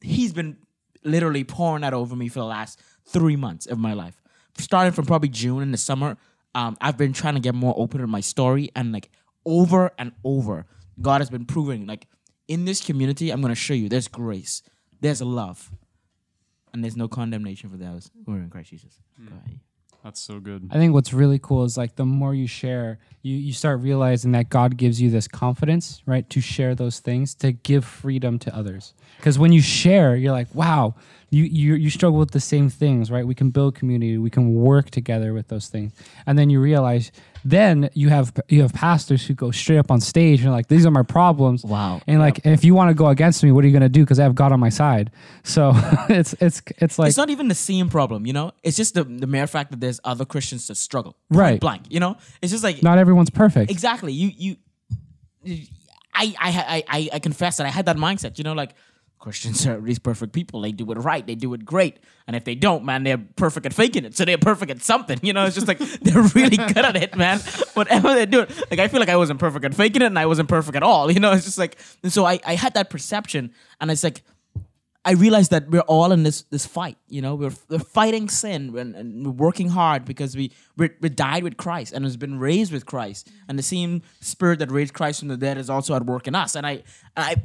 he's 0.01 0.33
been 0.33 0.57
literally 1.03 1.43
pouring 1.43 1.81
that 1.81 1.93
over 1.93 2.15
me 2.15 2.27
for 2.27 2.39
the 2.39 2.45
last 2.45 2.81
three 3.05 3.35
months 3.35 3.65
of 3.65 3.77
my 3.77 3.93
life. 3.93 4.21
Starting 4.57 4.93
from 4.93 5.05
probably 5.05 5.29
June 5.29 5.61
in 5.61 5.71
the 5.71 5.77
summer, 5.77 6.17
um, 6.55 6.77
I've 6.81 6.97
been 6.97 7.13
trying 7.13 7.35
to 7.35 7.39
get 7.39 7.53
more 7.53 7.73
open 7.77 8.01
in 8.01 8.09
my 8.09 8.21
story 8.21 8.71
and 8.75 8.91
like 8.91 9.09
over 9.45 9.91
and 9.99 10.13
over, 10.23 10.65
God 11.01 11.21
has 11.21 11.29
been 11.29 11.45
proving 11.45 11.85
like 11.85 12.07
in 12.47 12.65
this 12.65 12.83
community, 12.83 13.31
I'm 13.31 13.41
gonna 13.41 13.55
show 13.55 13.73
you 13.73 13.89
there's 13.89 14.07
grace, 14.07 14.61
there's 15.01 15.21
love, 15.21 15.71
and 16.73 16.83
there's 16.83 16.97
no 16.97 17.07
condemnation 17.07 17.69
for 17.69 17.77
those 17.77 18.11
who 18.25 18.33
are 18.33 18.37
in 18.37 18.49
Christ 18.49 18.69
Jesus. 18.69 18.99
Mm. 19.21 19.59
That's 20.05 20.21
so 20.21 20.39
good. 20.39 20.69
I 20.71 20.75
think 20.75 20.93
what's 20.93 21.13
really 21.13 21.39
cool 21.39 21.63
is 21.63 21.77
like 21.77 21.95
the 21.95 22.05
more 22.05 22.35
you 22.35 22.45
share, 22.45 22.99
you 23.23 23.35
you 23.37 23.53
start 23.53 23.81
realizing 23.81 24.33
that 24.33 24.49
God 24.49 24.77
gives 24.77 25.01
you 25.01 25.09
this 25.09 25.27
confidence, 25.27 26.03
right, 26.05 26.29
to 26.29 26.39
share 26.39 26.75
those 26.75 26.99
things, 26.99 27.33
to 27.35 27.53
give 27.53 27.83
freedom 27.83 28.37
to 28.39 28.55
others. 28.55 28.93
Because 29.17 29.39
when 29.39 29.51
you 29.51 29.63
share, 29.63 30.15
you're 30.15 30.31
like, 30.31 30.53
wow, 30.53 30.93
you, 31.31 31.45
you 31.45 31.73
you 31.73 31.89
struggle 31.89 32.19
with 32.19 32.31
the 32.31 32.39
same 32.39 32.69
things, 32.69 33.09
right? 33.09 33.25
We 33.25 33.33
can 33.33 33.49
build 33.49 33.73
community, 33.73 34.19
we 34.19 34.29
can 34.29 34.53
work 34.53 34.91
together 34.91 35.33
with 35.33 35.47
those 35.47 35.69
things, 35.69 35.91
and 36.27 36.37
then 36.37 36.51
you 36.51 36.61
realize 36.61 37.11
then 37.45 37.91
you 37.93 38.09
have 38.09 38.33
you 38.49 38.63
have 38.63 38.73
pastors 38.73 39.25
who 39.25 39.35
go 39.35 39.51
straight 39.51 39.77
up 39.77 39.91
on 39.91 40.01
stage 40.01 40.41
and 40.41 40.51
like 40.51 40.67
these 40.67 40.83
are 40.83 40.91
my 40.91 41.03
problems. 41.03 41.63
Wow. 41.63 42.01
And 42.07 42.19
like 42.19 42.43
if 42.43 42.65
you 42.65 42.73
want 42.73 42.89
to 42.89 42.95
go 42.95 43.07
against 43.07 43.43
me, 43.43 43.51
what 43.51 43.63
are 43.63 43.67
you 43.67 43.73
gonna 43.73 43.87
do? 43.87 44.01
Because 44.01 44.19
I 44.19 44.23
have 44.23 44.33
God 44.33 44.51
on 44.51 44.59
my 44.59 44.69
side. 44.69 45.11
So 45.43 45.71
it's 46.09 46.33
it's 46.41 46.63
it's 46.79 46.97
like 46.97 47.09
it's 47.09 47.17
not 47.17 47.29
even 47.29 47.47
the 47.47 47.55
same 47.55 47.87
problem, 47.87 48.25
you 48.25 48.33
know. 48.33 48.51
It's 48.63 48.75
just 48.75 48.95
the 48.95 49.03
the 49.03 49.27
mere 49.27 49.45
fact 49.45 49.69
that 49.69 49.79
there's 49.79 49.99
other 50.03 50.25
Christians 50.25 50.67
that 50.67 50.75
struggle. 50.75 51.15
Right. 51.29 51.59
Blank. 51.59 51.83
You 51.89 51.99
know. 51.99 52.17
It's 52.41 52.51
just 52.51 52.63
like 52.63 52.81
not 52.81 52.97
everyone's 52.97 53.29
perfect. 53.29 53.69
Exactly. 53.69 54.11
You 54.11 54.57
you. 55.45 55.65
I, 56.15 56.33
I 56.39 56.83
I 56.87 57.09
I 57.13 57.19
confess 57.19 57.57
that 57.57 57.67
I 57.67 57.69
had 57.69 57.85
that 57.85 57.97
mindset, 57.97 58.39
you 58.39 58.43
know, 58.43 58.53
like 58.53 58.73
Christians 59.19 59.65
are 59.65 59.79
these 59.81 59.99
perfect 59.99 60.33
people. 60.33 60.61
They 60.61 60.71
do 60.71 60.91
it 60.91 60.95
right. 60.95 61.25
They 61.25 61.35
do 61.35 61.53
it 61.53 61.65
great. 61.65 61.99
And 62.27 62.35
if 62.35 62.43
they 62.43 62.53
don't, 62.53 62.83
man, 62.83 63.03
they're 63.03 63.17
perfect 63.17 63.65
at 63.65 63.73
faking 63.73 64.05
it. 64.05 64.15
So 64.15 64.25
they're 64.25 64.37
perfect 64.37 64.71
at 64.71 64.83
something. 64.83 65.19
You 65.23 65.33
know, 65.33 65.45
it's 65.45 65.55
just 65.55 65.67
like 65.67 65.79
they're 66.01 66.21
really 66.35 66.57
good 66.57 66.77
at 66.77 66.95
it, 66.95 67.15
man. 67.15 67.39
Whatever 67.73 68.13
they're 68.13 68.25
doing. 68.25 68.47
Like 68.69 68.79
I 68.79 68.87
feel 68.87 68.99
like 68.99 69.09
I 69.09 69.15
wasn't 69.15 69.39
perfect 69.39 69.65
at 69.65 69.73
faking 69.73 70.01
it 70.01 70.07
and 70.07 70.19
I 70.19 70.25
wasn't 70.25 70.49
perfect 70.49 70.75
at 70.75 70.83
all. 70.83 71.11
You 71.15 71.21
know, 71.21 71.31
it's 71.31 71.45
just 71.45 71.57
like 71.57 71.77
and 72.03 72.11
so 72.11 72.25
I, 72.25 72.39
I 72.45 72.55
had 72.55 72.73
that 72.73 72.89
perception 72.89 73.53
and 73.79 73.89
it's 73.89 74.03
like 74.03 74.21
I 75.05 75.11
realized 75.11 75.51
that 75.51 75.69
we're 75.69 75.81
all 75.81 76.11
in 76.11 76.23
this 76.23 76.41
this 76.43 76.65
fight. 76.65 76.97
You 77.07 77.21
know, 77.21 77.35
we're, 77.35 77.53
we're 77.69 77.79
fighting 77.79 78.27
sin 78.27 78.75
and, 78.75 78.95
and, 78.95 79.25
we're 79.25 79.31
working 79.31 79.69
hard 79.69 80.03
because 80.03 80.35
we 80.35 80.51
we 80.75 80.89
died 80.89 81.43
with 81.43 81.57
Christ 81.57 81.93
and 81.93 82.03
has 82.03 82.17
been 82.17 82.39
raised 82.39 82.73
with 82.73 82.87
Christ, 82.87 83.29
and 83.47 83.57
the 83.57 83.63
same 83.63 84.01
Spirit 84.19 84.59
that 84.59 84.71
raised 84.71 84.95
Christ 84.95 85.19
from 85.19 85.27
the 85.27 85.37
dead 85.37 85.59
is 85.59 85.69
also 85.69 85.95
at 85.95 86.05
work 86.05 86.27
in 86.27 86.33
us. 86.33 86.55
And 86.55 86.65
I 86.65 86.83
I 87.15 87.35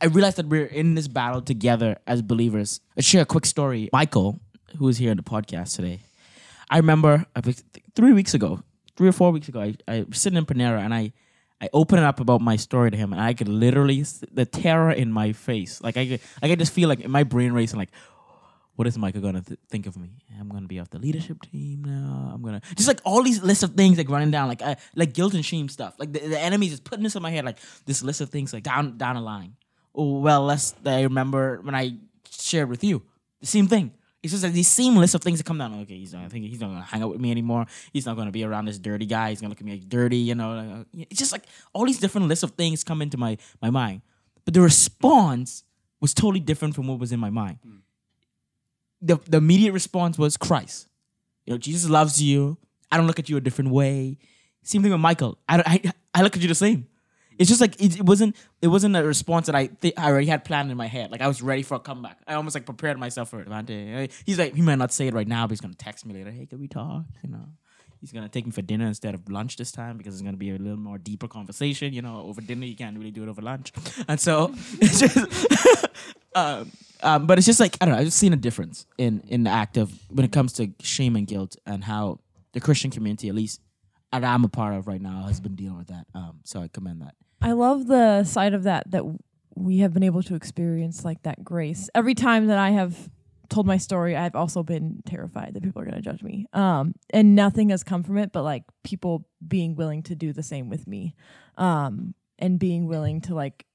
I 0.00 0.06
realized 0.06 0.38
that 0.38 0.46
we're 0.46 0.64
in 0.64 0.94
this 0.94 1.08
battle 1.08 1.42
together 1.42 1.98
as 2.06 2.22
believers. 2.22 2.80
I'll 2.96 3.02
share 3.02 3.22
a 3.22 3.26
quick 3.26 3.44
story. 3.44 3.90
Michael, 3.92 4.40
who 4.78 4.88
is 4.88 4.96
here 4.96 5.10
in 5.10 5.18
the 5.18 5.22
podcast 5.22 5.76
today, 5.76 6.00
I 6.70 6.78
remember 6.78 7.26
three 7.94 8.12
weeks 8.14 8.32
ago, 8.32 8.62
three 8.96 9.08
or 9.08 9.12
four 9.12 9.30
weeks 9.30 9.48
ago, 9.48 9.60
I, 9.60 9.76
I 9.86 10.04
was 10.08 10.18
sitting 10.18 10.38
in 10.38 10.46
Panera 10.46 10.80
and 10.80 10.94
I, 10.94 11.12
I 11.60 11.68
opened 11.74 12.02
up 12.02 12.20
about 12.20 12.40
my 12.40 12.56
story 12.56 12.90
to 12.90 12.96
him, 12.96 13.12
and 13.12 13.20
I 13.20 13.34
could 13.34 13.48
literally 13.48 14.02
the 14.32 14.46
terror 14.46 14.90
in 14.90 15.12
my 15.12 15.32
face, 15.32 15.82
like 15.82 15.98
I 15.98 16.06
could, 16.06 16.20
like 16.40 16.50
I 16.52 16.54
just 16.54 16.72
feel 16.72 16.88
like 16.88 17.06
my 17.06 17.22
brain 17.22 17.52
racing, 17.52 17.78
like, 17.78 17.90
what 18.76 18.86
is 18.86 18.96
Michael 18.96 19.20
gonna 19.20 19.42
th- 19.42 19.60
think 19.68 19.86
of 19.86 19.98
me? 19.98 20.22
I'm 20.40 20.48
gonna 20.48 20.66
be 20.66 20.80
off 20.80 20.88
the 20.88 20.98
leadership 20.98 21.42
team 21.42 21.84
now. 21.84 22.30
I'm 22.32 22.40
gonna 22.40 22.62
just 22.76 22.88
like 22.88 23.00
all 23.04 23.22
these 23.22 23.42
lists 23.42 23.62
of 23.62 23.74
things 23.74 23.98
like 23.98 24.08
running 24.08 24.30
down, 24.30 24.48
like 24.48 24.62
like 24.96 25.12
guilt 25.12 25.34
and 25.34 25.44
shame 25.44 25.68
stuff. 25.68 25.96
Like 25.98 26.14
the, 26.14 26.20
the 26.20 26.40
enemy 26.40 26.68
is 26.68 26.72
just 26.72 26.84
putting 26.84 27.02
this 27.02 27.14
in 27.14 27.20
my 27.20 27.30
head, 27.30 27.44
like 27.44 27.58
this 27.84 28.02
list 28.02 28.22
of 28.22 28.30
things, 28.30 28.54
like 28.54 28.62
down 28.62 28.96
down 28.96 29.16
the 29.16 29.20
line 29.20 29.56
well 29.94 30.42
less 30.44 30.72
that 30.82 30.98
I 30.98 31.02
remember 31.02 31.60
when 31.62 31.74
I 31.74 31.94
shared 32.30 32.68
with 32.68 32.84
you. 32.84 33.02
The 33.40 33.46
same 33.46 33.66
thing. 33.66 33.92
It's 34.22 34.32
just 34.32 34.44
like 34.44 34.52
these 34.52 34.68
same 34.68 34.96
list 34.96 35.14
of 35.14 35.22
things 35.22 35.38
that 35.38 35.44
come 35.44 35.56
down. 35.56 35.80
Okay, 35.80 35.96
he's 35.96 36.12
not. 36.12 36.24
I 36.24 36.28
think 36.28 36.44
he's 36.44 36.60
not 36.60 36.68
gonna 36.68 36.82
hang 36.82 37.02
out 37.02 37.10
with 37.10 37.20
me 37.20 37.30
anymore. 37.30 37.66
He's 37.92 38.04
not 38.04 38.16
gonna 38.16 38.30
be 38.30 38.44
around 38.44 38.66
this 38.66 38.78
dirty 38.78 39.06
guy. 39.06 39.30
He's 39.30 39.40
gonna 39.40 39.48
look 39.48 39.60
at 39.60 39.64
me 39.64 39.72
like 39.72 39.88
dirty. 39.88 40.18
You 40.18 40.34
know, 40.34 40.52
uh, 40.52 40.84
it's 40.92 41.18
just 41.18 41.32
like 41.32 41.44
all 41.72 41.86
these 41.86 41.98
different 41.98 42.28
lists 42.28 42.42
of 42.42 42.50
things 42.50 42.84
come 42.84 43.00
into 43.00 43.16
my 43.16 43.38
my 43.62 43.70
mind. 43.70 44.02
But 44.44 44.52
the 44.52 44.60
response 44.60 45.64
was 46.00 46.12
totally 46.12 46.40
different 46.40 46.74
from 46.74 46.86
what 46.86 46.98
was 46.98 47.12
in 47.12 47.20
my 47.20 47.30
mind. 47.30 47.58
Mm. 47.66 47.78
The 49.00 49.18
the 49.26 49.38
immediate 49.38 49.72
response 49.72 50.18
was 50.18 50.36
Christ. 50.36 50.88
You 51.46 51.54
know, 51.54 51.58
Jesus 51.58 51.88
loves 51.88 52.22
you. 52.22 52.58
I 52.92 52.98
don't 52.98 53.06
look 53.06 53.18
at 53.18 53.30
you 53.30 53.38
a 53.38 53.40
different 53.40 53.70
way. 53.70 54.18
Same 54.62 54.82
thing 54.82 54.92
with 54.92 55.00
Michael. 55.00 55.38
I, 55.48 55.62
I, 55.64 55.92
I 56.14 56.22
look 56.22 56.36
at 56.36 56.42
you 56.42 56.48
the 56.48 56.54
same. 56.54 56.86
It's 57.40 57.48
just 57.48 57.60
like 57.60 57.80
it, 57.80 58.00
it 58.00 58.04
wasn't 58.04 58.36
it 58.60 58.68
wasn't 58.68 58.94
a 58.96 59.02
response 59.02 59.46
that 59.46 59.54
I 59.54 59.68
th- 59.68 59.94
I 59.96 60.10
already 60.10 60.26
had 60.26 60.44
planned 60.44 60.70
in 60.70 60.76
my 60.76 60.86
head. 60.86 61.10
Like 61.10 61.22
I 61.22 61.26
was 61.26 61.40
ready 61.40 61.62
for 61.62 61.76
a 61.76 61.80
comeback. 61.80 62.18
I 62.26 62.34
almost 62.34 62.54
like 62.54 62.66
prepared 62.66 62.98
myself 62.98 63.30
for 63.30 63.40
it. 63.40 64.12
He's 64.26 64.38
like 64.38 64.54
he 64.54 64.60
might 64.60 64.76
not 64.76 64.92
say 64.92 65.06
it 65.06 65.14
right 65.14 65.26
now, 65.26 65.46
but 65.46 65.52
he's 65.52 65.62
gonna 65.62 65.72
text 65.72 66.04
me 66.04 66.12
later. 66.12 66.30
Hey, 66.30 66.44
can 66.44 66.60
we 66.60 66.68
talk? 66.68 67.04
You 67.24 67.30
know, 67.30 67.46
He's 68.00 68.12
gonna 68.12 68.28
take 68.28 68.46
me 68.46 68.52
for 68.52 68.62
dinner 68.62 68.86
instead 68.86 69.14
of 69.14 69.30
lunch 69.30 69.56
this 69.56 69.72
time 69.72 69.98
because 69.98 70.14
it's 70.14 70.22
gonna 70.22 70.36
be 70.36 70.50
a 70.50 70.58
little 70.58 70.78
more 70.78 70.98
deeper 70.98 71.28
conversation. 71.28 71.92
You 71.92 72.02
know, 72.02 72.22
over 72.26 72.42
dinner 72.42 72.66
you 72.66 72.76
can't 72.76 72.96
really 72.98 73.10
do 73.10 73.22
it 73.22 73.28
over 73.28 73.42
lunch, 73.42 73.72
and 74.06 74.20
so 74.20 74.54
it's 74.80 75.00
just. 75.00 75.86
um, 76.34 76.70
um, 77.02 77.26
but 77.26 77.38
it's 77.38 77.46
just 77.46 77.60
like 77.60 77.76
I 77.80 77.86
don't 77.86 77.94
know. 77.94 78.00
I've 78.00 78.06
just 78.06 78.18
seen 78.18 78.32
a 78.32 78.36
difference 78.36 78.86
in 78.98 79.22
in 79.28 79.44
the 79.44 79.50
act 79.50 79.76
of 79.76 79.92
when 80.10 80.24
it 80.24 80.32
comes 80.32 80.52
to 80.54 80.72
shame 80.80 81.16
and 81.16 81.26
guilt 81.26 81.56
and 81.66 81.84
how 81.84 82.20
the 82.52 82.60
Christian 82.60 82.90
community, 82.90 83.28
at 83.28 83.34
least 83.34 83.60
that 84.12 84.24
I'm 84.24 84.44
a 84.44 84.48
part 84.48 84.74
of 84.74 84.86
right 84.86 85.00
now, 85.00 85.24
has 85.26 85.40
been 85.40 85.54
dealing 85.54 85.78
with 85.78 85.88
that. 85.88 86.06
Um, 86.14 86.40
so 86.44 86.60
I 86.60 86.68
commend 86.68 87.02
that. 87.02 87.14
I 87.40 87.52
love 87.52 87.86
the 87.86 88.24
side 88.24 88.54
of 88.54 88.64
that 88.64 88.90
that 88.90 89.04
we 89.54 89.78
have 89.78 89.92
been 89.92 90.02
able 90.02 90.22
to 90.24 90.34
experience 90.34 91.04
like 91.04 91.22
that 91.22 91.44
grace. 91.44 91.90
Every 91.94 92.14
time 92.14 92.46
that 92.46 92.58
I 92.58 92.70
have 92.70 93.10
told 93.48 93.66
my 93.66 93.76
story, 93.76 94.16
I've 94.16 94.36
also 94.36 94.62
been 94.62 95.02
terrified 95.06 95.54
that 95.54 95.62
people 95.62 95.82
are 95.82 95.84
going 95.84 95.96
to 95.96 96.02
judge 96.02 96.22
me. 96.22 96.46
Um, 96.52 96.94
and 97.10 97.34
nothing 97.34 97.70
has 97.70 97.82
come 97.82 98.02
from 98.02 98.16
it, 98.18 98.32
but 98.32 98.42
like 98.42 98.64
people 98.84 99.26
being 99.46 99.74
willing 99.74 100.02
to 100.04 100.14
do 100.14 100.32
the 100.32 100.42
same 100.42 100.68
with 100.68 100.86
me, 100.86 101.14
um, 101.56 102.14
and 102.38 102.58
being 102.58 102.86
willing 102.86 103.20
to 103.22 103.34
like 103.34 103.66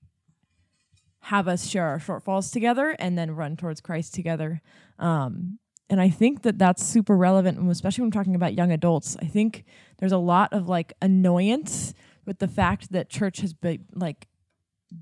have 1.19 1.47
us 1.47 1.67
share 1.67 1.85
our 1.87 1.99
shortfalls 1.99 2.51
together 2.51 2.95
and 2.99 3.17
then 3.17 3.31
run 3.31 3.57
towards 3.57 3.81
Christ 3.81 4.13
together. 4.13 4.61
Um, 4.99 5.59
and 5.89 6.01
I 6.01 6.09
think 6.09 6.43
that 6.43 6.57
that's 6.57 6.83
super 6.83 7.15
relevant, 7.15 7.69
especially 7.69 8.03
when 8.03 8.07
I'm 8.07 8.11
talking 8.11 8.35
about 8.35 8.55
young 8.55 8.71
adults. 8.71 9.17
I 9.21 9.25
think 9.25 9.65
there's 9.97 10.11
a 10.11 10.17
lot 10.17 10.53
of 10.53 10.67
like 10.67 10.93
annoyance 11.01 11.93
with 12.25 12.39
the 12.39 12.47
fact 12.47 12.91
that 12.91 13.09
church 13.09 13.39
has 13.39 13.53
been 13.53 13.85
like 13.93 14.27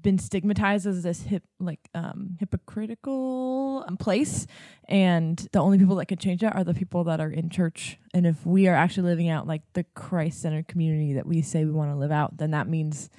been 0.02 0.18
stigmatized 0.18 0.88
as 0.88 1.04
this 1.04 1.24
hip 1.24 1.44
like 1.60 1.90
um 1.94 2.38
hypocritical 2.40 3.84
um, 3.88 3.98
place 3.98 4.48
and 4.88 5.48
the 5.52 5.60
only 5.60 5.78
people 5.78 5.96
that 5.98 6.08
can 6.08 6.18
change 6.18 6.42
that 6.42 6.56
are 6.56 6.64
the 6.64 6.74
people 6.74 7.04
that 7.04 7.20
are 7.20 7.30
in 7.30 7.50
church 7.50 8.00
and 8.14 8.26
if 8.26 8.46
we 8.46 8.68
are 8.68 8.76
actually 8.76 9.08
living 9.10 9.30
out 9.30 9.46
like 9.46 9.62
the 9.74 9.84
christ-centered 9.94 10.68
community 10.68 11.14
that 11.14 11.28
we 11.28 11.42
say 11.42 11.66
we 11.66 11.72
want 11.72 11.92
to 11.92 11.96
live 11.96 12.12
out 12.12 12.38
then 12.38 12.52
that 12.52 12.68
means 12.68 13.10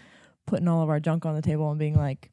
putting 0.47 0.67
all 0.67 0.83
of 0.83 0.89
our 0.89 0.99
junk 0.99 1.25
on 1.27 1.35
the 1.35 1.43
table 1.43 1.71
and 1.71 1.79
being 1.79 1.97
like 1.97 2.31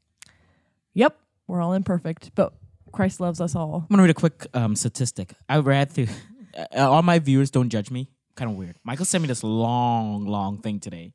yep 0.93 1.19
we're 1.47 1.61
all 1.61 1.73
imperfect 1.73 2.31
but 2.33 2.53
christ 2.91 3.19
loves 3.19 3.41
us 3.41 3.53
all 3.53 3.85
I'm 3.89 3.95
gonna 3.95 4.03
read 4.03 4.11
a 4.11 4.13
quick 4.15 4.47
um, 4.53 4.75
statistic. 4.75 5.33
I 5.47 5.57
read 5.59 5.91
through. 5.91 6.07
Uh, 6.53 6.89
all 6.89 7.01
my 7.01 7.17
viewers 7.17 7.49
don't 7.49 7.69
judge 7.69 7.89
me. 7.89 8.09
Kind 8.35 8.51
of 8.51 8.57
weird. 8.57 8.75
Michael 8.83 9.05
sent 9.05 9.21
me 9.21 9.27
this 9.29 9.41
long, 9.41 10.25
long 10.25 10.57
thing 10.57 10.81
today 10.81 11.13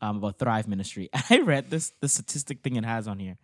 um, 0.00 0.18
about 0.18 0.38
Thrive 0.38 0.68
Ministry. 0.68 1.08
I 1.30 1.38
read 1.38 1.70
this 1.70 1.92
the 2.00 2.08
statistic 2.08 2.62
thing 2.62 2.76
it 2.76 2.84
has 2.84 3.08
on 3.08 3.18
here, 3.18 3.38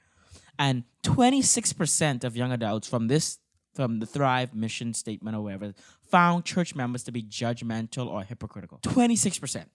and 0.58 0.84
26 1.02 1.72
percent 1.72 2.24
of 2.24 2.36
young 2.36 2.52
adults 2.52 2.88
from 2.88 3.08
this 3.08 3.38
from 3.74 4.00
the 4.00 4.06
Thrive 4.06 4.54
mission 4.54 4.92
statement 4.92 5.36
or 5.36 5.40
whatever 5.42 5.72
found 6.10 6.44
church 6.44 6.74
members 6.74 7.02
to 7.04 7.12
be 7.12 7.22
judgmental 7.22 8.06
or 8.06 8.22
hypocritical. 8.22 8.78
26 8.82 9.38
percent. 9.38 9.70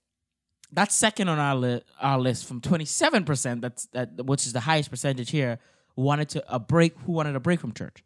That's 0.71 0.95
second 0.95 1.29
on 1.29 1.39
our 1.39 1.55
li- 1.55 1.81
our 2.01 2.19
list 2.19 2.45
from 2.45 2.61
27 2.61 3.25
percent. 3.25 3.61
That's 3.61 3.85
that 3.87 4.25
which 4.25 4.45
is 4.45 4.53
the 4.53 4.59
highest 4.61 4.89
percentage 4.89 5.31
here. 5.31 5.59
Wanted 5.95 6.29
to 6.29 6.53
a 6.53 6.59
break. 6.59 6.95
Who 7.05 7.13
wanted 7.13 7.35
a 7.35 7.39
break 7.39 7.59
from 7.59 7.73
church? 7.73 8.03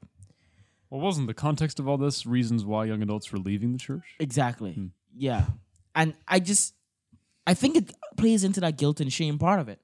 Well, 0.89 1.01
wasn't 1.01 1.27
the 1.27 1.33
context 1.33 1.79
of 1.79 1.87
all 1.87 1.97
this 1.97 2.25
reasons 2.25 2.65
why 2.65 2.85
young 2.85 3.01
adults 3.01 3.31
were 3.31 3.39
leaving 3.39 3.71
the 3.71 3.77
church? 3.77 4.15
Exactly. 4.19 4.91
Yeah. 5.15 5.45
And 5.95 6.13
I 6.27 6.39
just 6.39 6.73
I 7.47 7.53
think 7.53 7.75
it 7.75 7.91
plays 8.17 8.43
into 8.43 8.59
that 8.61 8.77
guilt 8.77 8.99
and 8.99 9.11
shame 9.11 9.37
part 9.37 9.59
of 9.59 9.69
it. 9.69 9.79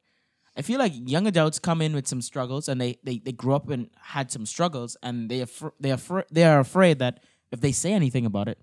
I 0.56 0.62
feel 0.64 0.80
like 0.80 0.94
young 0.96 1.28
adults 1.28 1.60
come 1.60 1.82
in 1.82 1.94
with 1.94 2.08
some 2.08 2.22
struggles 2.22 2.68
and 2.68 2.82
they 2.82 2.98
they, 3.04 3.20
they 3.20 3.32
grew 3.32 3.54
up 3.56 3.70
and 3.70 3.90
had 4.02 4.32
some 4.32 4.46
struggles 4.46 4.98
and 5.04 5.30
they 5.30 5.42
afr- 5.42 5.74
they 5.80 5.90
afr- 5.90 6.26
they 6.32 6.44
are 6.46 6.60
afraid 6.60 7.00
that 7.00 7.24
if 7.52 7.62
they 7.62 7.72
say 7.72 7.94
anything 7.94 8.26
about 8.26 8.48
it, 8.48 8.58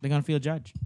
they're 0.00 0.08
going 0.08 0.20
to 0.20 0.26
feel 0.26 0.38
judged. 0.38 0.76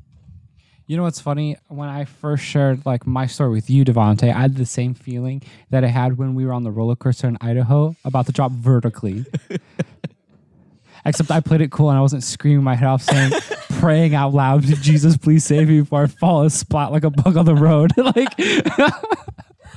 You 0.87 0.97
know 0.97 1.03
what's 1.03 1.21
funny? 1.21 1.57
When 1.67 1.89
I 1.89 2.05
first 2.05 2.45
shared 2.45 2.87
like 2.87 3.07
my 3.07 3.27
story 3.27 3.51
with 3.51 3.69
you, 3.69 3.85
Devonte, 3.85 4.33
I 4.33 4.43
had 4.43 4.55
the 4.55 4.67
same 4.67 4.95
feeling 4.95 5.43
that 5.71 5.83
I 5.83 5.89
had 5.89 6.17
when 6.17 6.37
we 6.37 6.47
were 6.47 6.53
on 6.53 6.63
the 6.63 6.71
roller 6.71 6.95
coaster 6.95 7.27
in 7.27 7.37
Idaho 7.41 7.97
about 8.05 8.27
to 8.27 8.33
drop 8.33 8.53
vertically. 8.53 9.25
Except 11.05 11.31
I 11.31 11.41
played 11.41 11.61
it 11.61 11.73
cool 11.73 11.89
and 11.91 11.99
I 11.99 12.03
wasn't 12.03 12.23
screaming 12.23 12.63
my 12.63 12.77
head 12.77 12.87
off 12.87 13.03
saying, 13.03 13.33
praying 13.71 14.15
out 14.15 14.35
loud, 14.35 14.63
Jesus, 14.83 15.17
please 15.17 15.45
save 15.45 15.69
me 15.69 15.81
before 15.81 16.05
I 16.05 16.07
fall 16.07 16.43
and 16.43 16.53
splat 16.53 16.93
like 16.93 17.05
a 17.05 17.11
bug 17.11 17.37
on 17.37 17.45
the 17.45 17.55
road. 17.55 17.93
like 17.97 18.29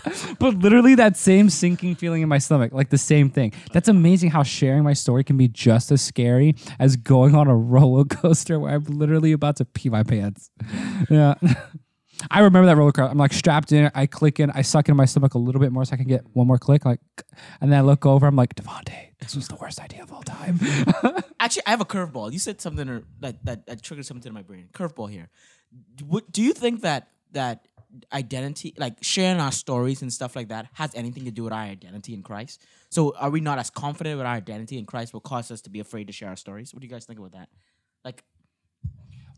But 0.40 0.56
literally 0.56 0.96
that 0.96 1.18
same 1.18 1.50
sinking 1.50 1.96
feeling 1.96 2.22
in 2.22 2.30
my 2.30 2.38
stomach, 2.38 2.72
like 2.72 2.90
the 2.90 2.98
same 2.98 3.30
thing. 3.30 3.54
That's 3.74 3.88
amazing 3.88 4.32
how 4.32 4.44
sharing 4.44 4.84
my 4.84 4.94
story 4.94 5.24
can 5.24 5.38
be 5.38 5.48
just 5.48 5.92
as 5.92 6.02
scary 6.02 6.56
as 6.80 6.96
going 6.96 7.36
on 7.36 7.48
a 7.48 7.56
roller 7.56 8.06
coaster 8.06 8.60
where 8.60 8.76
I'm 8.76 8.86
literally 8.86 9.34
about 9.34 9.58
to 9.58 9.66
pee 9.66 9.90
my 9.90 10.04
pants. 10.04 10.50
Yeah. 11.10 11.36
I 12.30 12.40
remember 12.40 12.66
that 12.68 12.78
roller 12.78 12.92
coaster. 12.92 13.12
I'm 13.12 13.18
like 13.18 13.34
strapped 13.34 13.72
in. 13.72 13.90
I 13.96 14.06
click 14.06 14.40
in. 14.40 14.52
I 14.52 14.62
suck 14.62 14.90
in 14.90 14.96
my 14.96 15.06
stomach 15.06 15.34
a 15.34 15.38
little 15.38 15.62
bit 15.62 15.72
more 15.72 15.86
so 15.86 15.94
I 15.94 15.98
can 15.98 16.08
get 16.08 16.26
one 16.34 16.48
more 16.48 16.58
click. 16.58 16.86
Like, 16.86 17.00
and 17.62 17.72
then 17.72 17.80
I 17.80 17.82
look 17.82 18.06
over. 18.06 18.28
I'm 18.28 18.36
like, 18.36 18.56
Devonte, 18.56 19.10
this 19.20 19.36
was 19.36 19.48
the 19.48 19.56
worst 19.56 19.80
idea 19.80 20.04
of 20.04 20.12
all 20.12 20.24
time. 20.24 20.60
Actually, 21.40 21.64
I 21.66 21.72
have 21.72 21.82
a 21.82 21.86
curveball. 21.86 22.32
You 22.32 22.40
said 22.40 22.62
something 22.62 22.90
or 22.90 23.04
that, 23.22 23.44
that 23.46 23.66
that 23.68 23.82
triggered 23.82 24.06
something 24.06 24.30
in 24.30 24.34
my 24.34 24.42
brain. 24.42 24.70
Curveball 24.74 25.10
here. 25.10 25.30
Do, 26.32 26.42
you 26.42 26.54
think 26.54 26.82
that 26.82 27.10
that 27.32 27.68
identity, 28.12 28.74
like 28.78 28.98
sharing 29.02 29.40
our 29.40 29.52
stories 29.52 30.02
and 30.02 30.12
stuff 30.12 30.36
like 30.36 30.50
that, 30.50 30.68
has 30.74 30.94
anything 30.96 31.26
to 31.26 31.32
do 31.32 31.44
with 31.44 31.54
our 31.54 31.62
identity 31.62 32.14
in 32.14 32.24
Christ? 32.24 32.62
So, 32.90 33.16
are 33.18 33.30
we 33.30 33.40
not 33.40 33.60
as 33.60 33.70
confident 33.70 34.18
with 34.18 34.26
our 34.26 34.34
identity 34.34 34.78
in 34.78 34.86
Christ 34.86 35.14
will 35.14 35.22
cause 35.22 35.52
us 35.52 35.62
to 35.62 35.70
be 35.70 35.80
afraid 35.80 36.08
to 36.08 36.14
share 36.14 36.30
our 36.30 36.36
stories? 36.36 36.74
What 36.74 36.82
do 36.82 36.88
you 36.88 36.92
guys 36.92 37.06
think 37.06 37.20
about 37.20 37.34
that? 37.34 37.50
Like, 38.04 38.24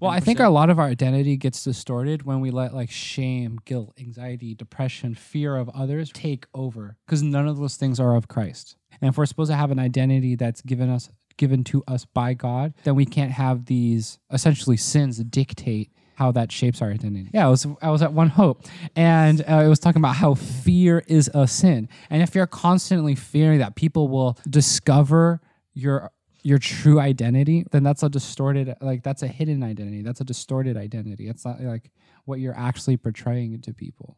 Well, 0.02 0.10
I 0.10 0.20
think 0.20 0.40
a 0.40 0.50
lot 0.50 0.72
of 0.72 0.80
our 0.80 0.88
identity 0.88 1.38
gets 1.38 1.64
distorted 1.64 2.24
when 2.24 2.40
we 2.42 2.50
let 2.50 2.74
like 2.74 2.90
shame, 2.90 3.60
guilt, 3.66 3.94
anxiety, 4.00 4.56
depression, 4.56 5.14
fear 5.14 5.56
of 5.56 5.70
others 5.70 6.12
take 6.12 6.48
over 6.56 6.98
because 7.06 7.22
none 7.22 7.48
of 7.48 7.60
those 7.60 7.78
things 7.78 8.00
are 8.00 8.16
of 8.16 8.28
Christ. 8.28 8.78
And 9.00 9.10
if 9.10 9.18
we're 9.18 9.28
supposed 9.28 9.52
to 9.52 9.56
have 9.56 9.70
an 9.70 9.78
identity 9.78 10.34
that's 10.34 10.62
given 10.64 10.90
us 10.90 11.12
given 11.38 11.64
to 11.66 11.84
us 11.88 12.06
by 12.06 12.34
God, 12.34 12.74
then 12.84 12.96
we 12.96 13.06
can't 13.06 13.32
have 13.32 13.66
these 13.66 14.18
essentially 14.32 14.76
sins 14.76 15.20
dictate 15.20 15.92
how 16.16 16.32
that 16.32 16.52
shapes 16.52 16.82
our 16.82 16.90
identity. 16.90 17.30
Yeah, 17.32 17.46
I 17.46 17.50
was 17.50 17.68
I 17.84 17.92
was 17.92 18.02
at 18.02 18.12
One 18.12 18.30
Hope, 18.30 18.66
and 18.96 19.42
uh, 19.42 19.62
it 19.64 19.68
was 19.68 19.78
talking 19.78 20.02
about 20.02 20.16
how 20.16 20.34
fear 20.34 21.04
is 21.08 21.30
a 21.36 21.48
sin, 21.48 21.90
and 22.10 22.24
if 22.24 22.34
you're 22.34 22.48
constantly 22.48 23.14
fearing 23.14 23.60
that 23.60 23.76
people 23.76 24.08
will 24.08 24.38
discover 24.50 25.42
your 25.74 26.12
your 26.44 26.58
true 26.58 27.00
identity, 27.00 27.66
then 27.72 27.84
that's 27.84 28.04
a 28.04 28.10
distorted, 28.10 28.76
like 28.82 29.04
that's 29.04 29.22
a 29.24 29.28
hidden 29.28 29.64
identity. 29.64 30.02
That's 30.02 30.22
a 30.22 30.24
distorted 30.24 30.76
identity. 30.78 31.28
It's 31.30 31.46
not 31.46 31.62
like 31.62 31.92
what 32.26 32.40
you're 32.40 32.58
actually 32.58 32.98
portraying 32.98 33.62
to 33.62 33.74
people. 33.74 34.18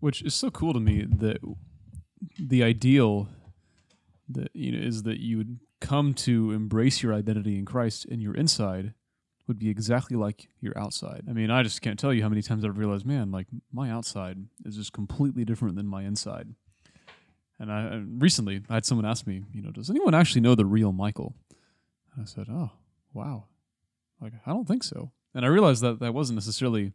which 0.00 0.22
is 0.22 0.34
so 0.34 0.50
cool 0.50 0.72
to 0.72 0.80
me 0.80 1.04
that 1.04 1.38
the 2.38 2.62
ideal 2.62 3.28
that 4.28 4.50
you 4.54 4.72
know 4.72 4.78
is 4.86 5.02
that 5.04 5.20
you 5.20 5.38
would 5.38 5.60
come 5.80 6.12
to 6.12 6.52
embrace 6.52 7.02
your 7.02 7.14
identity 7.14 7.58
in 7.58 7.64
Christ 7.64 8.06
and 8.06 8.20
your 8.20 8.34
inside 8.34 8.94
would 9.46 9.58
be 9.58 9.68
exactly 9.68 10.16
like 10.16 10.48
your 10.60 10.76
outside. 10.78 11.24
I 11.28 11.32
mean, 11.32 11.50
I 11.50 11.62
just 11.62 11.82
can't 11.82 11.98
tell 11.98 12.12
you 12.12 12.22
how 12.22 12.28
many 12.28 12.42
times 12.42 12.64
I've 12.64 12.78
realized, 12.78 13.06
man, 13.06 13.30
like 13.32 13.46
my 13.72 13.90
outside 13.90 14.38
is 14.64 14.76
just 14.76 14.92
completely 14.92 15.44
different 15.44 15.76
than 15.76 15.86
my 15.86 16.02
inside. 16.04 16.54
And 17.60 17.70
I 17.70 17.80
and 17.82 18.20
recently 18.20 18.62
I 18.70 18.74
had 18.74 18.86
someone 18.86 19.04
ask 19.04 19.26
me, 19.26 19.44
you 19.52 19.62
know, 19.62 19.70
does 19.70 19.90
anyone 19.90 20.14
actually 20.14 20.40
know 20.40 20.54
the 20.54 20.64
real 20.64 20.92
Michael? 20.92 21.36
And 22.14 22.22
I 22.22 22.24
said, 22.24 22.46
oh, 22.50 22.70
wow, 23.12 23.44
like 24.20 24.32
I 24.46 24.50
don't 24.50 24.66
think 24.66 24.82
so. 24.82 25.12
And 25.34 25.44
I 25.44 25.48
realized 25.48 25.82
that 25.82 26.00
that 26.00 26.14
wasn't 26.14 26.38
necessarily, 26.38 26.92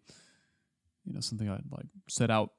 you 1.05 1.13
know, 1.13 1.19
something 1.21 1.47
I'd 1.47 1.71
like 1.71 1.85
set 2.09 2.31
out 2.31 2.51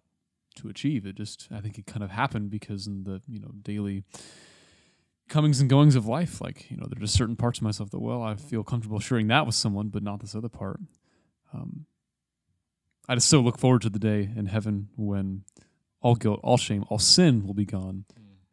to 0.56 0.68
achieve. 0.68 1.04
It 1.04 1.16
just 1.16 1.48
I 1.50 1.60
think 1.60 1.78
it 1.78 1.86
kind 1.86 2.04
of 2.04 2.10
happened 2.10 2.48
because 2.48 2.86
in 2.86 3.02
the 3.02 3.20
you 3.26 3.40
know 3.40 3.50
daily 3.62 4.04
comings 5.28 5.60
and 5.60 5.68
goings 5.68 5.96
of 5.96 6.06
life, 6.06 6.40
like 6.40 6.70
you 6.70 6.76
know, 6.76 6.86
there 6.88 6.98
are 6.98 7.00
just 7.00 7.16
certain 7.16 7.36
parts 7.36 7.58
of 7.58 7.64
myself 7.64 7.90
that 7.90 8.00
well 8.00 8.22
I 8.22 8.36
feel 8.36 8.62
comfortable 8.62 9.00
sharing 9.00 9.26
that 9.28 9.46
with 9.46 9.56
someone, 9.56 9.88
but 9.88 10.04
not 10.04 10.20
this 10.20 10.36
other 10.36 10.48
part. 10.48 10.78
Um, 11.52 11.86
I 13.08 13.14
just 13.14 13.28
so 13.28 13.40
look 13.40 13.58
forward 13.58 13.82
to 13.82 13.90
the 13.90 13.98
day 13.98 14.30
in 14.34 14.46
heaven 14.46 14.88
when 14.96 15.42
all 16.06 16.14
guilt, 16.14 16.38
all 16.44 16.56
shame, 16.56 16.84
all 16.88 17.00
sin 17.00 17.44
will 17.44 17.52
be 17.52 17.64
gone, 17.64 18.04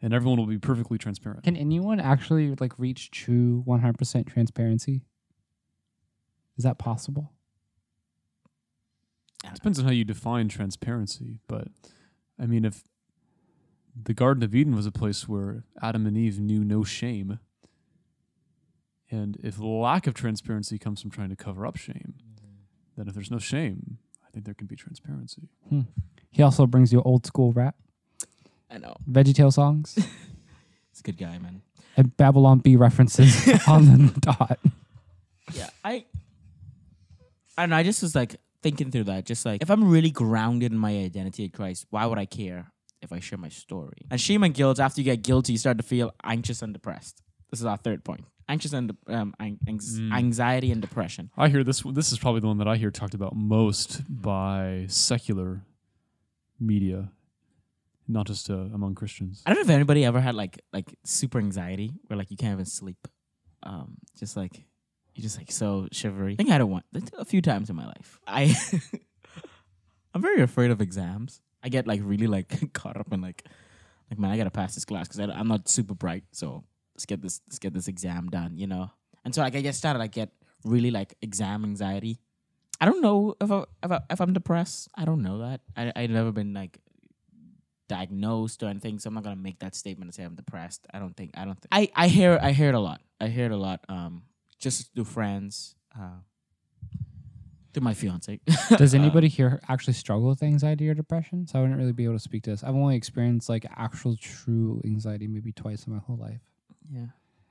and 0.01 0.11
everyone 0.11 0.39
will 0.39 0.47
be 0.47 0.57
perfectly 0.57 0.97
transparent. 0.97 1.43
Can 1.43 1.55
anyone 1.55 1.99
actually 1.99 2.55
like 2.59 2.79
reach 2.79 3.11
true 3.11 3.63
100% 3.67 4.27
transparency? 4.27 5.03
Is 6.57 6.63
that 6.63 6.79
possible? 6.79 7.31
Depends 9.53 9.77
on 9.77 9.85
how 9.85 9.91
you 9.91 10.03
define 10.03 10.47
transparency, 10.47 11.37
but 11.47 11.67
I 12.39 12.47
mean, 12.47 12.65
if 12.65 12.81
the 13.95 14.15
Garden 14.15 14.41
of 14.41 14.55
Eden 14.55 14.75
was 14.75 14.87
a 14.87 14.91
place 14.91 15.27
where 15.27 15.63
Adam 15.79 16.07
and 16.07 16.17
Eve 16.17 16.39
knew 16.39 16.63
no 16.63 16.83
shame, 16.83 17.37
and 19.11 19.37
if 19.43 19.57
the 19.57 19.67
lack 19.67 20.07
of 20.07 20.15
transparency 20.15 20.79
comes 20.79 21.03
from 21.03 21.11
trying 21.11 21.29
to 21.29 21.35
cover 21.35 21.67
up 21.67 21.77
shame, 21.77 22.15
then 22.97 23.07
if 23.07 23.13
there's 23.13 23.29
no 23.29 23.37
shame, 23.37 23.99
I 24.27 24.31
think 24.31 24.45
there 24.45 24.55
can 24.55 24.65
be 24.65 24.75
transparency. 24.75 25.49
Hmm. 25.69 25.81
He 26.33 26.41
also 26.43 26.65
brings 26.67 26.91
you 26.91 27.01
old 27.03 27.25
school 27.25 27.51
rap, 27.53 27.75
I 28.69 28.77
know. 28.79 28.95
VeggieTale 29.09 29.53
songs, 29.53 29.93
He's 29.95 30.99
a 30.99 31.03
good 31.03 31.17
guy, 31.17 31.37
man. 31.37 31.61
and 31.95 32.15
Babylon 32.17 32.59
Bee 32.59 32.75
references 32.75 33.47
on 33.67 33.85
the 33.85 34.19
dot. 34.19 34.59
Yeah, 35.53 35.69
I. 35.83 36.05
I 37.57 37.63
don't 37.63 37.69
know. 37.69 37.75
I 37.75 37.83
just 37.83 38.01
was 38.01 38.15
like, 38.15 38.35
thinking 38.63 38.89
through 38.91 39.03
that. 39.05 39.25
Just 39.25 39.45
like 39.45 39.61
if 39.61 39.69
I'm 39.69 39.89
really 39.89 40.09
grounded 40.09 40.71
in 40.71 40.77
my 40.77 40.91
identity 40.97 41.43
in 41.45 41.51
Christ, 41.51 41.85
why 41.91 42.05
would 42.07 42.17
I 42.17 42.25
care 42.25 42.71
if 43.01 43.11
I 43.13 43.19
share 43.19 43.37
my 43.37 43.49
story? 43.49 43.97
And 44.09 44.19
shame 44.19 44.41
and 44.43 44.53
guilt. 44.53 44.79
After 44.79 45.01
you 45.01 45.05
get 45.05 45.21
guilty, 45.21 45.51
you 45.53 45.57
start 45.59 45.77
to 45.77 45.83
feel 45.83 46.13
anxious 46.23 46.61
and 46.63 46.73
depressed. 46.73 47.21
This 47.51 47.59
is 47.59 47.65
our 47.67 47.77
third 47.77 48.03
point: 48.03 48.25
anxious 48.49 48.73
and 48.73 48.95
um, 49.07 49.35
an- 49.39 49.59
anx- 49.67 49.93
Mm. 49.99 50.13
anxiety 50.13 50.71
and 50.71 50.81
depression. 50.81 51.29
I 51.37 51.49
hear 51.49 51.63
this. 51.63 51.81
This 51.81 52.11
is 52.11 52.17
probably 52.17 52.39
the 52.41 52.47
one 52.47 52.57
that 52.57 52.67
I 52.67 52.77
hear 52.77 52.89
talked 52.89 53.13
about 53.13 53.35
most 53.35 54.01
by 54.09 54.85
secular 54.87 55.61
media, 56.65 57.11
not 58.07 58.27
just 58.27 58.49
uh, 58.49 58.53
among 58.73 58.95
Christians. 58.95 59.43
I 59.45 59.51
don't 59.51 59.57
know 59.57 59.69
if 59.71 59.75
anybody 59.75 60.05
ever 60.05 60.21
had 60.21 60.35
like 60.35 60.59
like 60.71 60.95
super 61.03 61.39
anxiety 61.39 61.93
where 62.07 62.17
like 62.17 62.31
you 62.31 62.37
can't 62.37 62.53
even 62.53 62.65
sleep. 62.65 63.07
Um, 63.63 63.97
just 64.17 64.35
like 64.35 64.65
you're 65.15 65.23
just 65.23 65.37
like 65.37 65.51
so 65.51 65.87
shivery. 65.91 66.33
I 66.33 66.35
think 66.35 66.49
I 66.49 66.53
had 66.53 66.61
it 66.61 66.65
one 66.65 66.83
a 67.17 67.25
few 67.25 67.41
times 67.41 67.69
in 67.69 67.75
my 67.75 67.85
life. 67.85 68.19
I 68.25 68.55
I'm 70.13 70.21
very 70.21 70.41
afraid 70.41 70.71
of 70.71 70.81
exams. 70.81 71.41
I 71.63 71.69
get 71.69 71.87
like 71.87 72.01
really 72.03 72.27
like 72.27 72.73
caught 72.73 72.97
up 72.97 73.11
in 73.13 73.21
like 73.21 73.45
like 74.09 74.19
man, 74.19 74.31
I 74.31 74.37
gotta 74.37 74.51
pass 74.51 74.75
this 74.75 74.85
class 74.85 75.07
because 75.07 75.19
I'm 75.19 75.47
not 75.47 75.69
super 75.69 75.93
bright. 75.93 76.23
So 76.31 76.63
let's 76.95 77.05
get 77.05 77.21
this 77.21 77.41
let's 77.47 77.59
get 77.59 77.73
this 77.73 77.87
exam 77.87 78.29
done, 78.29 78.57
you 78.57 78.67
know. 78.67 78.91
And 79.25 79.33
so 79.33 79.41
like 79.41 79.55
I 79.55 79.61
get 79.61 79.75
started, 79.75 80.01
I 80.01 80.07
get 80.07 80.29
really 80.65 80.91
like 80.91 81.15
exam 81.21 81.63
anxiety. 81.63 82.19
I 82.83 82.85
don't 82.85 82.99
know 82.99 83.33
if 83.39 83.49
I, 83.49 83.63
if, 83.81 83.91
I, 83.93 84.01
if 84.09 84.19
I'm 84.19 84.33
depressed. 84.33 84.89
I 84.93 85.05
don't 85.05 85.21
know 85.21 85.37
that. 85.37 85.61
I 85.77 85.93
I've 85.95 86.09
never 86.09 86.33
been 86.33 86.53
like 86.53 86.79
diagnosed 87.87 88.61
or 88.61 88.65
anything, 88.65 88.99
so 88.99 89.07
I'm 89.07 89.13
not 89.13 89.23
gonna 89.23 89.37
make 89.37 89.59
that 89.59 89.73
statement 89.73 90.09
and 90.09 90.13
say 90.13 90.23
I'm 90.23 90.35
depressed. 90.35 90.85
I 90.93 90.99
don't 90.99 91.15
think. 91.15 91.31
I 91.37 91.45
don't 91.45 91.55
think. 91.55 91.69
I 91.71 91.89
I 91.95 92.09
hear 92.09 92.37
I 92.41 92.51
hear 92.51 92.67
it 92.67 92.75
a 92.75 92.81
lot. 92.81 92.99
I 93.21 93.27
hear 93.29 93.45
it 93.45 93.53
a 93.53 93.55
lot. 93.55 93.85
Um, 93.87 94.23
just 94.59 94.93
through 94.93 95.05
friends, 95.05 95.77
uh, 95.97 96.19
through 97.73 97.83
my 97.83 97.93
fiance. 97.93 98.41
Does 98.77 98.93
anybody 98.93 99.29
here 99.29 99.61
actually 99.69 99.93
struggle 99.93 100.27
with 100.27 100.43
anxiety 100.43 100.89
or 100.89 100.93
depression? 100.93 101.47
So 101.47 101.59
I 101.59 101.61
wouldn't 101.61 101.79
really 101.79 101.93
be 101.93 102.03
able 102.03 102.15
to 102.15 102.19
speak 102.19 102.43
to 102.43 102.49
this. 102.49 102.65
I've 102.65 102.75
only 102.75 102.97
experienced 102.97 103.47
like 103.47 103.65
actual 103.77 104.17
true 104.17 104.81
anxiety 104.83 105.27
maybe 105.29 105.53
twice 105.53 105.87
in 105.87 105.93
my 105.93 105.99
whole 105.99 106.17
life. 106.17 106.41
yeah. 106.91 107.05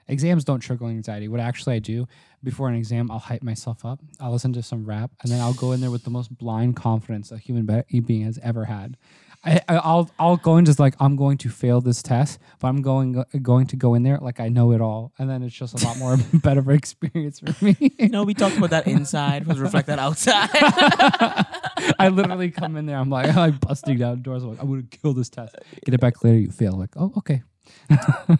Exams 0.09 0.45
don't 0.45 0.61
trigger 0.61 0.87
anxiety. 0.87 1.29
What 1.29 1.41
actually 1.41 1.77
I 1.77 1.79
do 1.79 2.07
before 2.43 2.69
an 2.69 2.75
exam, 2.75 3.11
I'll 3.11 3.19
hype 3.21 3.43
myself 3.43 3.85
up. 3.85 4.01
I'll 4.21 4.33
listen 4.33 4.53
to 4.55 4.63
some 4.63 4.85
rap, 4.85 5.13
and 5.23 5.31
then 5.31 5.41
I'll 5.41 5.55
go 5.55 5.73
in 5.73 5.81
there 5.81 5.91
with 5.93 6.05
the 6.05 6.11
most 6.11 6.37
blind 6.37 6.77
confidence 6.77 7.31
a 7.31 7.39
human 7.39 7.67
be- 7.67 8.01
being 8.01 8.23
has 8.25 8.39
ever 8.43 8.65
had. 8.65 8.97
I, 9.45 9.61
I- 9.69 9.77
I'll 9.79 10.11
I'll 10.19 10.37
go 10.37 10.57
in 10.57 10.65
just 10.65 10.79
like 10.79 10.95
I'm 11.01 11.17
going 11.17 11.37
to 11.39 11.49
fail 11.49 11.81
this 11.81 12.03
test, 12.03 12.39
but 12.61 12.69
I'm 12.69 12.81
going 12.83 13.25
going 13.43 13.67
to 13.69 13.77
go 13.77 13.95
in 13.95 14.03
there 14.03 14.19
like 14.19 14.39
I 14.41 14.49
know 14.49 14.73
it 14.73 14.81
all, 14.81 15.13
and 15.19 15.29
then 15.31 15.43
it's 15.43 15.55
just 15.55 15.81
a 15.81 15.87
lot 15.87 15.99
more 15.99 16.17
better 16.35 16.71
experience 16.73 17.41
for 17.41 17.65
me. 17.65 17.77
No, 18.01 18.23
we 18.25 18.35
talked 18.35 18.57
about 18.57 18.71
that 18.71 18.87
inside. 18.87 19.47
Was 19.47 19.59
reflect 19.59 19.87
that 19.89 19.99
outside. 19.99 20.49
I 21.99 22.09
literally 22.13 22.51
come 22.51 22.77
in 22.77 22.87
there. 22.87 22.97
I'm 22.97 23.11
like, 23.11 23.35
I'm 23.37 23.57
busting 23.59 23.99
down 23.99 24.23
doors. 24.23 24.43
I'm 24.43 24.51
like, 24.51 24.61
I'm 24.63 24.69
gonna 24.69 24.83
kill 24.83 25.15
this 25.15 25.29
test. 25.29 25.57
Get 25.85 25.95
it 25.95 26.01
back 26.01 26.23
later. 26.23 26.39
You 26.39 26.51
fail. 26.51 26.73
Like, 26.79 26.91
oh, 26.97 27.13
okay. 27.19 27.43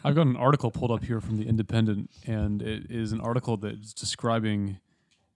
I've 0.05 0.15
got 0.15 0.27
an 0.27 0.37
article 0.37 0.71
pulled 0.71 0.91
up 0.91 1.05
here 1.05 1.21
from 1.21 1.37
the 1.37 1.47
Independent, 1.47 2.11
and 2.27 2.63
it 2.63 2.91
is 2.91 3.13
an 3.13 3.21
article 3.21 3.57
that's 3.57 3.93
describing 3.93 4.79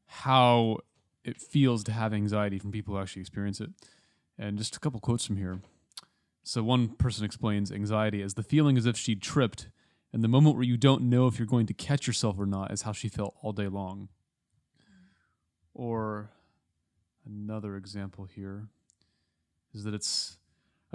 how 0.07 0.79
it 1.25 1.41
feels 1.41 1.83
to 1.85 1.93
have 1.93 2.13
anxiety 2.13 2.59
from 2.59 2.71
people 2.73 2.95
who 2.95 3.01
actually 3.01 3.21
experience 3.21 3.61
it. 3.61 3.71
And 4.39 4.59
just 4.59 4.77
a 4.77 4.81
couple 4.81 5.01
quotes 5.01 5.27
from 5.27 5.37
here. 5.37 5.61
So 6.45 6.63
one 6.63 6.89
person 6.89 7.25
explains 7.25 7.73
anxiety 7.73 8.23
as 8.23 8.35
the 8.35 8.43
feeling 8.43 8.77
as 8.77 8.87
if 8.87 8.97
she'd 8.97 9.21
tripped, 9.21 9.69
and 10.13 10.23
the 10.23 10.29
moment 10.29 10.57
where 10.57 10.65
you 10.65 10.77
don't 10.77 11.03
know 11.03 11.27
if 11.27 11.39
you're 11.39 11.47
going 11.47 11.67
to 11.67 11.75
catch 11.75 12.07
yourself 12.07 12.39
or 12.39 12.47
not 12.47 12.71
is 12.71 12.83
how 12.83 12.93
she 12.93 13.09
felt 13.09 13.35
all 13.43 13.53
day 13.53 13.67
long. 13.67 14.09
Or 15.75 16.31
another 17.27 17.77
example 17.77 18.25
here 18.25 18.69
is 19.75 19.85
that 19.85 19.93
it's 19.93 20.39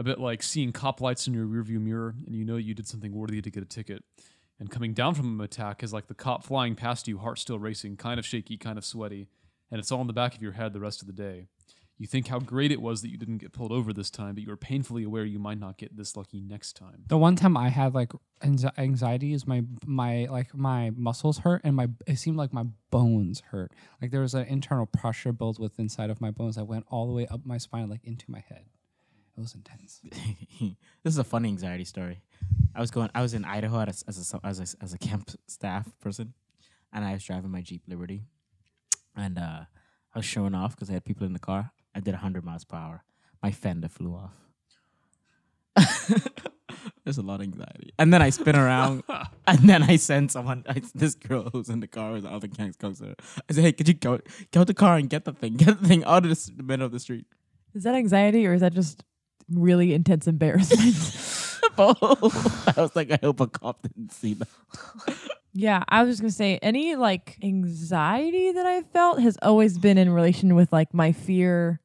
a 0.02 0.04
bit 0.04 0.20
like 0.20 0.42
seeing 0.42 0.72
cop 0.72 1.00
lights 1.00 1.28
in 1.28 1.34
your 1.34 1.46
rearview 1.46 1.80
mirror 1.80 2.16
and 2.26 2.36
you 2.36 2.44
know 2.44 2.58
you 2.58 2.74
did 2.74 2.88
something 2.88 3.14
worthy 3.14 3.40
to 3.40 3.52
get 3.52 3.62
a 3.62 3.68
ticket. 3.68 4.04
And 4.60 4.70
coming 4.70 4.94
down 4.94 5.14
from 5.14 5.40
an 5.40 5.46
attack 5.46 5.84
is 5.84 5.94
like 5.94 6.08
the 6.08 6.16
cop 6.16 6.44
flying 6.44 6.76
past 6.76 7.08
you, 7.08 7.20
heart 7.20 7.38
still 7.38 7.60
racing, 7.60 7.98
kind 7.98 8.20
of 8.20 8.26
shaky, 8.26 8.58
kind 8.58 8.80
of 8.80 8.86
sweaty, 8.86 9.28
and 9.70 9.80
it's 9.80 9.92
all 9.92 10.02
in 10.02 10.08
the 10.08 10.14
back 10.14 10.36
of 10.36 10.42
your 10.42 10.54
head 10.54 10.74
the 10.74 10.80
rest 10.80 11.02
of 11.02 11.08
the 11.08 11.14
day. 11.14 11.48
You 12.00 12.08
think 12.08 12.30
how 12.30 12.40
great 12.40 12.72
it 12.72 12.82
was 12.82 13.04
that 13.04 13.10
you 13.10 13.18
didn't 13.18 13.38
get 13.38 13.54
pulled 13.54 13.72
over 13.72 13.94
this 13.94 14.10
time, 14.10 14.34
but 14.34 14.44
you 14.44 14.52
are 14.52 14.58
painfully 14.58 15.04
aware 15.04 15.24
you 15.24 15.38
might 15.38 15.60
not 15.60 15.78
get 15.78 15.96
this 15.96 16.18
lucky 16.18 16.42
next 16.42 16.74
time. 16.74 17.04
The 17.08 17.18
one 17.18 17.36
time 17.36 17.56
I 17.56 17.70
had 17.70 17.94
like 17.94 18.12
anxiety 18.44 19.34
is 19.34 19.46
my 19.46 19.64
my 19.86 20.26
like 20.32 20.56
my 20.56 20.90
muscles 20.96 21.40
hurt 21.40 21.62
and 21.64 21.76
my 21.76 21.90
it 22.08 22.18
seemed 22.18 22.38
like 22.38 22.54
my 22.54 22.66
bones 22.90 23.44
hurt. 23.52 23.72
Like 24.02 24.10
there 24.10 24.22
was 24.22 24.34
an 24.34 24.48
internal 24.48 24.88
pressure 24.88 25.32
built 25.32 25.60
with 25.60 25.78
inside 25.78 26.10
of 26.10 26.20
my 26.20 26.32
bones 26.32 26.56
that 26.56 26.66
went 26.66 26.86
all 26.90 27.06
the 27.06 27.14
way 27.14 27.28
up 27.28 27.42
my 27.46 27.60
spine, 27.60 27.88
like 27.88 28.04
into 28.04 28.26
my 28.32 28.44
head. 28.50 28.66
It 29.38 29.40
was 29.42 29.56
intense. 29.56 30.02
this 31.04 31.14
is 31.14 31.18
a 31.18 31.24
funny 31.24 31.50
anxiety 31.50 31.86
story. 31.86 32.22
I 32.76 32.82
was 32.82 32.92
going. 32.92 33.10
I 33.16 33.22
was 33.22 33.34
in 33.34 33.46
Idaho 33.46 33.80
as 33.82 34.04
as 34.08 34.34
a, 34.34 34.40
as 34.46 34.60
a, 34.60 34.84
as 34.84 34.94
a 34.94 34.98
camp 34.98 35.32
staff 35.48 35.88
person, 36.00 36.34
and 36.94 37.04
I 37.06 37.14
was 37.14 37.24
driving 37.24 37.50
my 37.52 37.62
Jeep 37.62 37.84
Liberty, 37.88 38.24
and 39.16 39.38
uh, 39.38 39.62
I 40.14 40.20
was 40.20 40.26
showing 40.26 40.54
off 40.56 40.76
because 40.76 40.90
I 40.90 40.94
had 40.94 41.06
people 41.06 41.26
in 41.26 41.34
the 41.34 41.40
car. 41.40 41.72
I 41.96 42.00
did 42.02 42.14
100 42.14 42.44
miles 42.44 42.64
per 42.66 42.78
hour. 42.78 43.04
My 43.44 43.52
fender 43.52 43.88
flew 43.90 44.14
off. 44.16 44.34
There's 47.04 47.18
a 47.18 47.22
lot 47.24 47.36
of 47.36 47.42
anxiety, 47.42 47.92
and 47.98 48.14
then 48.14 48.22
I 48.22 48.30
spin 48.30 48.56
around, 48.56 49.04
and 49.48 49.60
then 49.70 49.82
I 49.84 49.96
send 49.98 50.32
someone. 50.32 50.64
I, 50.68 50.82
this 50.94 51.16
girl 51.16 51.50
who's 51.52 51.70
in 51.70 51.80
the 51.80 51.88
car 51.88 52.12
with 52.14 52.24
the 52.24 52.30
other 52.30 52.48
gangs 52.48 52.76
comes 52.76 53.00
there. 53.00 53.16
I 53.50 53.54
say, 53.54 53.62
"Hey, 53.64 53.72
could 53.72 53.88
you 53.88 53.94
go 53.96 54.20
get 54.52 54.58
out 54.60 54.68
the 54.68 54.74
car 54.74 54.98
and 54.98 55.10
get 55.10 55.26
the 55.26 55.34
thing? 55.34 55.56
Get 55.56 55.82
the 55.82 55.88
thing 55.88 56.04
out 56.06 56.24
of 56.24 56.30
the, 56.30 56.32
s- 56.32 56.52
the 56.56 56.64
middle 56.64 56.86
of 56.86 56.92
the 56.92 57.00
street." 57.00 57.26
Is 57.74 57.84
that 57.84 57.96
anxiety 57.96 58.46
or 58.48 58.54
is 58.54 58.62
that 58.62 58.74
just 58.74 59.04
really 59.50 59.94
intense 59.94 60.28
embarrassment? 60.28 60.96
I 61.78 62.74
was 62.78 62.96
like, 62.96 63.12
I 63.12 63.20
hope 63.22 63.40
a 63.40 63.48
cop 63.48 63.82
didn't 63.82 64.12
see 64.12 64.34
that. 64.36 64.48
yeah, 65.54 65.84
I 65.88 66.04
was 66.04 66.14
just 66.14 66.22
gonna 66.22 66.32
say 66.32 66.60
any 66.62 66.96
like 66.96 67.38
anxiety 67.42 68.52
that 68.52 68.66
I 68.66 68.82
felt 68.82 69.22
has 69.22 69.38
always 69.42 69.78
been 69.78 69.98
in 69.98 70.12
relation 70.12 70.56
with 70.56 70.72
like 70.74 70.94
my 70.94 71.12
fear 71.12 71.80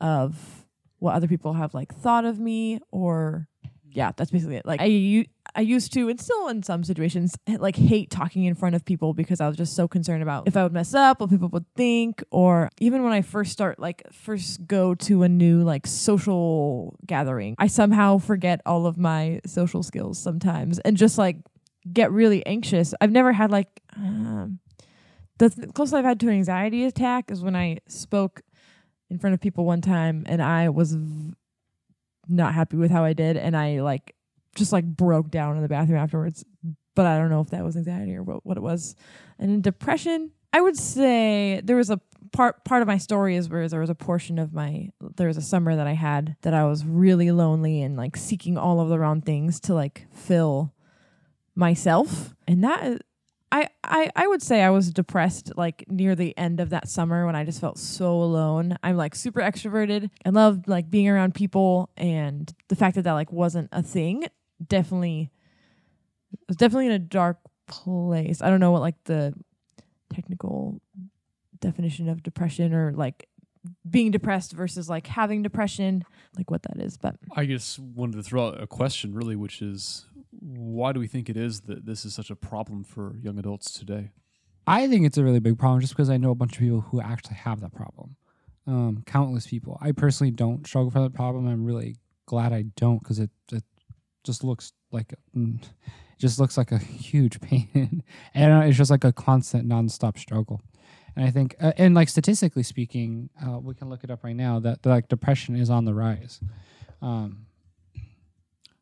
of 0.00 0.64
what 0.98 1.14
other 1.14 1.28
people 1.28 1.54
have 1.54 1.74
like 1.74 1.94
thought 1.94 2.24
of 2.24 2.38
me 2.38 2.78
or 2.90 3.48
yeah, 3.90 4.12
that's 4.16 4.30
basically 4.30 4.56
it. 4.56 4.66
Like 4.66 4.80
I 4.80 5.26
I 5.54 5.60
used 5.60 5.92
to 5.92 6.08
and 6.08 6.18
still 6.18 6.48
in 6.48 6.62
some 6.62 6.82
situations 6.82 7.36
like 7.46 7.76
hate 7.76 8.10
talking 8.10 8.44
in 8.44 8.54
front 8.54 8.74
of 8.74 8.84
people 8.84 9.12
because 9.12 9.40
I 9.40 9.48
was 9.48 9.56
just 9.56 9.74
so 9.76 9.86
concerned 9.86 10.22
about 10.22 10.48
if 10.48 10.56
I 10.56 10.62
would 10.62 10.72
mess 10.72 10.94
up, 10.94 11.20
what 11.20 11.30
people 11.30 11.48
would 11.48 11.66
think, 11.76 12.22
or 12.30 12.70
even 12.80 13.02
when 13.02 13.12
I 13.12 13.20
first 13.20 13.52
start 13.52 13.78
like 13.78 14.02
first 14.12 14.66
go 14.66 14.94
to 14.96 15.22
a 15.22 15.28
new 15.28 15.62
like 15.62 15.86
social 15.86 16.96
gathering, 17.06 17.54
I 17.58 17.66
somehow 17.66 18.18
forget 18.18 18.62
all 18.64 18.86
of 18.86 18.96
my 18.96 19.40
social 19.46 19.82
skills 19.82 20.18
sometimes 20.18 20.78
and 20.78 20.96
just 20.96 21.18
like 21.18 21.36
get 21.92 22.10
really 22.12 22.44
anxious. 22.46 22.94
I've 23.00 23.12
never 23.12 23.32
had 23.32 23.50
like 23.50 23.68
um, 23.96 24.60
the 25.38 25.50
th- 25.50 25.74
closest 25.74 25.94
I've 25.94 26.04
had 26.04 26.20
to 26.20 26.28
an 26.28 26.34
anxiety 26.34 26.84
attack 26.84 27.30
is 27.30 27.42
when 27.42 27.56
I 27.56 27.78
spoke 27.88 28.42
in 29.10 29.18
front 29.18 29.34
of 29.34 29.40
people 29.40 29.64
one 29.64 29.82
time 29.82 30.24
and 30.26 30.42
I 30.42 30.70
was 30.70 30.94
v- 30.94 31.34
not 32.28 32.54
happy 32.54 32.76
with 32.76 32.90
how 32.90 33.04
I 33.04 33.12
did 33.12 33.36
and 33.36 33.56
I 33.56 33.80
like 33.80 34.14
just 34.54 34.72
like 34.72 34.84
broke 34.84 35.30
down 35.30 35.56
in 35.56 35.62
the 35.62 35.68
bathroom 35.68 35.98
afterwards. 35.98 36.44
But 36.94 37.06
I 37.06 37.18
don't 37.18 37.30
know 37.30 37.40
if 37.40 37.50
that 37.50 37.64
was 37.64 37.76
anxiety 37.76 38.14
or 38.14 38.22
what, 38.22 38.44
what 38.44 38.56
it 38.56 38.62
was. 38.62 38.94
And 39.38 39.62
depression, 39.62 40.32
I 40.52 40.60
would 40.60 40.76
say 40.76 41.60
there 41.64 41.76
was 41.76 41.90
a 41.90 42.00
part 42.32 42.64
part 42.64 42.82
of 42.82 42.88
my 42.88 42.98
story 42.98 43.36
is 43.36 43.48
where 43.48 43.68
there 43.68 43.80
was 43.80 43.90
a 43.90 43.94
portion 43.94 44.38
of 44.38 44.52
my 44.52 44.90
there 45.16 45.28
was 45.28 45.36
a 45.36 45.42
summer 45.42 45.76
that 45.76 45.86
I 45.86 45.92
had 45.92 46.36
that 46.42 46.54
I 46.54 46.64
was 46.64 46.84
really 46.84 47.30
lonely 47.30 47.82
and 47.82 47.96
like 47.96 48.16
seeking 48.16 48.56
all 48.58 48.80
of 48.80 48.88
the 48.88 48.98
wrong 48.98 49.20
things 49.20 49.60
to 49.60 49.74
like 49.74 50.06
fill 50.12 50.72
myself. 51.54 52.34
And 52.46 52.64
that 52.64 53.02
I, 53.50 53.68
I 53.84 54.10
I 54.16 54.26
would 54.26 54.42
say 54.42 54.62
I 54.62 54.70
was 54.70 54.90
depressed 54.90 55.52
like 55.56 55.84
near 55.88 56.14
the 56.14 56.36
end 56.38 56.60
of 56.60 56.70
that 56.70 56.88
summer 56.88 57.26
when 57.26 57.36
I 57.36 57.44
just 57.44 57.60
felt 57.60 57.78
so 57.78 58.22
alone. 58.22 58.76
I'm 58.82 58.96
like 58.96 59.14
super 59.14 59.40
extroverted. 59.40 60.10
I 60.24 60.30
loved 60.30 60.68
like 60.68 60.90
being 60.90 61.08
around 61.08 61.34
people 61.34 61.90
and 61.96 62.52
the 62.68 62.76
fact 62.76 62.96
that 62.96 63.02
that 63.02 63.12
like 63.12 63.32
wasn't 63.32 63.68
a 63.72 63.82
thing 63.82 64.26
definitely 64.68 65.30
it 66.32 66.38
was 66.48 66.56
definitely 66.56 66.86
in 66.86 66.92
a 66.92 66.98
dark 66.98 67.38
place. 67.66 68.42
I 68.42 68.50
don't 68.50 68.60
know 68.60 68.70
what 68.70 68.80
like 68.80 69.02
the 69.04 69.34
technical 70.12 70.80
definition 71.60 72.08
of 72.08 72.22
depression 72.22 72.74
or 72.74 72.92
like 72.92 73.28
being 73.88 74.10
depressed 74.10 74.52
versus 74.52 74.88
like 74.88 75.06
having 75.06 75.42
depression, 75.42 76.04
like 76.36 76.50
what 76.50 76.62
that 76.64 76.80
is, 76.80 76.96
but 76.96 77.16
I 77.34 77.46
just 77.46 77.78
wanted 77.78 78.16
to 78.16 78.22
throw 78.22 78.48
out 78.48 78.62
a 78.62 78.66
question, 78.66 79.14
really, 79.14 79.36
which 79.36 79.62
is 79.62 80.06
why 80.30 80.92
do 80.92 81.00
we 81.00 81.06
think 81.06 81.28
it 81.28 81.36
is 81.36 81.60
that 81.62 81.86
this 81.86 82.04
is 82.04 82.14
such 82.14 82.30
a 82.30 82.36
problem 82.36 82.82
for 82.82 83.16
young 83.22 83.38
adults 83.38 83.72
today? 83.72 84.10
I 84.66 84.88
think 84.88 85.06
it's 85.06 85.18
a 85.18 85.24
really 85.24 85.40
big 85.40 85.58
problem 85.58 85.80
just 85.80 85.92
because 85.92 86.10
I 86.10 86.16
know 86.16 86.30
a 86.30 86.34
bunch 86.34 86.54
of 86.54 86.58
people 86.58 86.80
who 86.80 87.00
actually 87.00 87.36
have 87.36 87.60
that 87.60 87.74
problem. 87.74 88.16
Um, 88.66 89.02
countless 89.06 89.46
people. 89.46 89.76
I 89.80 89.90
personally 89.90 90.30
don't 90.30 90.64
struggle 90.66 90.86
with 90.86 90.94
that 90.94 91.14
problem. 91.14 91.48
I'm 91.48 91.64
really 91.64 91.96
glad 92.26 92.52
I 92.52 92.62
don't 92.76 92.98
because 92.98 93.18
it, 93.18 93.30
it 93.50 93.64
just 94.24 94.44
looks 94.44 94.72
like 94.90 95.14
mm, 95.36 95.62
just 96.18 96.38
looks 96.38 96.56
like 96.56 96.72
a 96.72 96.78
huge 96.78 97.40
pain, 97.40 98.02
and 98.34 98.64
it's 98.68 98.76
just 98.76 98.90
like 98.90 99.04
a 99.04 99.12
constant 99.12 99.68
nonstop 99.68 100.18
struggle. 100.18 100.60
And 101.16 101.26
I 101.26 101.30
think, 101.30 101.56
uh, 101.60 101.72
and 101.76 101.94
like 101.94 102.08
statistically 102.08 102.62
speaking, 102.62 103.28
uh, 103.44 103.58
we 103.58 103.74
can 103.74 103.90
look 103.90 104.02
it 104.02 104.10
up 104.10 104.24
right 104.24 104.36
now 104.36 104.60
that, 104.60 104.82
that 104.82 104.88
like 104.88 105.08
depression 105.08 105.56
is 105.56 105.68
on 105.68 105.84
the 105.84 105.94
rise. 105.94 106.40
Um, 107.02 107.46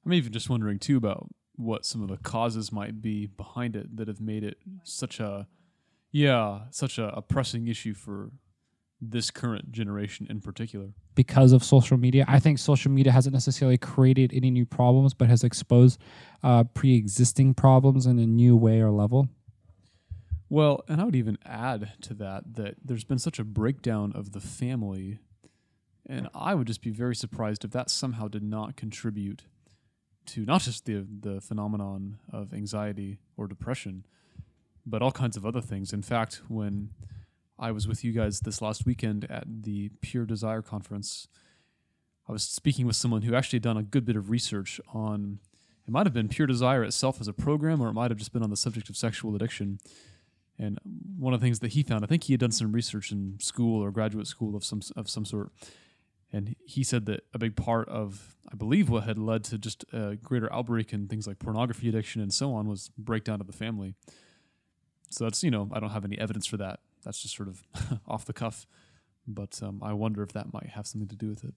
I'm 0.05 0.13
even 0.13 0.33
just 0.33 0.49
wondering 0.49 0.79
too 0.79 0.97
about 0.97 1.29
what 1.57 1.85
some 1.85 2.03
of 2.03 2.09
the 2.09 2.17
causes 2.19 2.71
might 2.71 3.03
be 3.03 3.27
behind 3.27 3.77
it 3.77 3.97
that 3.97 4.09
have 4.09 4.21
made 4.21 4.45
it 4.45 4.59
such 4.85 5.19
a, 5.19 5.49
yeah, 6.13 6.61
such 6.71 6.99
a, 6.99 7.09
a 7.09 7.23
pressing 7.23 7.67
issue 7.67 7.95
for 7.95 8.31
this 9.01 9.31
current 9.31 9.73
generation 9.73 10.27
in 10.29 10.41
particular. 10.41 10.89
because 11.15 11.53
of 11.53 11.63
social 11.63 11.97
media. 11.97 12.25
I 12.29 12.39
think 12.39 12.59
social 12.59 12.91
media 12.91 13.13
hasn't 13.13 13.33
necessarily 13.35 13.77
created 13.79 14.33
any 14.35 14.51
new 14.51 14.65
problems, 14.67 15.15
but 15.15 15.29
has 15.29 15.45
exposed 15.45 15.99
uh, 16.43 16.65
pre-existing 16.65 17.55
problems 17.55 18.07
in 18.07 18.19
a 18.19 18.27
new 18.27 18.57
way 18.57 18.81
or 18.81 18.91
level. 18.91 19.29
Well, 20.49 20.83
and 20.89 21.01
I 21.01 21.05
would 21.05 21.17
even 21.17 21.39
add 21.45 21.93
to 22.03 22.15
that 22.15 22.55
that 22.57 22.75
there's 22.85 23.05
been 23.05 23.19
such 23.19 23.39
a 23.39 23.45
breakdown 23.45 24.13
of 24.15 24.33
the 24.33 24.41
family, 24.41 25.19
and 26.07 26.29
I 26.35 26.55
would 26.55 26.67
just 26.67 26.83
be 26.83 26.91
very 26.91 27.15
surprised 27.15 27.65
if 27.65 27.71
that 27.71 27.89
somehow 27.91 28.29
did 28.29 28.43
not 28.43 28.77
contribute 28.77 29.43
to 30.27 30.45
not 30.45 30.63
just 30.63 30.87
the 30.87 31.07
the 31.09 31.41
phenomenon 31.41 32.19
of 32.33 32.53
anxiety 32.53 33.19
or 33.37 33.47
depression, 33.47 34.05
but 34.85 35.03
all 35.03 35.13
kinds 35.13 35.37
of 35.37 35.47
other 35.47 35.61
things. 35.61 35.93
In 35.93 36.03
fact, 36.03 36.43
when 36.49 36.91
I 37.61 37.73
was 37.73 37.87
with 37.87 38.03
you 38.03 38.13
guys 38.13 38.41
this 38.41 38.63
last 38.63 38.87
weekend 38.87 39.31
at 39.31 39.45
the 39.47 39.91
Pure 40.01 40.25
Desire 40.25 40.63
conference, 40.63 41.29
I 42.27 42.33
was 42.33 42.43
speaking 42.43 42.87
with 42.87 42.97
someone 42.97 43.23
who 43.23 43.35
actually 43.35 43.59
had 43.59 43.65
done 43.65 43.77
a 43.77 43.83
good 43.83 44.07
bit 44.07 44.17
of 44.17 44.31
research 44.31 44.81
on 44.95 45.41
it 45.87 45.91
might 45.91 46.07
have 46.07 46.15
been 46.15 46.29
Pure 46.29 46.47
Desire 46.47 46.85
itself 46.85 47.21
as 47.21 47.29
a 47.29 47.33
program, 47.33 47.81
or 47.81 47.89
it 47.89 47.95
might 47.95 48.11
have 48.11 48.19
just 48.19 48.33
been 48.33 48.43
on 48.43 48.51
the 48.51 48.57
subject 48.57 48.89
of 48.89 48.97
sexual 48.97 49.35
addiction. 49.35 49.81
And 50.59 50.79
one 51.19 51.35
of 51.35 51.41
the 51.41 51.45
things 51.45 51.59
that 51.61 51.73
he 51.73 51.83
found, 51.83 52.05
I 52.05 52.07
think 52.07 52.25
he 52.25 52.33
had 52.33 52.41
done 52.41 52.53
some 52.53 52.71
research 52.71 53.11
in 53.11 53.39
school 53.41 53.83
or 53.83 53.91
graduate 53.91 54.27
school 54.27 54.55
of 54.55 54.65
some 54.65 54.81
of 54.95 55.11
some 55.11 55.25
sort, 55.25 55.51
and 56.33 56.55
he 56.65 56.85
said 56.85 57.07
that 57.07 57.25
a 57.35 57.39
big 57.39 57.57
part 57.57 57.89
of, 57.89 58.37
I 58.51 58.55
believe, 58.55 58.89
what 58.89 59.05
had 59.05 59.19
led 59.19 59.43
to 59.45 59.59
just 59.59 59.85
a 59.93 60.17
greater 60.17 60.53
outbreak 60.53 60.93
in 60.93 61.09
things 61.09 61.27
like 61.27 61.41
pornography 61.41 61.89
addiction 61.89 62.23
and 62.23 62.33
so 62.33 62.55
on 62.55 62.69
was 62.69 62.91
breakdown 62.97 63.41
of 63.41 63.47
the 63.49 63.53
family. 63.53 63.95
So 65.11 65.25
that's 65.25 65.43
you 65.43 65.51
know 65.51 65.69
I 65.73 65.81
don't 65.81 65.91
have 65.91 66.05
any 66.05 66.19
evidence 66.19 66.47
for 66.47 66.57
that. 66.59 66.81
That's 67.05 67.23
just 67.23 67.37
sort 67.37 67.49
of 67.49 67.63
off 68.07 68.25
the 68.25 68.33
cuff, 68.33 68.67
but 69.27 69.61
um, 69.63 69.83
I 69.83 69.93
wonder 69.93 70.23
if 70.23 70.33
that 70.33 70.53
might 70.53 70.71
have 70.71 70.87
something 70.87 71.09
to 71.09 71.17
do 71.17 71.29
with 71.29 71.45
it. 71.45 71.55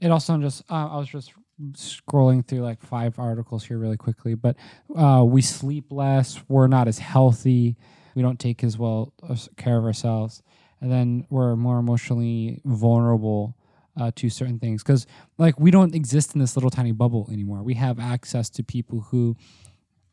It 0.00 0.10
also 0.10 0.36
just 0.38 0.62
uh, 0.70 0.88
I 0.88 0.96
was 0.96 1.08
just 1.08 1.32
scrolling 1.72 2.46
through 2.46 2.60
like 2.60 2.82
five 2.82 3.18
articles 3.18 3.64
here 3.64 3.78
really 3.78 3.96
quickly, 3.96 4.34
but 4.34 4.56
uh, 4.94 5.24
we 5.26 5.42
sleep 5.42 5.86
less, 5.90 6.40
we're 6.48 6.66
not 6.66 6.88
as 6.88 6.98
healthy, 6.98 7.76
we 8.14 8.22
don't 8.22 8.38
take 8.38 8.62
as 8.62 8.78
well 8.78 9.12
care 9.56 9.78
of 9.78 9.84
ourselves, 9.84 10.42
and 10.80 10.90
then 10.90 11.26
we're 11.30 11.56
more 11.56 11.78
emotionally 11.78 12.60
vulnerable 12.64 13.56
uh, 13.98 14.10
to 14.14 14.28
certain 14.28 14.58
things 14.58 14.82
because 14.82 15.06
like 15.38 15.58
we 15.58 15.70
don't 15.70 15.94
exist 15.94 16.34
in 16.34 16.40
this 16.40 16.56
little 16.56 16.70
tiny 16.70 16.92
bubble 16.92 17.28
anymore. 17.32 17.62
We 17.62 17.74
have 17.74 17.98
access 17.98 18.50
to 18.50 18.62
people 18.62 19.00
who 19.10 19.36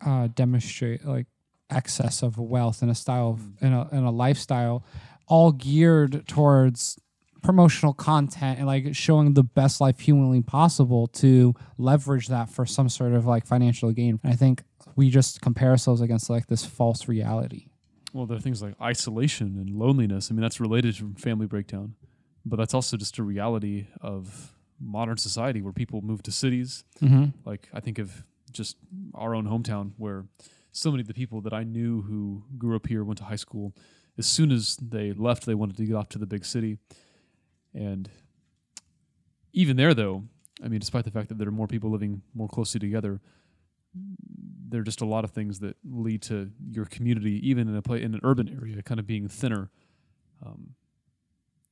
uh, 0.05 0.27
demonstrate 0.34 1.05
like 1.05 1.27
excess 1.74 2.21
of 2.21 2.38
wealth 2.38 2.82
and 2.82 2.91
a 2.91 2.95
style 2.95 3.32
of, 3.32 3.61
and, 3.61 3.74
a, 3.74 3.89
and 3.91 4.05
a 4.05 4.11
lifestyle 4.11 4.86
all 5.28 5.51
geared 5.51 6.28
towards 6.28 6.99
promotional 7.41 7.93
content 7.93 8.57
and 8.57 8.67
like 8.67 8.95
showing 8.95 9.34
the 9.34 9.43
best 9.43 9.82
life 9.82 9.99
humanly 9.99 10.41
possible 10.41 11.07
to 11.07 11.53
leverage 11.78 12.28
that 12.28 12.49
for 12.49 12.65
some 12.65 12.88
sort 12.88 13.13
of 13.13 13.26
like 13.26 13.45
financial 13.45 13.91
gain. 13.91 14.19
And 14.24 14.32
I 14.32 14.36
think 14.36 14.63
we 14.95 15.09
just 15.09 15.41
compare 15.41 15.71
ourselves 15.71 16.01
against 16.01 16.30
like 16.30 16.47
this 16.47 16.65
false 16.65 17.07
reality. 17.07 17.67
Well, 18.13 18.26
there 18.26 18.38
are 18.38 18.41
things 18.41 18.61
like 18.61 18.76
isolation 18.82 19.57
and 19.57 19.71
loneliness. 19.71 20.30
I 20.30 20.34
mean, 20.34 20.41
that's 20.41 20.59
related 20.59 20.95
to 20.97 21.13
family 21.17 21.47
breakdown, 21.47 21.95
but 22.45 22.57
that's 22.57 22.74
also 22.74 22.95
just 22.95 23.17
a 23.17 23.24
reality 23.24 23.88
of 24.01 24.53
modern 24.80 25.17
society 25.17 25.61
where 25.61 25.74
people 25.74 26.01
move 26.01 26.24
to 26.24 26.32
cities. 26.32 26.86
Mm-hmm. 27.01 27.26
Like, 27.43 27.69
I 27.74 27.80
think 27.80 27.99
of 27.99 28.24
just 28.51 28.78
our 29.15 29.34
own 29.34 29.47
hometown 29.47 29.93
where 29.97 30.26
so 30.74 30.91
many 30.91 31.01
of 31.01 31.07
the 31.07 31.13
people 31.13 31.39
that 31.41 31.53
I 31.53 31.63
knew 31.63 32.01
who 32.01 32.43
grew 32.57 32.76
up 32.76 32.88
here, 32.88 33.03
went 33.03 33.19
to 33.19 33.24
high 33.24 33.38
school, 33.38 33.74
as 34.17 34.26
soon 34.26 34.51
as 34.51 34.76
they 34.78 35.13
left, 35.13 35.45
they 35.45 35.53
wanted 35.53 35.78
to 35.78 35.86
get 35.86 35.95
off 35.95 36.09
to 36.09 36.19
the 36.19 36.26
big 36.26 36.43
city. 36.43 36.78
And 37.74 38.09
even 39.53 39.78
there, 39.78 39.93
though, 39.93 40.24
I 40.63 40.67
mean, 40.67 40.80
despite 40.80 41.05
the 41.05 41.11
fact 41.11 41.30
that 41.30 41.38
there 41.38 41.47
are 41.47 41.51
more 41.51 41.67
people 41.67 41.91
living 41.91 42.24
more 42.34 42.47
closely 42.47 42.80
together, 42.80 43.21
there 44.67 44.82
are 44.82 44.84
just 44.84 45.01
a 45.01 45.05
lot 45.05 45.24
of 45.24 45.32
things 45.32 45.59
that 45.59 45.78
lead 45.88 46.24
to 46.24 46.49
your 46.71 46.86
community, 46.86 47.39
even 47.47 47.67
in 47.67 47.76
a 47.76 47.82
play 47.82 48.01
in 48.01 48.15
an 48.15 48.19
urban 48.24 48.49
area, 48.59 48.82
kind 48.82 48.99
of 48.99 49.05
being 49.05 49.28
thinner. 49.28 49.69
Um, 50.43 50.71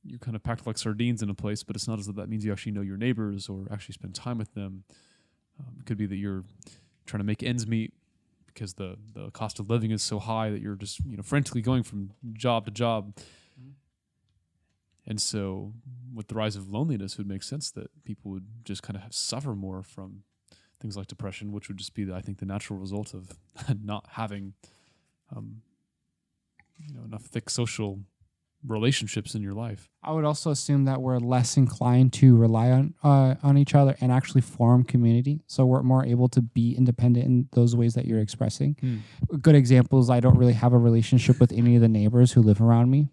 you're 0.04 0.20
kind 0.20 0.36
of 0.36 0.44
packed 0.44 0.64
like 0.64 0.78
sardines 0.78 1.22
in 1.22 1.30
a 1.30 1.34
place, 1.34 1.64
but 1.64 1.74
it's 1.74 1.88
not 1.88 1.98
as 1.98 2.06
though 2.06 2.12
that 2.12 2.28
means 2.28 2.44
you 2.44 2.52
actually 2.52 2.72
know 2.72 2.80
your 2.80 2.96
neighbors 2.96 3.48
or 3.48 3.66
actually 3.72 3.94
spend 3.94 4.14
time 4.14 4.38
with 4.38 4.54
them. 4.54 4.84
Um, 5.58 5.74
it 5.80 5.86
could 5.86 5.98
be 5.98 6.06
that 6.06 6.16
you're 6.16 6.44
trying 7.06 7.18
to 7.18 7.24
make 7.24 7.42
ends 7.42 7.66
meet 7.66 7.92
because 8.52 8.74
the 8.74 8.96
the 9.14 9.30
cost 9.30 9.58
of 9.58 9.70
living 9.70 9.90
is 9.90 10.02
so 10.02 10.18
high 10.18 10.50
that 10.50 10.60
you're 10.60 10.76
just 10.76 11.00
you 11.04 11.16
know 11.16 11.22
frantically 11.22 11.62
going 11.62 11.82
from 11.82 12.12
job 12.32 12.64
to 12.66 12.70
job. 12.70 13.16
And 15.04 15.20
so, 15.20 15.72
with 16.14 16.28
the 16.28 16.36
rise 16.36 16.54
of 16.54 16.68
loneliness, 16.70 17.14
it 17.14 17.18
would 17.18 17.26
make 17.26 17.42
sense 17.42 17.72
that 17.72 17.90
people 18.04 18.30
would 18.30 18.46
just 18.64 18.84
kind 18.84 18.96
of 18.96 19.12
suffer 19.12 19.54
more 19.54 19.82
from 19.82 20.22
things 20.80 20.96
like 20.96 21.08
depression, 21.08 21.52
which 21.52 21.68
would 21.68 21.76
just 21.76 21.94
be, 21.94 22.04
the, 22.04 22.14
I 22.14 22.20
think, 22.20 22.38
the 22.38 22.46
natural 22.46 22.78
result 22.78 23.12
of 23.12 23.32
not 23.82 24.06
having, 24.10 24.54
um, 25.34 25.62
you 26.78 26.94
know, 26.94 27.04
enough 27.04 27.24
thick 27.24 27.50
social 27.50 28.00
relationships 28.66 29.34
in 29.34 29.42
your 29.42 29.54
life. 29.54 29.88
I 30.02 30.12
would 30.12 30.24
also 30.24 30.50
assume 30.50 30.84
that 30.84 31.00
we're 31.00 31.18
less 31.18 31.56
inclined 31.56 32.12
to 32.14 32.36
rely 32.36 32.70
on 32.70 32.94
uh, 33.02 33.34
on 33.42 33.58
each 33.58 33.74
other 33.74 33.96
and 34.00 34.12
actually 34.12 34.40
form 34.40 34.84
community. 34.84 35.42
So 35.46 35.64
we're 35.66 35.82
more 35.82 36.04
able 36.04 36.28
to 36.30 36.42
be 36.42 36.74
independent 36.76 37.26
in 37.26 37.48
those 37.52 37.74
ways 37.74 37.94
that 37.94 38.06
you're 38.06 38.20
expressing. 38.20 38.76
A 39.32 39.36
good 39.38 39.54
examples. 39.54 40.10
I 40.10 40.20
don't 40.20 40.36
really 40.36 40.52
have 40.54 40.72
a 40.72 40.78
relationship 40.78 41.40
with 41.40 41.52
any 41.52 41.74
of 41.76 41.82
the 41.82 41.88
neighbors 41.88 42.32
who 42.32 42.42
live 42.42 42.60
around 42.60 42.90
me 42.90 43.08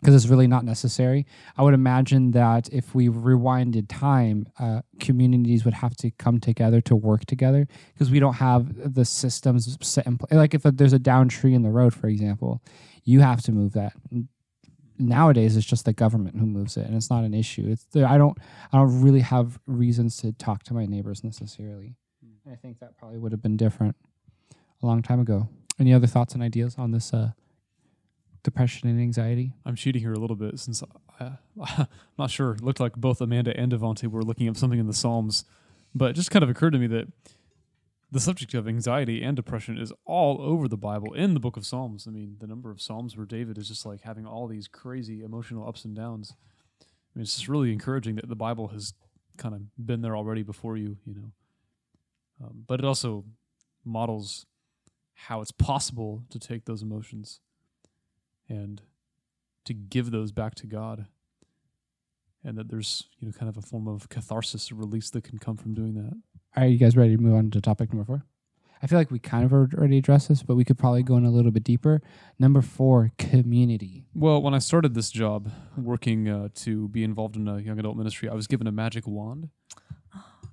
because 0.00 0.14
it's 0.14 0.30
really 0.30 0.46
not 0.46 0.64
necessary. 0.64 1.26
I 1.56 1.62
would 1.62 1.74
imagine 1.74 2.30
that 2.32 2.68
if 2.72 2.94
we 2.94 3.08
rewinded 3.08 3.86
time, 3.88 4.46
uh, 4.58 4.82
communities 5.00 5.64
would 5.64 5.74
have 5.74 5.96
to 5.96 6.10
come 6.12 6.38
together 6.38 6.80
to 6.82 6.94
work 6.94 7.26
together 7.26 7.66
because 7.94 8.10
we 8.10 8.20
don't 8.20 8.34
have 8.34 8.94
the 8.94 9.04
systems 9.04 9.76
set 9.82 10.06
in 10.06 10.18
place. 10.18 10.32
Like 10.32 10.54
if 10.54 10.62
there's 10.62 10.92
a 10.92 10.98
down 11.00 11.28
tree 11.28 11.54
in 11.54 11.62
the 11.62 11.70
road, 11.70 11.94
for 11.94 12.06
example, 12.06 12.62
you 13.04 13.20
have 13.20 13.42
to 13.42 13.52
move 13.52 13.72
that. 13.72 13.92
Nowadays, 14.98 15.56
it's 15.56 15.66
just 15.66 15.84
the 15.84 15.92
government 15.92 16.36
who 16.38 16.46
moves 16.46 16.76
it, 16.76 16.86
and 16.86 16.96
it's 16.96 17.10
not 17.10 17.24
an 17.24 17.34
issue. 17.34 17.66
It's 17.68 17.86
I 17.96 18.18
don't 18.18 18.36
I 18.72 18.78
don't 18.78 19.00
really 19.00 19.20
have 19.20 19.58
reasons 19.66 20.16
to 20.18 20.32
talk 20.32 20.64
to 20.64 20.74
my 20.74 20.86
neighbors 20.86 21.22
necessarily. 21.22 21.94
And 22.22 22.52
I 22.52 22.56
think 22.56 22.80
that 22.80 22.98
probably 22.98 23.18
would 23.18 23.32
have 23.32 23.42
been 23.42 23.56
different 23.56 23.96
a 24.82 24.86
long 24.86 25.02
time 25.02 25.20
ago. 25.20 25.48
Any 25.78 25.94
other 25.94 26.06
thoughts 26.06 26.34
and 26.34 26.42
ideas 26.42 26.74
on 26.78 26.90
this 26.90 27.14
uh, 27.14 27.30
depression 28.42 28.88
and 28.88 29.00
anxiety? 29.00 29.52
I'm 29.64 29.76
cheating 29.76 30.02
here 30.02 30.12
a 30.12 30.18
little 30.18 30.36
bit 30.36 30.58
since 30.58 30.82
I, 31.20 31.32
I'm 31.60 31.86
not 32.18 32.30
sure. 32.30 32.52
It 32.52 32.62
looked 32.62 32.80
like 32.80 32.94
both 32.96 33.20
Amanda 33.20 33.56
and 33.56 33.72
Devontae 33.72 34.08
were 34.08 34.22
looking 34.22 34.48
up 34.48 34.56
something 34.56 34.80
in 34.80 34.86
the 34.86 34.94
Psalms, 34.94 35.44
but 35.94 36.10
it 36.10 36.12
just 36.14 36.30
kind 36.30 36.42
of 36.42 36.50
occurred 36.50 36.72
to 36.72 36.78
me 36.78 36.86
that 36.88 37.08
the 38.10 38.20
subject 38.20 38.54
of 38.54 38.66
anxiety 38.66 39.22
and 39.22 39.36
depression 39.36 39.76
is 39.76 39.92
all 40.06 40.40
over 40.40 40.66
the 40.66 40.78
Bible 40.78 41.12
in 41.12 41.34
the 41.34 41.40
book 41.40 41.56
of 41.56 41.66
Psalms. 41.66 42.06
I 42.06 42.10
mean, 42.10 42.36
the 42.40 42.46
number 42.46 42.70
of 42.70 42.80
Psalms 42.80 43.16
where 43.16 43.26
David 43.26 43.58
is 43.58 43.68
just 43.68 43.84
like 43.84 44.00
having 44.00 44.26
all 44.26 44.46
these 44.46 44.66
crazy 44.66 45.22
emotional 45.22 45.68
ups 45.68 45.84
and 45.84 45.94
downs. 45.94 46.32
I 46.80 46.84
mean, 47.14 47.22
it's 47.22 47.34
just 47.34 47.48
really 47.48 47.72
encouraging 47.72 48.16
that 48.16 48.28
the 48.28 48.36
Bible 48.36 48.68
has 48.68 48.94
kind 49.36 49.54
of 49.54 49.60
been 49.84 50.00
there 50.00 50.16
already 50.16 50.42
before 50.42 50.76
you, 50.76 50.96
you 51.04 51.14
know. 51.14 51.32
Um, 52.42 52.64
but 52.66 52.80
it 52.80 52.86
also 52.86 53.24
models 53.84 54.46
how 55.14 55.40
it's 55.40 55.52
possible 55.52 56.22
to 56.30 56.38
take 56.38 56.64
those 56.64 56.82
emotions 56.82 57.40
and 58.48 58.80
to 59.64 59.74
give 59.74 60.10
those 60.10 60.32
back 60.32 60.54
to 60.56 60.66
God. 60.66 61.06
And 62.44 62.56
that 62.56 62.68
there's, 62.68 63.08
you 63.18 63.26
know, 63.26 63.32
kind 63.32 63.48
of 63.48 63.56
a 63.56 63.62
form 63.62 63.88
of 63.88 64.08
catharsis 64.08 64.70
or 64.70 64.76
release 64.76 65.10
that 65.10 65.24
can 65.24 65.38
come 65.38 65.56
from 65.56 65.74
doing 65.74 65.94
that. 65.94 66.14
Are 66.56 66.66
you 66.66 66.78
guys 66.78 66.96
ready 66.96 67.16
to 67.16 67.22
move 67.22 67.34
on 67.34 67.50
to 67.52 67.60
topic 67.60 67.92
number 67.92 68.04
four? 68.04 68.24
I 68.82 68.86
feel 68.86 68.98
like 68.98 69.10
we 69.10 69.18
kind 69.18 69.44
of 69.44 69.52
already 69.52 69.98
addressed 69.98 70.28
this, 70.28 70.42
but 70.44 70.54
we 70.54 70.64
could 70.64 70.78
probably 70.78 71.02
go 71.02 71.16
in 71.16 71.24
a 71.24 71.30
little 71.30 71.50
bit 71.50 71.64
deeper. 71.64 72.00
Number 72.38 72.62
four, 72.62 73.10
community. 73.18 74.06
Well, 74.14 74.40
when 74.40 74.54
I 74.54 74.58
started 74.60 74.94
this 74.94 75.10
job, 75.10 75.50
working 75.76 76.28
uh, 76.28 76.48
to 76.56 76.86
be 76.88 77.02
involved 77.02 77.34
in 77.36 77.48
a 77.48 77.58
young 77.58 77.78
adult 77.80 77.96
ministry, 77.96 78.28
I 78.28 78.34
was 78.34 78.46
given 78.46 78.66
a 78.68 78.72
magic 78.72 79.06
wand 79.06 79.48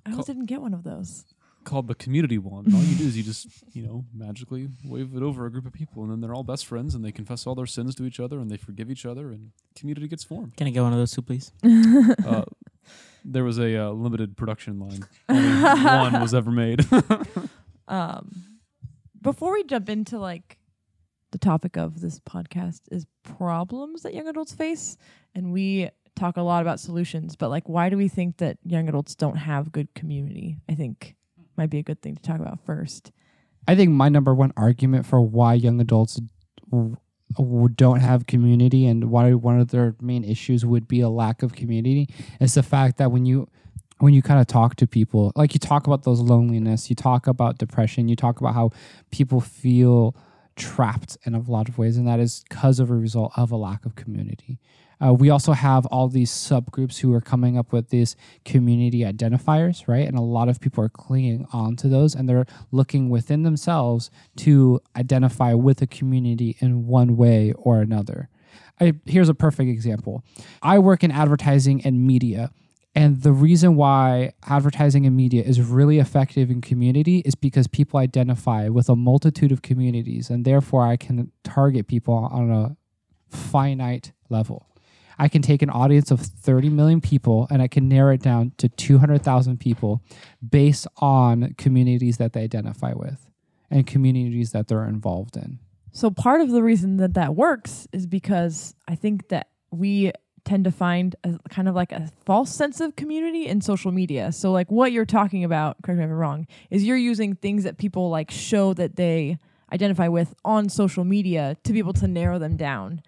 I 0.04 0.10
almost 0.10 0.26
didn't 0.26 0.46
get 0.46 0.60
one 0.60 0.74
of 0.74 0.82
those. 0.84 1.24
called 1.64 1.86
the 1.88 1.94
community 1.94 2.38
wand. 2.38 2.66
And 2.68 2.76
all 2.76 2.82
you 2.82 2.96
do 2.96 3.04
is 3.06 3.16
you 3.16 3.22
just, 3.24 3.46
you 3.72 3.82
know, 3.82 4.04
magically 4.14 4.68
wave 4.84 5.14
it 5.16 5.22
over 5.22 5.46
a 5.46 5.50
group 5.50 5.66
of 5.66 5.72
people, 5.72 6.02
and 6.02 6.10
then 6.12 6.20
they're 6.20 6.34
all 6.34 6.44
best 6.44 6.66
friends, 6.66 6.94
and 6.94 7.04
they 7.04 7.12
confess 7.12 7.46
all 7.46 7.54
their 7.56 7.66
sins 7.66 7.94
to 7.96 8.04
each 8.04 8.18
other, 8.20 8.38
and 8.40 8.50
they 8.50 8.56
forgive 8.56 8.90
each 8.90 9.04
other, 9.06 9.30
and 9.30 9.50
community 9.76 10.06
gets 10.08 10.22
formed. 10.24 10.56
Can 10.56 10.66
I 10.66 10.70
get 10.70 10.82
one 10.82 10.92
of 10.92 10.98
those 10.98 11.12
too, 11.12 11.22
please? 11.22 11.52
Uh, 12.26 12.42
there 13.28 13.44
was 13.44 13.58
a 13.58 13.76
uh, 13.76 13.90
limited 13.90 14.36
production 14.36 14.78
line. 14.78 15.04
Only 15.28 15.62
one 15.84 16.20
was 16.20 16.34
ever 16.34 16.50
made. 16.50 16.84
Um, 17.88 18.58
before 19.22 19.52
we 19.52 19.62
jump 19.62 19.88
into 19.88 20.18
like 20.18 20.58
the 21.30 21.38
topic 21.38 21.76
of 21.76 22.00
this 22.00 22.18
podcast 22.18 22.80
is 22.90 23.06
problems 23.22 24.02
that 24.02 24.12
young 24.12 24.26
adults 24.26 24.52
face, 24.52 24.96
and 25.36 25.52
we 25.52 25.90
talk 26.16 26.36
a 26.36 26.42
lot 26.42 26.62
about 26.62 26.80
solutions. 26.80 27.36
But 27.36 27.50
like, 27.50 27.68
why 27.68 27.88
do 27.88 27.96
we 27.96 28.08
think 28.08 28.38
that 28.38 28.58
young 28.64 28.88
adults 28.88 29.14
don't 29.14 29.36
have 29.36 29.70
good 29.70 29.94
community? 29.94 30.56
I 30.68 30.74
think 30.74 31.14
might 31.56 31.70
be 31.70 31.78
a 31.78 31.82
good 31.82 32.02
thing 32.02 32.16
to 32.16 32.22
talk 32.22 32.40
about 32.40 32.58
first. 32.66 33.12
I 33.68 33.74
think 33.74 33.90
my 33.90 34.08
number 34.08 34.34
one 34.34 34.52
argument 34.56 35.06
for 35.06 35.20
why 35.20 35.54
young 35.54 35.80
adults 35.80 36.20
w- 36.70 36.94
w- 36.94 36.96
don't 37.74 38.00
have 38.00 38.26
community 38.26 38.86
and 38.86 39.10
why 39.10 39.32
one 39.34 39.60
of 39.60 39.68
their 39.68 39.94
main 40.00 40.24
issues 40.24 40.64
would 40.64 40.88
be 40.88 41.00
a 41.00 41.08
lack 41.08 41.42
of 41.42 41.54
community 41.54 42.08
is 42.40 42.54
the 42.54 42.62
fact 42.62 42.98
that 42.98 43.10
when 43.10 43.26
you 43.26 43.48
when 43.98 44.12
you 44.12 44.22
kind 44.22 44.40
of 44.40 44.46
talk 44.46 44.76
to 44.76 44.86
people 44.86 45.32
like 45.36 45.54
you 45.54 45.60
talk 45.60 45.86
about 45.86 46.04
those 46.04 46.20
loneliness 46.20 46.88
you 46.88 46.96
talk 46.96 47.26
about 47.26 47.58
depression 47.58 48.08
you 48.08 48.16
talk 48.16 48.40
about 48.40 48.54
how 48.54 48.70
people 49.10 49.40
feel 49.40 50.14
trapped 50.54 51.18
in 51.24 51.34
a 51.34 51.40
lot 51.40 51.68
of 51.68 51.78
ways 51.78 51.96
and 51.96 52.06
that 52.06 52.20
is 52.20 52.44
because 52.48 52.80
of 52.80 52.90
a 52.90 52.94
result 52.94 53.32
of 53.36 53.50
a 53.50 53.56
lack 53.56 53.84
of 53.84 53.94
community 53.94 54.58
uh, 55.04 55.12
we 55.12 55.28
also 55.28 55.52
have 55.52 55.84
all 55.86 56.08
these 56.08 56.30
subgroups 56.30 56.98
who 56.98 57.12
are 57.12 57.20
coming 57.20 57.58
up 57.58 57.72
with 57.72 57.90
these 57.90 58.16
community 58.44 59.00
identifiers, 59.00 59.86
right? 59.86 60.06
And 60.06 60.16
a 60.16 60.22
lot 60.22 60.48
of 60.48 60.60
people 60.60 60.82
are 60.82 60.88
clinging 60.88 61.46
on 61.52 61.76
to 61.76 61.88
those 61.88 62.14
and 62.14 62.28
they're 62.28 62.46
looking 62.72 63.10
within 63.10 63.42
themselves 63.42 64.10
to 64.36 64.80
identify 64.96 65.52
with 65.52 65.82
a 65.82 65.86
community 65.86 66.56
in 66.60 66.86
one 66.86 67.16
way 67.16 67.52
or 67.52 67.80
another. 67.80 68.28
I, 68.80 68.94
here's 69.04 69.28
a 69.28 69.34
perfect 69.34 69.70
example 69.70 70.24
I 70.62 70.78
work 70.78 71.04
in 71.04 71.10
advertising 71.10 71.82
and 71.84 72.06
media. 72.06 72.50
And 72.94 73.20
the 73.20 73.32
reason 73.32 73.76
why 73.76 74.32
advertising 74.46 75.04
and 75.04 75.14
media 75.14 75.42
is 75.42 75.60
really 75.60 75.98
effective 75.98 76.50
in 76.50 76.62
community 76.62 77.18
is 77.26 77.34
because 77.34 77.66
people 77.66 78.00
identify 78.00 78.70
with 78.70 78.88
a 78.88 78.96
multitude 78.96 79.52
of 79.52 79.60
communities, 79.60 80.30
and 80.30 80.46
therefore 80.46 80.86
I 80.86 80.96
can 80.96 81.30
target 81.44 81.88
people 81.88 82.14
on 82.14 82.50
a 82.50 82.74
finite 83.28 84.12
level. 84.30 84.66
I 85.18 85.28
can 85.28 85.42
take 85.42 85.62
an 85.62 85.70
audience 85.70 86.10
of 86.10 86.20
30 86.20 86.68
million 86.70 87.00
people 87.00 87.46
and 87.50 87.62
I 87.62 87.68
can 87.68 87.88
narrow 87.88 88.14
it 88.14 88.22
down 88.22 88.52
to 88.58 88.68
200,000 88.68 89.58
people 89.58 90.02
based 90.46 90.86
on 90.98 91.54
communities 91.56 92.18
that 92.18 92.32
they 92.32 92.42
identify 92.42 92.92
with 92.92 93.26
and 93.70 93.86
communities 93.86 94.52
that 94.52 94.68
they're 94.68 94.84
involved 94.84 95.36
in. 95.36 95.58
So 95.92 96.10
part 96.10 96.42
of 96.42 96.50
the 96.50 96.62
reason 96.62 96.98
that 96.98 97.14
that 97.14 97.34
works 97.34 97.88
is 97.92 98.06
because 98.06 98.74
I 98.86 98.94
think 98.94 99.28
that 99.28 99.48
we 99.70 100.12
tend 100.44 100.64
to 100.64 100.70
find 100.70 101.16
a 101.24 101.38
kind 101.48 101.68
of 101.68 101.74
like 101.74 101.90
a 101.92 102.10
false 102.24 102.54
sense 102.54 102.80
of 102.80 102.96
community 102.96 103.46
in 103.46 103.60
social 103.60 103.90
media. 103.92 104.30
So 104.30 104.52
like 104.52 104.70
what 104.70 104.92
you're 104.92 105.04
talking 105.04 105.42
about, 105.42 105.76
correct 105.82 105.98
me 105.98 106.04
if 106.04 106.10
I'm 106.10 106.16
wrong, 106.16 106.46
is 106.70 106.84
you're 106.84 106.96
using 106.96 107.34
things 107.34 107.64
that 107.64 107.78
people 107.78 108.10
like 108.10 108.30
show 108.30 108.72
that 108.74 108.96
they 108.96 109.38
identify 109.72 110.08
with 110.08 110.34
on 110.44 110.68
social 110.68 111.04
media 111.04 111.56
to 111.64 111.72
be 111.72 111.80
able 111.80 111.94
to 111.94 112.06
narrow 112.06 112.38
them 112.38 112.56
down 112.56 113.02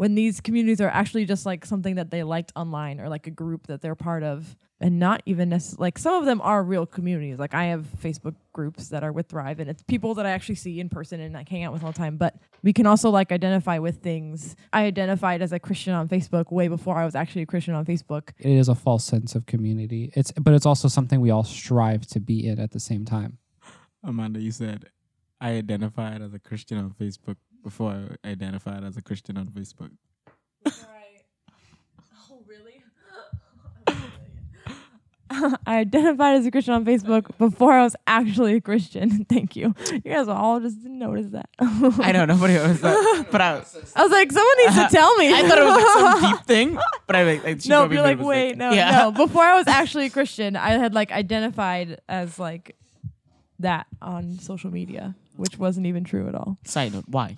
when 0.00 0.14
these 0.14 0.40
communities 0.40 0.80
are 0.80 0.88
actually 0.88 1.26
just 1.26 1.44
like 1.44 1.66
something 1.66 1.96
that 1.96 2.10
they 2.10 2.22
liked 2.22 2.52
online 2.56 3.02
or 3.02 3.10
like 3.10 3.26
a 3.26 3.30
group 3.30 3.66
that 3.66 3.82
they're 3.82 3.94
part 3.94 4.22
of 4.22 4.56
and 4.80 4.98
not 4.98 5.22
even 5.26 5.50
necessarily 5.50 5.82
like 5.82 5.98
some 5.98 6.14
of 6.14 6.24
them 6.24 6.40
are 6.40 6.62
real 6.62 6.86
communities 6.86 7.38
like 7.38 7.52
i 7.52 7.64
have 7.64 7.84
facebook 8.02 8.34
groups 8.54 8.88
that 8.88 9.04
are 9.04 9.12
with 9.12 9.28
thrive 9.28 9.60
and 9.60 9.68
it's 9.68 9.82
people 9.82 10.14
that 10.14 10.24
i 10.24 10.30
actually 10.30 10.54
see 10.54 10.80
in 10.80 10.88
person 10.88 11.20
and 11.20 11.34
like 11.34 11.46
hang 11.50 11.64
out 11.64 11.72
with 11.74 11.84
all 11.84 11.92
the 11.92 11.98
time 11.98 12.16
but 12.16 12.34
we 12.62 12.72
can 12.72 12.86
also 12.86 13.10
like 13.10 13.30
identify 13.30 13.78
with 13.78 13.98
things 13.98 14.56
i 14.72 14.86
identified 14.86 15.42
as 15.42 15.52
a 15.52 15.58
christian 15.58 15.92
on 15.92 16.08
facebook 16.08 16.50
way 16.50 16.66
before 16.66 16.96
i 16.96 17.04
was 17.04 17.14
actually 17.14 17.42
a 17.42 17.46
christian 17.46 17.74
on 17.74 17.84
facebook 17.84 18.30
It 18.38 18.52
is 18.52 18.70
a 18.70 18.74
false 18.74 19.04
sense 19.04 19.34
of 19.34 19.44
community. 19.44 20.10
It's 20.14 20.32
but 20.32 20.54
it's 20.54 20.64
also 20.64 20.88
something 20.88 21.20
we 21.20 21.28
all 21.28 21.44
strive 21.44 22.06
to 22.06 22.20
be 22.20 22.46
in 22.46 22.58
at 22.58 22.70
the 22.70 22.80
same 22.80 23.04
time. 23.04 23.36
Amanda, 24.02 24.40
you 24.40 24.50
said 24.50 24.86
I 25.42 25.50
identified 25.52 26.22
as 26.22 26.32
a 26.34 26.38
Christian 26.38 26.78
on 26.78 26.90
Facebook 26.90 27.36
before 27.62 28.16
I 28.24 28.28
identified 28.28 28.84
as 28.84 28.96
a 28.96 29.02
Christian 29.02 29.36
on 29.36 29.48
Facebook. 29.48 29.90
right 30.64 31.24
oh 32.30 32.42
really 32.46 32.82
I 35.66 35.78
identified 35.78 36.38
as 36.38 36.46
a 36.46 36.50
Christian 36.50 36.74
on 36.74 36.84
Facebook 36.84 37.26
before 37.38 37.72
I 37.72 37.84
was 37.84 37.94
actually 38.06 38.54
a 38.54 38.60
Christian. 38.60 39.24
Thank 39.28 39.54
you. 39.54 39.74
You 39.92 40.00
guys 40.00 40.26
all 40.28 40.58
just 40.60 40.82
didn't 40.82 40.98
notice 40.98 41.26
that. 41.28 41.48
I 41.60 42.12
know 42.12 42.24
nobody 42.24 42.54
was 42.54 42.80
that, 42.80 43.28
but 43.30 43.40
I, 43.40 43.62
I 43.94 44.02
was 44.02 44.10
like, 44.10 44.32
someone 44.32 44.56
needs 44.58 44.74
to 44.74 44.88
tell 44.90 45.14
me. 45.16 45.32
I 45.32 45.48
thought 45.48 45.58
it 45.58 45.64
was 45.64 45.84
like 45.84 46.20
some 46.20 46.30
deep 46.32 46.46
thing. 46.46 46.78
But 47.06 47.16
I 47.16 47.22
like, 47.22 47.44
like 47.44 47.66
no, 47.66 47.80
probably 47.80 47.96
you're 47.96 48.04
like, 48.04 48.20
wait, 48.20 48.56
no, 48.56 48.72
yeah. 48.72 48.90
no. 48.90 49.12
Before 49.12 49.44
I 49.44 49.56
was 49.56 49.68
actually 49.68 50.06
a 50.06 50.10
Christian, 50.10 50.56
I 50.56 50.70
had 50.70 50.94
like 50.94 51.12
identified 51.12 52.00
as 52.08 52.38
like 52.38 52.76
that 53.60 53.86
on 54.02 54.38
social 54.40 54.72
media, 54.72 55.14
which 55.36 55.58
wasn't 55.58 55.86
even 55.86 56.02
true 56.02 56.26
at 56.26 56.34
all. 56.34 56.58
Side 56.64 56.92
note: 56.92 57.04
Why 57.06 57.36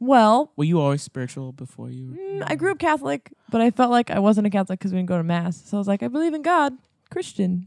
Well, 0.00 0.52
were 0.56 0.64
you 0.64 0.80
always 0.80 1.02
spiritual 1.02 1.52
before 1.52 1.90
you? 1.90 2.16
mm, 2.18 2.44
I 2.46 2.54
grew 2.54 2.70
up 2.70 2.78
Catholic, 2.78 3.32
but 3.50 3.60
I 3.60 3.70
felt 3.70 3.90
like 3.90 4.10
I 4.10 4.18
wasn't 4.20 4.46
a 4.46 4.50
Catholic 4.50 4.78
because 4.78 4.92
we 4.92 4.98
didn't 4.98 5.08
go 5.08 5.16
to 5.18 5.24
mass. 5.24 5.60
So 5.64 5.76
I 5.76 5.80
was 5.80 5.88
like, 5.88 6.02
I 6.02 6.08
believe 6.08 6.34
in 6.34 6.42
God, 6.42 6.74
Christian, 7.10 7.66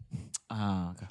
Ah, 0.49 0.91
okay. 0.91 1.07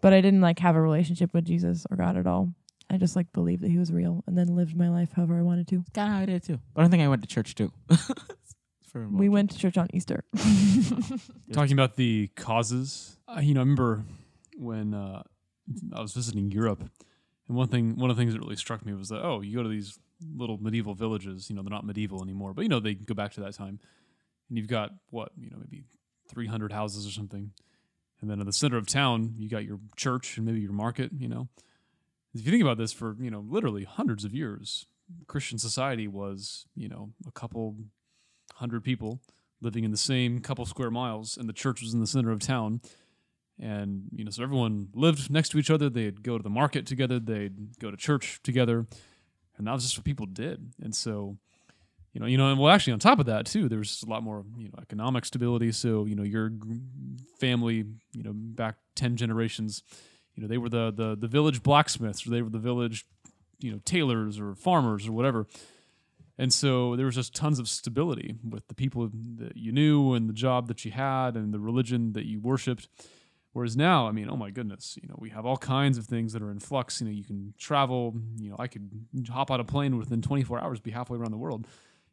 but 0.00 0.12
I 0.12 0.20
didn't 0.20 0.40
like 0.40 0.58
have 0.58 0.74
a 0.76 0.80
relationship 0.80 1.32
with 1.34 1.44
Jesus 1.44 1.86
or 1.90 1.96
God 1.96 2.16
at 2.16 2.26
all. 2.26 2.52
I 2.90 2.96
just 2.98 3.16
like 3.16 3.32
believed 3.32 3.62
that 3.62 3.70
He 3.70 3.78
was 3.78 3.92
real, 3.92 4.22
and 4.26 4.36
then 4.36 4.48
lived 4.54 4.76
my 4.76 4.88
life 4.90 5.12
however 5.14 5.38
I 5.38 5.42
wanted 5.42 5.66
to. 5.68 5.84
kind 5.94 6.08
of 6.10 6.14
how 6.16 6.22
I 6.22 6.26
did 6.26 6.42
too. 6.42 6.58
But 6.74 6.80
I 6.80 6.84
don't 6.84 6.90
think 6.90 7.02
I 7.02 7.08
went 7.08 7.22
to 7.22 7.28
church 7.28 7.54
too. 7.54 7.72
For 8.92 9.08
We 9.08 9.28
while. 9.28 9.34
went 9.34 9.50
to 9.52 9.58
church 9.58 9.76
on 9.78 9.88
Easter. 9.92 10.22
Talking 11.52 11.72
about 11.72 11.96
the 11.96 12.28
causes, 12.36 13.16
uh, 13.28 13.40
you 13.40 13.54
know, 13.54 13.60
I 13.60 13.62
remember 13.64 14.04
when 14.56 14.94
uh, 14.94 15.22
I 15.92 16.00
was 16.00 16.12
visiting 16.12 16.50
Europe, 16.52 16.80
and 17.48 17.56
one 17.56 17.68
thing, 17.68 17.96
one 17.96 18.10
of 18.10 18.16
the 18.16 18.20
things 18.22 18.34
that 18.34 18.40
really 18.40 18.56
struck 18.56 18.84
me 18.86 18.92
was 18.94 19.08
that 19.08 19.22
oh, 19.24 19.40
you 19.40 19.56
go 19.56 19.62
to 19.62 19.68
these 19.68 19.98
little 20.36 20.58
medieval 20.58 20.94
villages. 20.94 21.48
You 21.48 21.56
know, 21.56 21.62
they're 21.62 21.70
not 21.70 21.86
medieval 21.86 22.22
anymore, 22.22 22.54
but 22.54 22.62
you 22.62 22.68
know 22.68 22.80
they 22.80 22.94
go 22.94 23.14
back 23.14 23.32
to 23.34 23.40
that 23.40 23.54
time, 23.54 23.80
and 24.48 24.58
you've 24.58 24.68
got 24.68 24.90
what 25.10 25.30
you 25.38 25.50
know 25.50 25.58
maybe 25.58 25.84
300 26.28 26.72
houses 26.72 27.06
or 27.06 27.10
something, 27.10 27.52
and 28.20 28.30
then 28.30 28.40
in 28.40 28.46
the 28.46 28.52
center 28.52 28.76
of 28.76 28.86
town 28.86 29.34
you 29.38 29.48
got 29.48 29.64
your 29.64 29.80
church 29.96 30.36
and 30.36 30.46
maybe 30.46 30.60
your 30.60 30.72
market. 30.72 31.10
You 31.16 31.28
know, 31.28 31.48
if 32.34 32.44
you 32.44 32.50
think 32.50 32.62
about 32.62 32.78
this, 32.78 32.92
for 32.92 33.16
you 33.20 33.30
know 33.30 33.44
literally 33.46 33.84
hundreds 33.84 34.24
of 34.24 34.34
years, 34.34 34.86
Christian 35.26 35.58
society 35.58 36.08
was 36.08 36.66
you 36.74 36.88
know 36.88 37.10
a 37.26 37.32
couple 37.32 37.76
hundred 38.54 38.84
people 38.84 39.20
living 39.60 39.84
in 39.84 39.90
the 39.90 39.96
same 39.96 40.40
couple 40.40 40.66
square 40.66 40.90
miles, 40.90 41.36
and 41.36 41.48
the 41.48 41.52
church 41.52 41.80
was 41.80 41.94
in 41.94 42.00
the 42.00 42.06
center 42.06 42.30
of 42.30 42.40
town. 42.40 42.80
And 43.58 44.04
you 44.12 44.24
know, 44.24 44.30
so 44.30 44.42
everyone 44.42 44.88
lived 44.94 45.30
next 45.30 45.50
to 45.50 45.58
each 45.58 45.70
other. 45.70 45.88
They'd 45.88 46.22
go 46.22 46.36
to 46.36 46.42
the 46.42 46.50
market 46.50 46.86
together. 46.86 47.18
They'd 47.18 47.78
go 47.78 47.90
to 47.90 47.96
church 47.96 48.40
together, 48.42 48.86
and 49.56 49.66
that 49.66 49.72
was 49.72 49.82
just 49.82 49.96
what 49.98 50.04
people 50.04 50.26
did. 50.26 50.72
And 50.82 50.94
so, 50.94 51.36
you 52.12 52.20
know, 52.20 52.26
you 52.26 52.38
know, 52.38 52.50
and 52.50 52.58
well, 52.58 52.72
actually, 52.72 52.92
on 52.92 52.98
top 52.98 53.18
of 53.18 53.26
that 53.26 53.46
too, 53.46 53.68
there's 53.68 54.02
a 54.06 54.10
lot 54.10 54.22
more 54.22 54.44
you 54.56 54.68
know 54.68 54.74
economic 54.80 55.24
stability. 55.24 55.72
So 55.72 56.04
you 56.04 56.14
know, 56.14 56.22
your 56.22 56.52
family, 57.38 57.84
you 58.12 58.22
know, 58.22 58.32
back 58.32 58.76
ten 58.94 59.16
generations, 59.16 59.82
you 60.34 60.42
know, 60.42 60.48
they 60.48 60.58
were 60.58 60.68
the 60.68 60.92
the 60.92 61.16
the 61.16 61.28
village 61.28 61.62
blacksmiths, 61.62 62.26
or 62.26 62.30
they 62.30 62.42
were 62.42 62.50
the 62.50 62.58
village, 62.58 63.04
you 63.58 63.72
know, 63.72 63.80
tailors 63.84 64.38
or 64.38 64.54
farmers 64.54 65.08
or 65.08 65.12
whatever. 65.12 65.46
And 66.36 66.52
so 66.52 66.96
there 66.96 67.06
was 67.06 67.14
just 67.14 67.34
tons 67.34 67.58
of 67.58 67.68
stability 67.68 68.34
with 68.48 68.66
the 68.66 68.74
people 68.74 69.08
that 69.36 69.56
you 69.56 69.70
knew 69.70 70.14
and 70.14 70.28
the 70.28 70.32
job 70.32 70.66
that 70.66 70.84
you 70.84 70.90
had 70.90 71.36
and 71.36 71.54
the 71.54 71.60
religion 71.60 72.12
that 72.14 72.26
you 72.26 72.40
worshipped. 72.40 72.88
Whereas 73.54 73.76
now, 73.76 74.08
I 74.08 74.10
mean, 74.10 74.28
oh 74.28 74.36
my 74.36 74.50
goodness, 74.50 74.98
you 75.00 75.08
know, 75.08 75.14
we 75.16 75.30
have 75.30 75.46
all 75.46 75.56
kinds 75.56 75.96
of 75.96 76.06
things 76.06 76.32
that 76.32 76.42
are 76.42 76.50
in 76.50 76.58
flux. 76.58 77.00
You 77.00 77.06
know, 77.06 77.12
you 77.12 77.22
can 77.22 77.54
travel, 77.56 78.12
you 78.36 78.50
know, 78.50 78.56
I 78.58 78.66
could 78.66 78.90
hop 79.32 79.48
on 79.48 79.60
a 79.60 79.64
plane 79.64 79.96
within 79.96 80.20
24 80.20 80.58
hours, 80.58 80.80
be 80.80 80.90
halfway 80.90 81.16
around 81.16 81.30
the 81.30 81.38
world. 81.38 81.68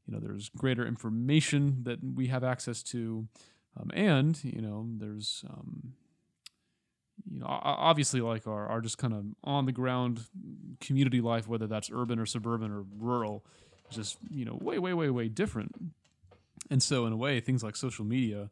You 0.05 0.13
know, 0.13 0.19
there's 0.19 0.49
greater 0.49 0.85
information 0.85 1.83
that 1.85 1.97
we 2.03 2.27
have 2.27 2.43
access 2.43 2.83
to. 2.83 3.27
Um, 3.75 3.89
and, 3.91 4.39
you 4.43 4.61
know, 4.61 4.85
there's, 4.97 5.43
um, 5.49 5.93
you 7.27 7.39
know, 7.39 7.47
obviously 7.47 8.21
like 8.21 8.45
our, 8.45 8.67
our 8.67 8.79
just 8.79 8.99
kind 8.99 9.13
of 9.15 9.25
on 9.43 9.65
the 9.65 9.71
ground 9.71 10.25
community 10.79 11.21
life, 11.21 11.47
whether 11.47 11.65
that's 11.65 11.89
urban 11.91 12.19
or 12.19 12.27
suburban 12.27 12.71
or 12.71 12.83
rural, 12.99 13.43
just, 13.89 14.19
you 14.29 14.45
know, 14.45 14.59
way, 14.61 14.77
way, 14.77 14.93
way, 14.93 15.09
way 15.09 15.27
different. 15.27 15.73
And 16.69 16.83
so, 16.83 17.07
in 17.07 17.13
a 17.13 17.17
way, 17.17 17.39
things 17.39 17.63
like 17.63 17.75
social 17.75 18.05
media, 18.05 18.51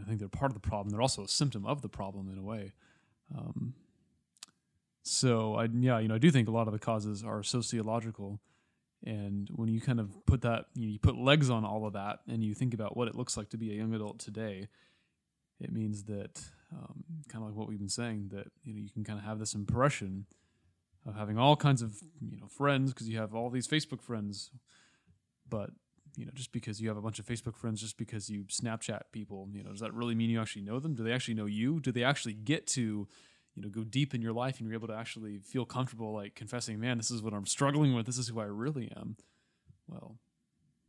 I 0.00 0.04
think 0.04 0.18
they're 0.18 0.28
part 0.28 0.50
of 0.50 0.54
the 0.54 0.66
problem. 0.66 0.90
They're 0.90 1.02
also 1.02 1.24
a 1.24 1.28
symptom 1.28 1.64
of 1.66 1.82
the 1.82 1.88
problem 1.88 2.28
in 2.30 2.38
a 2.38 2.42
way. 2.42 2.72
Um, 3.36 3.74
so, 5.02 5.54
I 5.54 5.64
yeah, 5.64 5.98
you 5.98 6.08
know, 6.08 6.14
I 6.14 6.18
do 6.18 6.30
think 6.30 6.48
a 6.48 6.50
lot 6.50 6.66
of 6.66 6.72
the 6.72 6.78
causes 6.78 7.22
are 7.22 7.42
sociological. 7.42 8.40
And 9.04 9.48
when 9.54 9.68
you 9.68 9.80
kind 9.80 10.00
of 10.00 10.24
put 10.26 10.40
that, 10.42 10.66
you, 10.74 10.86
know, 10.86 10.92
you 10.92 10.98
put 10.98 11.16
legs 11.16 11.50
on 11.50 11.64
all 11.64 11.86
of 11.86 11.92
that, 11.92 12.20
and 12.26 12.42
you 12.42 12.54
think 12.54 12.72
about 12.72 12.96
what 12.96 13.06
it 13.06 13.14
looks 13.14 13.36
like 13.36 13.50
to 13.50 13.58
be 13.58 13.70
a 13.70 13.74
young 13.74 13.92
adult 13.92 14.18
today, 14.18 14.68
it 15.60 15.72
means 15.72 16.04
that 16.04 16.42
um, 16.72 17.04
kind 17.28 17.42
of 17.42 17.50
like 17.50 17.56
what 17.56 17.68
we've 17.68 17.78
been 17.78 17.88
saying 17.88 18.30
that 18.32 18.46
you 18.62 18.74
know 18.74 18.80
you 18.80 18.90
can 18.90 19.04
kind 19.04 19.18
of 19.18 19.24
have 19.24 19.38
this 19.38 19.54
impression 19.54 20.26
of 21.06 21.14
having 21.14 21.38
all 21.38 21.54
kinds 21.54 21.82
of 21.82 21.96
you 22.20 22.38
know 22.38 22.46
friends 22.46 22.92
because 22.92 23.08
you 23.08 23.18
have 23.18 23.34
all 23.34 23.50
these 23.50 23.68
Facebook 23.68 24.02
friends, 24.02 24.50
but 25.48 25.70
you 26.16 26.26
know 26.26 26.32
just 26.34 26.52
because 26.52 26.80
you 26.80 26.88
have 26.88 26.96
a 26.96 27.02
bunch 27.02 27.18
of 27.18 27.26
Facebook 27.26 27.56
friends, 27.56 27.80
just 27.80 27.96
because 27.96 28.28
you 28.30 28.44
Snapchat 28.44 29.02
people, 29.12 29.48
you 29.52 29.62
know, 29.64 29.70
does 29.70 29.80
that 29.80 29.94
really 29.94 30.14
mean 30.14 30.30
you 30.30 30.40
actually 30.40 30.62
know 30.62 30.78
them? 30.80 30.94
Do 30.94 31.02
they 31.04 31.12
actually 31.12 31.34
know 31.34 31.46
you? 31.46 31.80
Do 31.80 31.92
they 31.92 32.04
actually 32.04 32.34
get 32.34 32.66
to 32.68 33.08
you 33.54 33.62
know 33.62 33.68
go 33.68 33.84
deep 33.84 34.14
in 34.14 34.22
your 34.22 34.32
life 34.32 34.58
and 34.58 34.66
you're 34.66 34.74
able 34.74 34.88
to 34.88 34.94
actually 34.96 35.38
feel 35.38 35.64
comfortable 35.64 36.12
like 36.12 36.34
confessing 36.34 36.80
man 36.80 36.96
this 36.98 37.12
is 37.12 37.22
what 37.22 37.32
i'm 37.32 37.46
struggling 37.46 37.94
with 37.94 38.04
this 38.04 38.18
is 38.18 38.26
who 38.26 38.40
i 38.40 38.44
really 38.44 38.90
am 38.96 39.16
well 39.86 40.18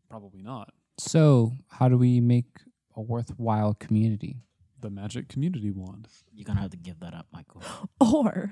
probably 0.09 0.41
not 0.41 0.73
So, 0.97 1.51
how 1.69 1.89
do 1.89 1.97
we 1.97 2.19
make 2.19 2.59
a 2.95 3.01
worthwhile 3.01 3.73
community? 3.75 4.37
the 4.81 4.89
magic 4.89 5.29
community 5.29 5.71
wand 5.71 6.07
You're 6.33 6.45
gonna 6.45 6.59
have 6.61 6.71
to 6.71 6.77
give 6.77 6.99
that 6.99 7.13
up, 7.13 7.27
Michael, 7.31 7.61
Or 7.99 8.51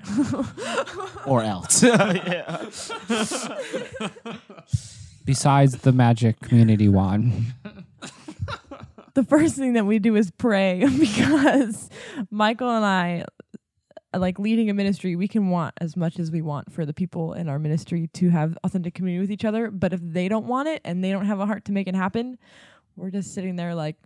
or 1.26 1.42
else. 1.42 1.82
yeah. 2.30 2.66
Besides 5.24 5.78
the 5.78 5.92
magic 5.92 6.40
community 6.40 6.88
wand. 6.88 7.54
the 9.14 9.24
first 9.24 9.56
thing 9.56 9.74
that 9.74 9.86
we 9.86 9.98
do 9.98 10.16
is 10.16 10.30
pray 10.30 10.84
because 10.98 11.88
Michael 12.30 12.70
and 12.70 12.84
I 12.84 13.24
like 14.16 14.38
leading 14.38 14.70
a 14.70 14.74
ministry 14.74 15.16
we 15.16 15.26
can 15.26 15.50
want 15.50 15.74
as 15.80 15.96
much 15.96 16.18
as 16.18 16.30
we 16.30 16.40
want 16.40 16.72
for 16.72 16.86
the 16.86 16.94
people 16.94 17.32
in 17.32 17.48
our 17.48 17.58
ministry 17.58 18.08
to 18.14 18.30
have 18.30 18.56
authentic 18.62 18.94
community 18.94 19.20
with 19.20 19.30
each 19.30 19.44
other. 19.44 19.70
But 19.70 19.92
if 19.92 20.00
they 20.02 20.28
don't 20.28 20.46
want 20.46 20.68
it 20.68 20.80
and 20.84 21.02
they 21.02 21.10
don't 21.10 21.26
have 21.26 21.40
a 21.40 21.46
heart 21.46 21.64
to 21.66 21.72
make 21.72 21.88
it 21.88 21.96
happen 21.96 22.38
we're 22.96 23.10
just 23.10 23.34
sitting 23.34 23.56
there 23.56 23.74
like 23.74 23.96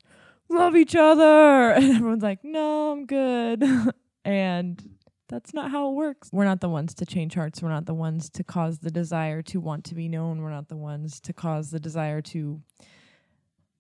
love 0.48 0.76
each 0.76 0.96
other. 0.96 1.70
And 1.78 1.96
everyone's 1.96 2.22
like 2.22 2.44
no 2.44 2.92
I'm 2.92 3.06
good. 3.06 3.64
And 4.24 4.97
that's 5.28 5.54
not 5.54 5.70
how 5.70 5.90
it 5.90 5.94
works. 5.94 6.30
We're 6.32 6.44
not 6.44 6.60
the 6.60 6.68
ones 6.68 6.94
to 6.94 7.06
change 7.06 7.34
hearts. 7.34 7.62
We're 7.62 7.68
not 7.68 7.86
the 7.86 7.94
ones 7.94 8.30
to 8.30 8.44
cause 8.44 8.78
the 8.78 8.90
desire 8.90 9.42
to 9.42 9.60
want 9.60 9.84
to 9.84 9.94
be 9.94 10.08
known. 10.08 10.40
We're 10.40 10.50
not 10.50 10.68
the 10.68 10.76
ones 10.76 11.20
to 11.20 11.32
cause 11.32 11.70
the 11.70 11.80
desire 11.80 12.22
to 12.22 12.62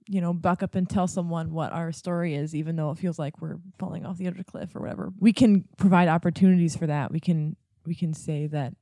you 0.08 0.22
know, 0.22 0.32
buck 0.32 0.62
up 0.62 0.74
and 0.74 0.88
tell 0.88 1.06
someone 1.06 1.52
what 1.52 1.70
our 1.72 1.92
story 1.92 2.34
is, 2.34 2.54
even 2.54 2.76
though 2.76 2.90
it 2.90 2.98
feels 2.98 3.18
like 3.18 3.40
we're 3.42 3.58
falling 3.78 4.06
off 4.06 4.16
the 4.16 4.26
edge 4.26 4.32
of 4.34 4.40
a 4.40 4.44
cliff 4.44 4.74
or 4.74 4.80
whatever. 4.80 5.12
We 5.20 5.34
can 5.34 5.64
provide 5.76 6.08
opportunities 6.08 6.74
for 6.74 6.86
that. 6.86 7.12
We 7.12 7.20
can 7.20 7.56
we 7.84 7.94
can 7.94 8.14
say 8.14 8.46
that 8.46 8.72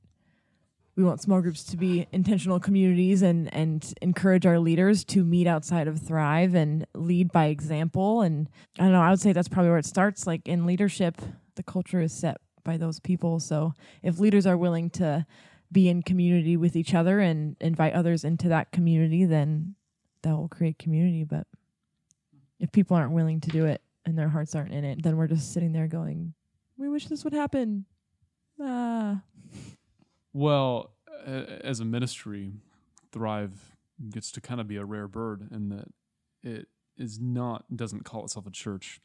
we 0.96 1.04
want 1.04 1.20
small 1.20 1.42
groups 1.42 1.64
to 1.64 1.76
be 1.76 2.06
intentional 2.12 2.60
communities 2.60 3.22
and 3.22 3.52
and 3.52 3.92
encourage 4.00 4.46
our 4.46 4.60
leaders 4.60 5.04
to 5.06 5.24
meet 5.24 5.48
outside 5.48 5.88
of 5.88 6.00
Thrive 6.00 6.54
and 6.54 6.86
lead 6.94 7.32
by 7.32 7.46
example. 7.46 8.22
And 8.22 8.48
I 8.78 8.84
don't 8.84 8.92
know, 8.92 9.02
I 9.02 9.10
would 9.10 9.20
say 9.20 9.32
that's 9.32 9.48
probably 9.48 9.70
where 9.70 9.78
it 9.78 9.84
starts. 9.84 10.28
Like 10.28 10.46
in 10.46 10.64
leadership, 10.64 11.20
the 11.56 11.64
culture 11.64 12.00
is 12.00 12.12
set 12.12 12.36
by 12.66 12.76
those 12.76 13.00
people. 13.00 13.40
So 13.40 13.72
if 14.02 14.18
leaders 14.18 14.46
are 14.46 14.56
willing 14.56 14.90
to 14.90 15.24
be 15.72 15.88
in 15.88 16.02
community 16.02 16.56
with 16.56 16.76
each 16.76 16.92
other 16.92 17.20
and 17.20 17.56
invite 17.60 17.94
others 17.94 18.24
into 18.24 18.48
that 18.50 18.72
community, 18.72 19.24
then 19.24 19.74
that 20.22 20.36
will 20.36 20.48
create 20.48 20.78
community. 20.78 21.24
But 21.24 21.46
if 22.60 22.70
people 22.72 22.96
aren't 22.96 23.12
willing 23.12 23.40
to 23.40 23.50
do 23.50 23.64
it 23.64 23.80
and 24.04 24.18
their 24.18 24.28
hearts 24.28 24.54
aren't 24.54 24.72
in 24.74 24.84
it, 24.84 25.02
then 25.02 25.16
we're 25.16 25.26
just 25.28 25.52
sitting 25.52 25.72
there 25.72 25.88
going, 25.88 26.34
"We 26.76 26.88
wish 26.88 27.06
this 27.06 27.24
would 27.24 27.32
happen." 27.32 27.86
Ah, 28.60 29.22
Well, 30.32 30.92
as 31.24 31.80
a 31.80 31.84
ministry, 31.84 32.52
Thrive 33.10 33.76
gets 34.10 34.30
to 34.32 34.40
kind 34.42 34.60
of 34.60 34.68
be 34.68 34.76
a 34.76 34.84
rare 34.84 35.08
bird 35.08 35.48
in 35.50 35.70
that 35.70 35.88
it 36.42 36.68
is 36.98 37.18
not 37.18 37.74
doesn't 37.74 38.04
call 38.04 38.24
itself 38.24 38.46
a 38.46 38.50
church, 38.50 39.00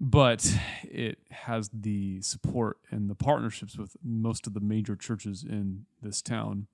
but 0.00 0.54
it 0.82 1.18
has 1.30 1.70
the 1.72 2.20
support 2.20 2.78
and 2.90 3.10
the 3.10 3.14
partnerships 3.14 3.76
with 3.76 3.96
most 4.02 4.46
of 4.46 4.54
the 4.54 4.60
major 4.60 4.94
churches 4.94 5.44
in 5.44 5.86
this 6.02 6.22
town, 6.22 6.66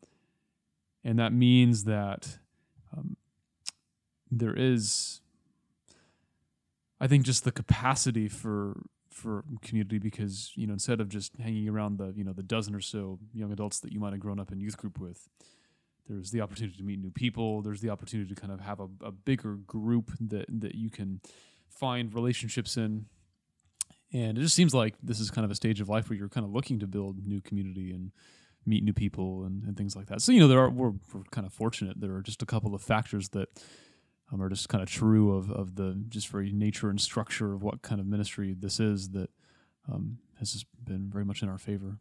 and 1.03 1.19
that 1.19 1.33
means 1.33 1.85
that 1.85 2.39
um, 2.97 3.17
there 4.31 4.55
is, 4.55 5.21
I 7.01 7.07
think, 7.07 7.25
just 7.25 7.45
the 7.45 7.53
capacity 7.53 8.29
for 8.29 8.83
for 9.11 9.45
community 9.63 10.01
because 10.01 10.51
you 10.57 10.67
know 10.67 10.73
instead 10.73 11.01
of 11.01 11.09
just 11.09 11.37
hanging 11.39 11.69
around 11.69 11.99
the 11.99 12.13
you 12.17 12.25
know 12.25 12.33
the 12.33 12.43
dozen 12.43 12.75
or 12.75 12.81
so 12.81 13.19
young 13.33 13.53
adults 13.53 13.79
that 13.79 13.93
you 13.93 14.01
might 14.01 14.13
have 14.13 14.19
grown 14.19 14.41
up 14.41 14.51
in 14.51 14.61
youth 14.61 14.77
group 14.77 14.99
with 14.99 15.29
there's 16.09 16.31
the 16.31 16.41
opportunity 16.41 16.77
to 16.77 16.83
meet 16.83 17.01
new 17.01 17.11
people. 17.11 17.63
There's 17.63 17.81
the 17.81 17.91
opportunity 17.91 18.35
to 18.35 18.41
kind 18.41 18.53
of 18.53 18.61
have 18.61 18.81
a, 18.81 18.89
a 19.03 19.11
bigger 19.13 19.55
group 19.55 20.13
that 20.21 20.47
that 20.61 20.75
you 20.75 20.91
can 20.91 21.21
find 21.69 22.15
relationships 22.15 22.77
in 22.77 23.07
and 24.15 24.39
it 24.39 24.41
just 24.41 24.55
seems 24.55 24.73
like 24.73 24.95
this 25.03 25.21
is 25.21 25.31
kind 25.31 25.45
of 25.45 25.51
a 25.51 25.55
stage 25.55 25.81
of 25.83 25.89
life 25.91 26.09
where 26.09 26.17
you're 26.19 26.31
kind 26.31 26.47
of 26.47 26.53
looking 26.53 26.79
to 26.79 26.87
build 26.87 27.27
new 27.27 27.41
community 27.43 27.91
and 27.91 28.13
meet 28.65 28.83
new 28.83 28.95
people 28.95 29.45
and, 29.45 29.65
and 29.65 29.77
things 29.77 29.95
like 29.95 30.07
that 30.07 30.23
so 30.23 30.33
you 30.33 30.41
know 30.41 30.49
there 30.49 30.61
are 30.61 30.71
we're, 30.71 30.93
we're 31.13 31.23
kind 31.31 31.47
of 31.47 31.53
fortunate 31.53 32.01
there 32.01 32.15
are 32.15 32.23
just 32.23 32.41
a 32.43 32.47
couple 32.47 32.75
of 32.75 32.81
factors 32.81 33.29
that 33.31 33.49
um, 34.33 34.41
are 34.41 34.49
just 34.49 34.71
kind 34.71 34.83
of 34.83 34.89
true 34.89 35.37
of, 35.37 35.51
of 35.51 35.75
the 35.77 36.03
just 36.09 36.29
very 36.29 36.51
nature 36.51 36.89
and 36.89 36.99
structure 37.01 37.53
of 37.53 37.63
what 37.63 37.83
kind 37.83 38.01
of 38.01 38.07
ministry 38.07 38.55
this 38.59 38.81
is 38.81 39.11
that 39.11 39.29
um, 39.93 40.17
has 40.39 40.53
just 40.55 40.65
been 40.83 41.11
very 41.13 41.25
much 41.27 41.43
in 41.43 41.49
our 41.51 41.59
favor. 41.59 41.99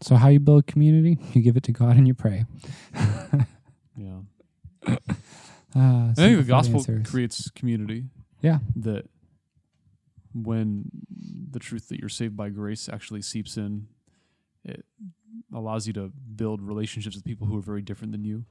So, 0.00 0.16
how 0.16 0.28
you 0.28 0.40
build 0.40 0.66
community? 0.66 1.16
You 1.32 1.42
give 1.42 1.56
it 1.56 1.62
to 1.62 1.72
God 1.72 1.96
and 1.96 2.06
you 2.08 2.14
pray. 2.14 2.44
Yeah, 3.96 4.20
Uh, 4.84 4.96
I 5.76 6.12
think 6.16 6.38
the 6.38 6.44
gospel 6.44 6.78
answers. 6.78 7.08
creates 7.08 7.50
community. 7.50 8.04
Yeah. 8.40 8.58
that 8.76 9.04
when 10.34 10.90
the 11.50 11.58
truth 11.58 11.88
that 11.88 12.00
you're 12.00 12.08
saved 12.08 12.36
by 12.36 12.48
grace 12.48 12.88
actually 12.88 13.22
seeps 13.22 13.56
in, 13.56 13.86
it 14.64 14.84
allows 15.54 15.86
you 15.86 15.92
to 15.92 16.12
build 16.36 16.62
relationships 16.62 17.16
with 17.16 17.24
people 17.24 17.46
who 17.46 17.56
are 17.56 17.62
very 17.62 17.82
different 17.82 18.12
than 18.12 18.24
you. 18.24 18.44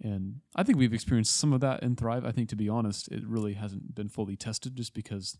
And 0.00 0.40
I 0.54 0.62
think 0.62 0.78
we've 0.78 0.94
experienced 0.94 1.36
some 1.36 1.52
of 1.52 1.60
that 1.60 1.82
in 1.82 1.96
Thrive. 1.96 2.24
I 2.24 2.32
think, 2.32 2.48
to 2.50 2.56
be 2.56 2.68
honest, 2.68 3.08
it 3.08 3.26
really 3.26 3.54
hasn't 3.54 3.94
been 3.94 4.08
fully 4.08 4.36
tested 4.36 4.76
just 4.76 4.94
because 4.94 5.38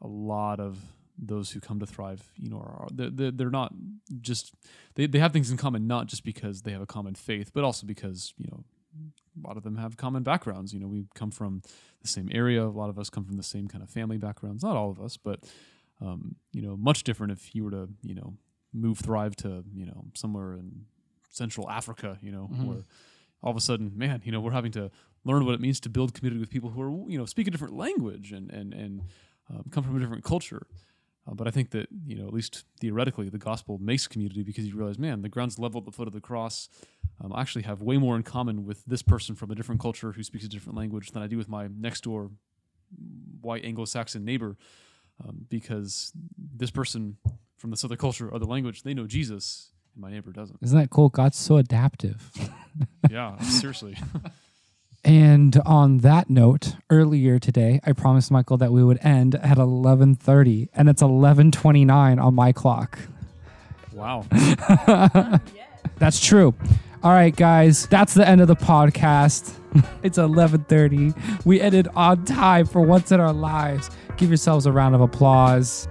a 0.00 0.08
lot 0.08 0.58
of 0.58 0.78
those 1.18 1.52
who 1.52 1.60
come 1.60 1.78
to 1.80 1.86
Thrive, 1.86 2.22
you 2.36 2.50
know, 2.50 2.58
are 2.58 2.88
they're, 2.92 3.30
they're, 3.30 3.50
not 3.50 3.72
just 4.20 4.52
they, 4.94 5.06
they 5.06 5.18
have 5.18 5.32
things 5.32 5.50
in 5.50 5.56
common, 5.56 5.86
not 5.86 6.06
just 6.08 6.24
because 6.24 6.62
they 6.62 6.72
have 6.72 6.82
a 6.82 6.86
common 6.86 7.14
faith, 7.14 7.52
but 7.54 7.64
also 7.64 7.86
because, 7.86 8.34
you 8.36 8.48
know, 8.50 8.64
a 9.42 9.46
lot 9.46 9.56
of 9.56 9.62
them 9.62 9.76
have 9.76 9.96
common 9.96 10.22
backgrounds. 10.22 10.72
You 10.72 10.80
know, 10.80 10.86
we 10.88 11.04
come 11.14 11.30
from 11.30 11.62
the 12.02 12.08
same 12.08 12.28
area. 12.32 12.64
A 12.64 12.68
lot 12.68 12.88
of 12.90 12.98
us 12.98 13.10
come 13.10 13.24
from 13.24 13.36
the 13.36 13.42
same 13.42 13.68
kind 13.68 13.82
of 13.82 13.90
family 13.90 14.18
backgrounds. 14.18 14.62
Not 14.62 14.76
all 14.76 14.90
of 14.90 15.00
us, 15.00 15.16
but 15.16 15.40
um, 16.00 16.36
you 16.52 16.60
know, 16.62 16.76
much 16.76 17.04
different 17.04 17.32
if 17.32 17.54
you 17.54 17.64
were 17.64 17.70
to, 17.70 17.88
you 18.02 18.14
know, 18.14 18.34
move 18.74 18.98
Thrive 18.98 19.34
to, 19.36 19.64
you 19.74 19.86
know, 19.86 20.04
somewhere 20.14 20.52
in 20.54 20.84
Central 21.30 21.70
Africa, 21.70 22.18
you 22.20 22.30
know, 22.30 22.50
Mhm. 22.52 22.64
where 22.66 22.82
all 23.42 23.50
of 23.50 23.56
a 23.56 23.60
sudden, 23.60 23.92
man, 23.96 24.20
you 24.24 24.32
know, 24.32 24.40
we're 24.40 24.50
having 24.52 24.72
to 24.72 24.90
learn 25.24 25.44
what 25.46 25.54
it 25.54 25.60
means 25.60 25.80
to 25.80 25.88
build 25.88 26.12
community 26.14 26.40
with 26.40 26.50
people 26.50 26.70
who 26.70 26.82
are, 26.82 27.10
you 27.10 27.16
know, 27.18 27.24
speak 27.26 27.46
a 27.46 27.50
different 27.50 27.74
language 27.74 28.32
and 28.32 28.50
and 28.50 28.74
and 28.74 29.02
um, 29.48 29.64
come 29.70 29.84
from 29.84 29.96
a 29.96 30.00
different 30.00 30.24
culture. 30.24 30.66
Uh, 31.28 31.34
but 31.34 31.48
I 31.48 31.50
think 31.50 31.70
that 31.70 31.88
you 32.06 32.16
know, 32.16 32.26
at 32.26 32.32
least 32.32 32.64
theoretically, 32.80 33.28
the 33.28 33.38
gospel 33.38 33.78
makes 33.78 34.06
community 34.06 34.42
because 34.42 34.66
you 34.66 34.76
realize, 34.76 34.98
man, 34.98 35.22
the 35.22 35.28
ground's 35.28 35.58
level 35.58 35.80
at 35.80 35.84
the 35.84 35.92
foot 35.92 36.06
of 36.06 36.14
the 36.14 36.20
cross. 36.20 36.68
Um, 37.22 37.32
I 37.32 37.40
actually 37.40 37.62
have 37.62 37.82
way 37.82 37.96
more 37.96 38.16
in 38.16 38.22
common 38.22 38.66
with 38.66 38.84
this 38.84 39.02
person 39.02 39.34
from 39.34 39.50
a 39.50 39.54
different 39.54 39.80
culture 39.80 40.12
who 40.12 40.22
speaks 40.22 40.44
a 40.44 40.48
different 40.48 40.76
language 40.76 41.10
than 41.10 41.22
I 41.22 41.26
do 41.26 41.36
with 41.36 41.48
my 41.48 41.68
next 41.68 42.04
door 42.04 42.30
white 43.40 43.64
Anglo-Saxon 43.64 44.24
neighbor, 44.24 44.56
um, 45.24 45.46
because 45.48 46.12
this 46.36 46.70
person 46.70 47.16
from 47.56 47.70
this 47.70 47.84
other 47.84 47.96
culture, 47.96 48.32
other 48.32 48.44
language, 48.44 48.82
they 48.82 48.94
know 48.94 49.06
Jesus, 49.06 49.72
and 49.94 50.02
my 50.02 50.10
neighbor 50.10 50.30
doesn't. 50.30 50.58
Isn't 50.62 50.78
that 50.78 50.90
cool? 50.90 51.08
God's 51.08 51.38
so 51.38 51.56
adaptive. 51.56 52.30
yeah, 53.10 53.38
seriously. 53.40 53.96
And 55.06 55.56
on 55.64 55.98
that 55.98 56.28
note, 56.28 56.74
earlier 56.90 57.38
today, 57.38 57.78
I 57.84 57.92
promised 57.92 58.32
Michael 58.32 58.56
that 58.56 58.72
we 58.72 58.82
would 58.82 58.98
end 59.02 59.36
at 59.36 59.56
11:30, 59.56 60.68
and 60.74 60.88
it's 60.88 61.00
11:29 61.00 62.18
on 62.20 62.34
my 62.34 62.50
clock. 62.50 62.98
wow. 63.92 64.26
That's 65.98 66.18
true. 66.18 66.54
All 67.04 67.12
right, 67.12 67.34
guys, 67.34 67.86
that's 67.86 68.14
the 68.14 68.26
end 68.28 68.40
of 68.40 68.48
the 68.48 68.56
podcast. 68.56 69.54
it's 70.02 70.18
11:30. 70.18 71.46
We 71.46 71.60
ended 71.60 71.86
on 71.94 72.24
time 72.24 72.66
for 72.66 72.80
once 72.80 73.12
in 73.12 73.20
our 73.20 73.32
lives. 73.32 73.90
Give 74.16 74.28
yourselves 74.28 74.66
a 74.66 74.72
round 74.72 74.96
of 74.96 75.00
applause. 75.00 75.86